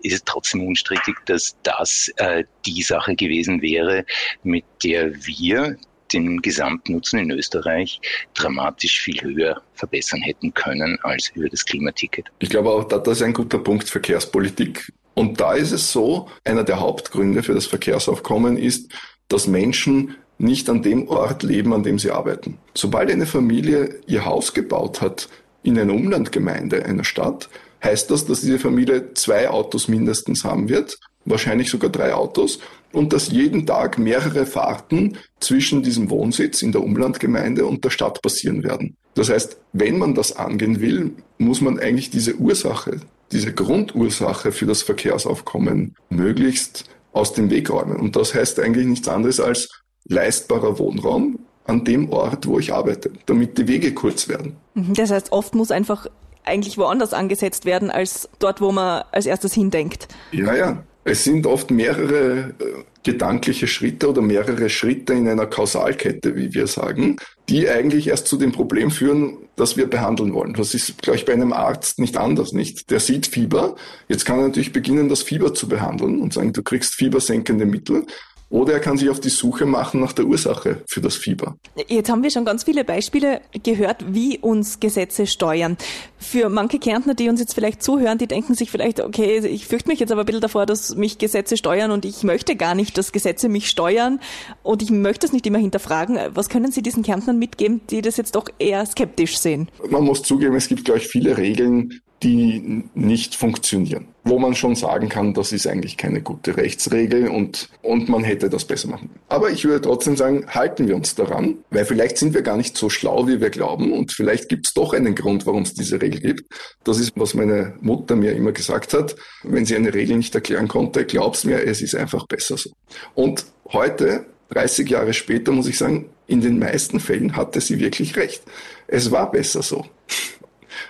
ist 0.03 0.15
es 0.15 0.25
trotzdem 0.25 0.67
unstrittig, 0.67 1.17
dass 1.27 1.57
das 1.63 2.13
äh, 2.17 2.45
die 2.67 2.83
Sache 2.83 3.15
gewesen 3.15 3.63
wäre, 3.63 4.05
mit 4.43 4.65
der 4.85 5.15
wir 5.27 5.77
den 6.13 6.41
Gesamtnutzen 6.41 7.19
in 7.19 7.31
Österreich 7.31 8.01
dramatisch 8.35 9.01
viel 9.01 9.21
höher 9.21 9.63
verbessern 9.75 10.21
hätten 10.21 10.55
können 10.55 10.99
als 11.03 11.31
über 11.35 11.49
das 11.49 11.65
Klimaticket. 11.65 12.27
Ich 12.39 12.49
glaube 12.49 12.71
auch, 12.71 12.85
das 12.85 13.19
ist 13.19 13.23
ein 13.23 13.35
guter 13.35 13.59
Punkt 13.59 13.89
Verkehrspolitik. 13.89 14.93
Und 15.15 15.41
da 15.41 15.55
ist 15.55 15.73
es 15.73 15.91
so, 15.93 16.31
einer 16.45 16.65
der 16.65 16.81
Hauptgründe 16.81 17.43
für 17.43 17.55
das 17.55 17.67
Verkehrsaufkommen 17.67 18.57
ist, 18.57 18.93
dass 19.29 19.47
Menschen 19.47 20.17
nicht 20.39 20.71
an 20.71 20.83
dem 20.83 21.09
Ort 21.09 21.43
leben, 21.43 21.73
an 21.73 21.83
dem 21.83 21.99
sie 21.99 22.11
arbeiten. 22.11 22.59
Sobald 22.75 23.11
eine 23.11 23.27
Familie 23.27 23.97
ihr 24.07 24.25
Haus 24.25 24.55
gebaut 24.55 25.01
hat 25.01 25.29
in 25.63 25.79
einer 25.79 25.95
Umlandgemeinde 25.95 26.85
einer 26.85 27.05
Stadt, 27.05 27.49
heißt 27.83 28.11
das, 28.11 28.25
dass 28.27 28.41
diese 28.41 28.59
Familie 28.59 29.15
zwei 29.15 29.51
Autos 29.51 29.89
mindestens 29.89 30.45
haben 30.45 30.69
wird, 30.69 30.99
wahrscheinlich 31.25 31.71
sogar 31.71 31.91
drei 31.91 32.15
Autos, 32.15 32.61
und 32.93 33.13
dass 33.13 33.31
jeden 33.31 33.67
Tag 33.67 33.99
mehrere 33.99 34.47
Fahrten 34.47 35.19
zwischen 35.41 35.83
diesem 35.83 36.09
Wohnsitz 36.11 36.63
in 36.63 36.73
der 36.73 36.83
Umlandgemeinde 36.83 37.67
und 37.67 37.85
der 37.85 37.91
Stadt 37.91 38.23
passieren 38.23 38.63
werden. 38.63 38.97
Das 39.15 39.29
heißt, 39.29 39.59
wenn 39.73 39.99
man 39.99 40.15
das 40.15 40.37
angehen 40.37 40.81
will, 40.81 41.13
muss 41.37 41.61
man 41.61 41.79
eigentlich 41.79 42.11
diese 42.11 42.37
Ursache, 42.37 43.01
diese 43.31 43.53
Grundursache 43.53 44.53
für 44.53 44.65
das 44.65 44.83
Verkehrsaufkommen 44.83 45.97
möglichst 46.09 46.85
aus 47.13 47.35
dem 47.35 47.51
Weg 47.51 47.69
räumen. 47.69 47.97
Und 47.97 48.17
das 48.17 48.35
heißt 48.35 48.59
eigentlich 48.61 48.87
nichts 48.87 49.09
anderes 49.09 49.41
als 49.41 49.69
leistbarer 50.09 50.79
Wohnraum 50.79 51.39
an 51.65 51.85
dem 51.85 52.11
Ort, 52.11 52.47
wo 52.47 52.59
ich 52.59 52.73
arbeite, 52.73 53.11
damit 53.27 53.59
die 53.59 53.69
Wege 53.69 53.93
kurz 53.93 54.29
werden. 54.29 54.57
Mhm. 54.75 54.95
Das 54.95 55.11
heißt, 55.11 55.33
oft 55.33 55.55
muss 55.55 55.71
einfach 55.71 56.07
eigentlich 56.45 56.79
woanders 56.79 57.13
angesetzt 57.13 57.67
werden, 57.67 57.91
als 57.91 58.29
dort, 58.39 58.61
wo 58.61 58.73
man 58.73 59.05
als 59.13 59.27
erstes 59.27 59.53
hindenkt. 59.53 60.09
Ja, 60.33 60.55
ja. 60.55 60.83
Es 61.05 61.25
sind 61.25 61.47
oft 61.47 61.71
mehrere 61.71 62.55
äh, 62.59 62.85
gedankliche 63.03 63.67
Schritte 63.67 64.11
oder 64.11 64.21
mehrere 64.21 64.69
Schritte 64.69 65.15
in 65.15 65.27
einer 65.27 65.47
Kausalkette, 65.47 66.37
wie 66.37 66.53
wir 66.53 66.67
sagen, 66.67 67.17
die 67.49 67.69
eigentlich 67.69 68.09
erst 68.09 68.27
zu 68.27 68.37
dem 68.37 68.53
Problem 68.53 68.91
führen, 68.91 69.39
das 69.57 69.79
wir 69.79 69.89
behandeln 69.89 70.35
wollen. 70.35 70.53
Das 70.53 70.75
ist, 70.75 71.01
glaube 71.01 71.17
ich, 71.17 71.25
bei 71.25 71.33
einem 71.33 71.55
Arzt 71.55 71.99
nicht 71.99 72.19
anders, 72.19 72.53
nicht? 72.53 72.91
Der 72.91 73.01
sieht 73.01 73.27
Fieber. 73.27 73.77
Jetzt 74.09 74.27
kann 74.27 74.39
er 74.39 74.49
natürlich 74.49 74.73
beginnen, 74.73 75.09
das 75.09 75.23
Fieber 75.23 75.55
zu 75.55 75.69
behandeln 75.69 76.21
und 76.21 76.35
sagen, 76.35 76.53
du 76.53 76.63
kriegst 76.63 76.95
fiebersenkende 76.95 77.65
Mittel. 77.65 78.05
Oder 78.51 78.75
er 78.75 78.81
kann 78.81 78.97
sich 78.97 79.11
auf 79.11 79.21
die 79.21 79.29
Suche 79.29 79.67
machen 79.67 80.01
nach 80.01 80.13
der 80.13 80.25
Ursache 80.25 80.83
für 80.89 81.01
das 81.03 81.17
Fieber. 81.17 81.57
Jetzt 81.89 82.11
haben 82.11 82.23
wir 82.23 82.31
schon 82.31 82.47
ganz 82.47 82.65
viele 82.65 82.83
Beispiele 82.85 83.43
gehört, 83.63 84.15
wie 84.15 84.39
uns 84.39 84.81
Gesetze 84.81 85.27
steuern. 85.27 85.77
Für 86.19 86.49
manche 86.49 86.79
Kärntner, 86.79 87.15
die 87.15 87.29
uns 87.29 87.41
jetzt 87.41 87.55
vielleicht 87.55 87.83
zuhören, 87.83 88.17
die 88.17 88.27
denken 88.27 88.55
sich 88.55 88.71
vielleicht, 88.71 89.01
okay, 89.01 89.39
ich 89.47 89.67
fürchte 89.67 89.91
mich 89.91 90.01
jetzt 90.01 90.13
aber 90.13 90.23
ein 90.23 90.27
bisschen 90.27 90.41
davor, 90.41 90.65
dass 90.65 90.97
mich 90.97 91.19
Gesetze 91.19 91.59
steuern 91.59 91.91
und 91.91 92.07
ich 92.07 92.23
möchte 92.23 92.57
gar 92.57 92.75
nicht, 92.75 92.97
dass 92.97 93.13
Gesetze 93.13 93.51
mich 93.51 93.69
steuern 93.69 94.19
und 94.63 94.83
ich 94.83 94.91
möchte 94.91 95.27
es 95.27 95.33
nicht 95.33 95.47
immer 95.47 95.59
hinterfragen. 95.59 96.19
Was 96.33 96.49
können 96.49 96.73
Sie 96.73 96.83
diesen 96.83 97.03
Kärntnern 97.03 97.39
mitgeben, 97.39 97.83
die 97.91 98.01
das 98.01 98.17
jetzt 98.17 98.35
doch 98.35 98.49
eher 98.59 98.85
skeptisch 98.87 99.39
sehen? 99.39 99.69
Man 99.91 100.05
muss 100.05 100.23
zugeben, 100.23 100.57
es 100.57 100.69
gibt, 100.69 100.87
glaube 100.87 101.01
ich, 101.01 101.07
viele 101.07 101.37
Regeln, 101.37 102.01
die 102.23 102.85
nicht 102.95 103.35
funktionieren. 103.35 104.09
Wo 104.25 104.39
man 104.39 104.55
schon 104.55 104.75
sagen 104.75 105.09
kann, 105.09 105.35
das 105.35 105.53
ist 105.53 105.67
eigentlich 105.67 105.97
keine 105.97 106.21
gute 106.21 106.57
Rechtsregel 106.57 107.29
und, 107.29 107.69
und 107.83 108.09
man 108.09 108.25
hätte 108.25 108.51
das 108.51 108.65
besser 108.65 108.89
machen. 108.89 109.11
Aber 109.29 109.51
ich 109.51 109.65
würde 109.65 109.83
trotzdem 109.83 110.17
sagen, 110.17 110.47
halten 110.49 110.89
wir 110.89 110.97
uns 110.97 111.15
daran, 111.15 111.59
weil 111.71 111.85
vielleicht 111.85 112.19
sind 112.19 112.35
wir 112.35 112.43
gar 112.43 112.57
nicht 112.57 112.77
so 112.77 112.91
schlau, 112.91 113.27
wie 113.29 113.41
wir 113.41 113.51
glauben 113.51 113.93
und 113.93 114.13
vielleicht 114.13 114.49
gibt 114.49 114.67
es 114.67 114.75
doch 114.75 114.93
einen 114.93 115.15
Grund, 115.15 115.47
warum 115.47 115.63
es 115.63 115.75
diese 115.75 116.01
Regel 116.03 116.21
gibt. 116.21 116.53
Das 116.85 116.99
ist, 116.99 117.13
was 117.15 117.35
meine 117.35 117.75
Mutter 117.81 118.17
mir 118.17 118.33
immer 118.33 118.53
gesagt 118.53 118.93
hat. 118.93 119.17
Wenn 119.45 119.65
sie 119.65 119.77
eine 119.77 119.95
Regel 119.95 120.17
nicht 120.17 120.35
erklären 120.35 120.69
konnte, 120.69 121.05
glaub's 121.05 121.45
mir, 121.45 121.65
es 121.65 121.81
ist 121.81 121.95
einfach 121.95 122.27
besser 122.27 122.57
so. 122.57 122.71
Und 123.15 123.47
heute 123.73 124.27
30 124.51 124.89
Jahre 124.91 125.15
später 125.15 125.53
muss 125.53 125.69
ich 125.69 125.79
sagen, 125.79 126.07
in 126.27 126.41
den 126.41 126.59
meisten 126.59 127.01
Fällen 127.01 127.37
hatte 127.37 127.61
sie 127.61 127.81
wirklich 127.81 128.17
recht. 128.17 128.43
Es 128.87 129.11
war 129.11 129.31
besser 129.31 129.63
so. 129.63 129.87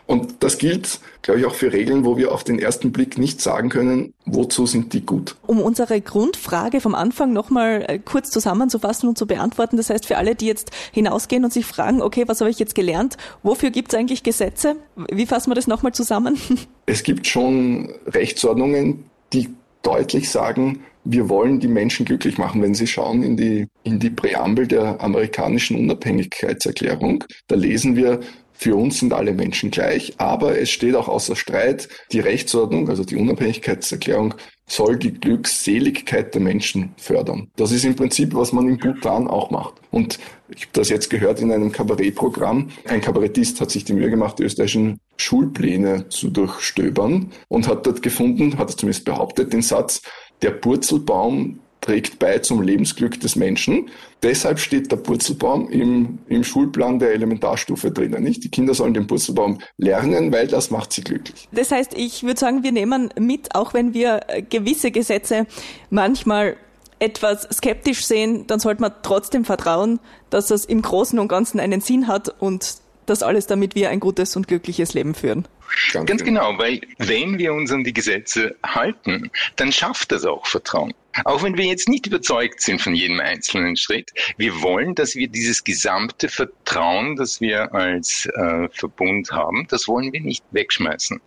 Und 0.09 0.43
das 0.43 0.57
gilt, 0.57 1.01
glaube 1.21 1.41
ich, 1.41 1.45
auch 1.47 1.55
für 1.55 1.71
Regeln, 1.71 2.03
wo 2.07 2.17
wir 2.17 2.33
auf 2.33 2.43
den 2.43 2.59
ersten 2.59 2.93
Blick 2.93 3.19
nicht 3.19 3.43
sagen 3.43 3.69
können, 3.69 4.15
wozu 4.25 4.65
sind 4.65 4.95
die 4.95 5.05
gut. 5.05 5.37
Um 5.47 5.61
unsere 5.61 6.01
Grundfrage 6.01 6.81
vom 6.81 6.95
Anfang 6.95 7.35
nochmal 7.35 7.85
äh, 7.87 7.99
kurz 7.99 8.31
zusammenzufassen 8.31 9.07
und 9.07 9.19
zu 9.19 9.27
beantworten, 9.27 9.77
das 9.77 9.91
heißt 9.91 10.07
für 10.07 10.17
alle, 10.17 10.35
die 10.35 10.47
jetzt 10.47 10.71
hinausgehen 10.93 11.45
und 11.45 11.53
sich 11.53 11.67
fragen, 11.67 12.01
okay, 12.01 12.25
was 12.27 12.41
habe 12.41 12.49
ich 12.49 12.59
jetzt 12.59 12.75
gelernt, 12.75 13.19
wofür 13.43 13.69
gibt 13.69 13.93
es 13.93 13.99
eigentlich 13.99 14.23
Gesetze? 14.23 14.77
Wie 15.13 15.27
fassen 15.27 15.51
wir 15.51 15.55
das 15.55 15.67
nochmal 15.67 15.93
zusammen? 15.93 16.39
Es 16.91 17.03
gibt 17.03 17.27
schon 17.27 17.93
Rechtsordnungen, 18.07 19.05
die 19.35 19.51
deutlich 19.83 20.31
sagen, 20.31 20.81
wir 21.05 21.29
wollen 21.29 21.61
die 21.61 21.69
Menschen 21.69 22.07
glücklich 22.07 22.39
machen. 22.39 22.63
Wenn 22.63 22.75
Sie 22.75 22.87
schauen 22.87 23.23
in 23.23 23.37
die, 23.37 23.67
in 23.83 23.99
die 23.99 24.09
Präambel 24.09 24.67
der 24.67 25.03
amerikanischen 25.03 25.77
Unabhängigkeitserklärung, 25.77 27.25
da 27.47 27.57
lesen 27.57 27.95
wir, 27.95 28.21
für 28.59 28.75
uns 28.75 28.99
sind 28.99 29.13
alle 29.13 29.35
Menschen 29.35 29.71
gleich, 29.71 30.15
aber 30.19 30.59
es 30.59 30.69
steht 30.71 30.97
auch 30.97 31.07
außer 31.07 31.37
Streit, 31.37 31.89
die 32.11 32.19
Rechtsordnung, 32.19 32.89
also 32.89 33.05
die 33.05 33.15
Unabhängigkeitserklärung, 33.15 34.35
soll 34.67 34.97
die 34.97 35.13
Glückseligkeit 35.13 36.35
der 36.35 36.41
Menschen 36.41 36.93
fördern. 36.97 37.53
Das 37.55 37.71
ist 37.71 37.85
im 37.85 37.95
Prinzip, 37.95 38.35
was 38.35 38.53
man 38.53 38.69
in 38.69 38.79
Bhutan 38.79 39.29
auch 39.29 39.53
macht. 39.53 39.75
Und 39.93 40.19
ich 40.49 40.63
habe 40.63 40.73
das 40.73 40.89
jetzt 40.89 41.09
gehört 41.09 41.41
in 41.41 41.53
einem 41.53 41.71
Kabarettprogramm. 41.71 42.71
Ein 42.85 43.01
Kabarettist 43.01 43.61
hat 43.61 43.71
sich 43.71 43.85
die 43.85 43.93
Mühe 43.93 44.11
gemacht, 44.11 44.41
die 44.41 44.43
österreichischen 44.43 44.99
Schulpläne 45.17 46.09
zu 46.09 46.29
durchstöbern 46.29 47.31
und 47.47 47.69
hat 47.69 47.87
dort 47.87 48.03
gefunden, 48.03 48.59
hat 48.59 48.71
er 48.71 48.77
zumindest 48.77 49.05
behauptet, 49.05 49.53
den 49.53 49.63
Satz, 49.63 50.03
der 50.43 50.51
Purzelbaum 50.51 51.61
trägt 51.89 52.19
bei 52.19 52.39
zum 52.39 52.61
Lebensglück 52.61 53.19
des 53.19 53.35
Menschen. 53.35 53.89
Deshalb 54.23 54.59
steht 54.59 54.93
der 54.93 54.97
Purzelbaum 54.97 55.71
im, 55.71 56.19
im 56.29 56.45
Schulplan 56.45 56.99
der 56.99 57.13
Elementarstufe 57.13 57.91
drinnen. 57.91 58.23
Nicht? 58.23 58.45
Die 58.45 58.51
Kinder 58.51 58.75
sollen 58.75 58.93
den 58.93 59.07
Purzelbaum 59.07 59.59
lernen, 59.79 60.31
weil 60.31 60.49
das 60.49 60.71
macht 60.71 60.93
sie 60.93 61.03
glücklich. 61.03 61.49
Das 61.51 61.71
heißt, 61.71 61.95
ich 61.97 62.25
würde 62.25 62.39
sagen, 62.39 62.63
wir 62.63 62.73
nehmen 62.73 63.09
mit, 63.19 63.55
auch 63.55 63.73
wenn 63.73 63.95
wir 63.95 64.21
äh, 64.29 64.43
gewisse 64.43 64.91
Gesetze 64.91 65.47
manchmal 65.89 66.59
etwas 66.99 67.49
skeptisch 67.51 68.05
sehen, 68.05 68.47
dann 68.47 68.61
sollte 68.61 68.83
man 68.83 68.93
trotzdem 69.03 69.47
vertrauen, 69.47 69.99
dass 70.29 70.51
es 70.51 70.67
im 70.67 70.83
Großen 70.83 71.19
und 71.19 71.29
Ganzen 71.29 71.59
einen 71.59 71.81
Sinn 71.81 72.07
hat 72.07 72.29
und 72.39 72.75
das 73.07 73.23
alles, 73.23 73.47
damit 73.47 73.75
wir 73.75 73.89
ein 73.89 74.01
gutes 74.01 74.37
und 74.37 74.47
glückliches 74.47 74.93
Leben 74.93 75.15
führen. 75.15 75.49
Ganz, 75.93 76.07
Ganz 76.07 76.25
genau. 76.25 76.49
genau, 76.49 76.59
weil 76.59 76.81
wenn 76.99 77.39
wir 77.39 77.53
uns 77.53 77.71
an 77.73 77.85
die 77.85 77.93
Gesetze 77.93 78.57
halten, 78.65 79.31
dann 79.57 79.73
schafft 79.73 80.13
das 80.13 80.25
auch 80.25 80.47
Vertrauen. 80.47 80.95
Auch 81.25 81.43
wenn 81.43 81.57
wir 81.57 81.65
jetzt 81.65 81.89
nicht 81.89 82.07
überzeugt 82.07 82.61
sind 82.61 82.81
von 82.81 82.95
jedem 82.95 83.21
einzelnen 83.21 83.77
Schritt, 83.77 84.13
wir 84.37 84.63
wollen, 84.63 84.95
dass 84.95 85.15
wir 85.15 85.29
dieses 85.29 85.65
gesamte 85.65 86.29
Vertrauen, 86.29 87.17
das 87.17 87.41
wir 87.41 87.75
als 87.75 88.27
äh, 88.27 88.69
Verbund 88.71 89.33
haben, 89.33 89.67
das 89.69 89.89
wollen 89.89 90.13
wir 90.13 90.21
nicht 90.21 90.45
wegschmeißen. 90.53 91.21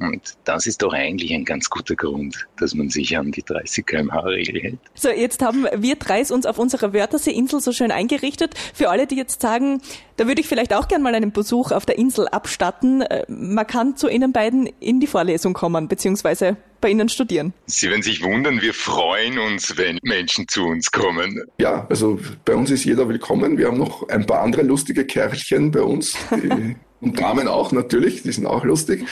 Und 0.00 0.34
das 0.44 0.66
ist 0.66 0.82
doch 0.82 0.94
eigentlich 0.94 1.32
ein 1.32 1.44
ganz 1.44 1.68
guter 1.68 1.94
Grund, 1.94 2.46
dass 2.58 2.74
man 2.74 2.88
sich 2.88 3.16
an 3.18 3.32
die 3.32 3.42
30 3.42 3.84
kmh-Regel 3.84 4.62
hält. 4.62 4.78
So, 4.94 5.10
jetzt 5.10 5.42
haben 5.42 5.66
wir 5.76 5.96
drei 5.96 6.20
uns 6.20 6.46
auf 6.46 6.58
unserer 6.58 6.92
Wörthersee-Insel 6.92 7.60
so 7.60 7.72
schön 7.72 7.90
eingerichtet. 7.90 8.54
Für 8.74 8.90
alle, 8.90 9.06
die 9.06 9.16
jetzt 9.16 9.40
sagen, 9.40 9.80
da 10.16 10.26
würde 10.26 10.40
ich 10.40 10.48
vielleicht 10.48 10.74
auch 10.74 10.88
gerne 10.88 11.02
mal 11.04 11.14
einen 11.14 11.32
Besuch 11.32 11.72
auf 11.72 11.86
der 11.86 11.98
Insel 11.98 12.28
abstatten. 12.28 13.02
Äh, 13.02 13.24
man 13.28 13.66
kann 13.66 13.96
zu 13.96 14.08
Ihnen 14.08 14.32
beiden 14.32 14.66
in 14.80 15.00
die 15.00 15.06
Vorlesung 15.06 15.54
kommen, 15.54 15.88
beziehungsweise 15.88 16.56
bei 16.80 16.90
Ihnen 16.90 17.08
studieren. 17.08 17.52
Sie 17.66 17.90
werden 17.90 18.02
sich 18.02 18.22
wundern, 18.22 18.60
wir 18.62 18.74
freuen 18.74 19.38
uns, 19.38 19.76
wenn 19.76 19.98
Menschen 20.02 20.48
zu 20.48 20.64
uns 20.64 20.90
kommen. 20.90 21.42
Ja, 21.58 21.86
also 21.88 22.18
bei 22.44 22.54
uns 22.54 22.70
ist 22.70 22.84
jeder 22.84 23.08
willkommen. 23.08 23.58
Wir 23.58 23.66
haben 23.66 23.78
noch 23.78 24.08
ein 24.08 24.26
paar 24.26 24.40
andere 24.40 24.62
lustige 24.62 25.04
Kerlchen 25.04 25.70
bei 25.70 25.82
uns, 25.82 26.16
die 26.30 26.76
und 27.00 27.18
Damen 27.18 27.48
auch 27.48 27.72
natürlich, 27.72 28.22
die 28.22 28.32
sind 28.32 28.46
auch 28.46 28.64
lustig, 28.64 29.06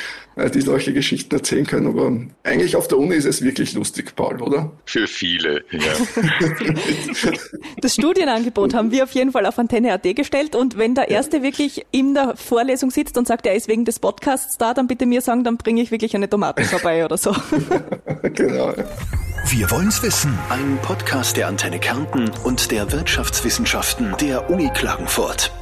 die 0.55 0.61
solche 0.61 0.93
Geschichten 0.93 1.35
erzählen 1.35 1.67
können. 1.67 1.87
Aber 1.87 2.13
eigentlich 2.45 2.77
auf 2.77 2.87
der 2.87 2.99
Uni 2.99 3.15
ist 3.15 3.25
es 3.25 3.43
wirklich 3.43 3.73
lustig, 3.73 4.15
Paul, 4.15 4.43
oder? 4.43 4.73
Für 4.85 5.07
viele, 5.07 5.65
ja. 5.71 5.81
Das 7.81 7.95
Studienangebot 7.95 8.75
haben 8.75 8.91
wir 8.91 9.05
auf 9.05 9.13
jeden 9.13 9.33
Fall 9.33 9.47
auf 9.47 9.59
Antenne.at 9.59 10.03
gestellt 10.17 10.55
und 10.55 10.77
wenn 10.77 10.95
der 10.95 11.09
Erste 11.09 11.43
wirklich 11.43 11.87
in 11.91 12.15
der 12.15 12.37
Vorlesung 12.37 12.91
sitzt 12.91 13.17
und 13.17 13.27
sagt, 13.27 13.47
er 13.47 13.55
ist 13.55 13.69
wegen 13.69 13.85
des 13.85 13.99
Podcasts 13.99 14.59
da, 14.59 14.75
dann 14.75 14.87
bitte 14.87 15.07
mir 15.07 15.21
sagen, 15.21 15.45
dann 15.45 15.57
bringe 15.57 15.81
ich 15.81 15.91
wirklich 15.91 16.15
eine 16.15 16.29
Tomate 16.29 16.65
vorbei 16.65 17.05
oder 17.05 17.17
so. 17.17 17.35
genau. 18.35 18.75
Wir 19.47 19.71
wollen's 19.71 20.03
wissen. 20.03 20.37
Ein 20.51 20.79
Podcast 20.83 21.37
der 21.37 21.49
Antenne 21.49 21.79
Kärnten 21.79 22.31
und 22.45 22.71
der 22.71 22.93
Wirtschaftswissenschaften 22.93 24.15
der 24.21 24.51
Uni 24.51 24.69
Klagenfurt. 24.75 25.53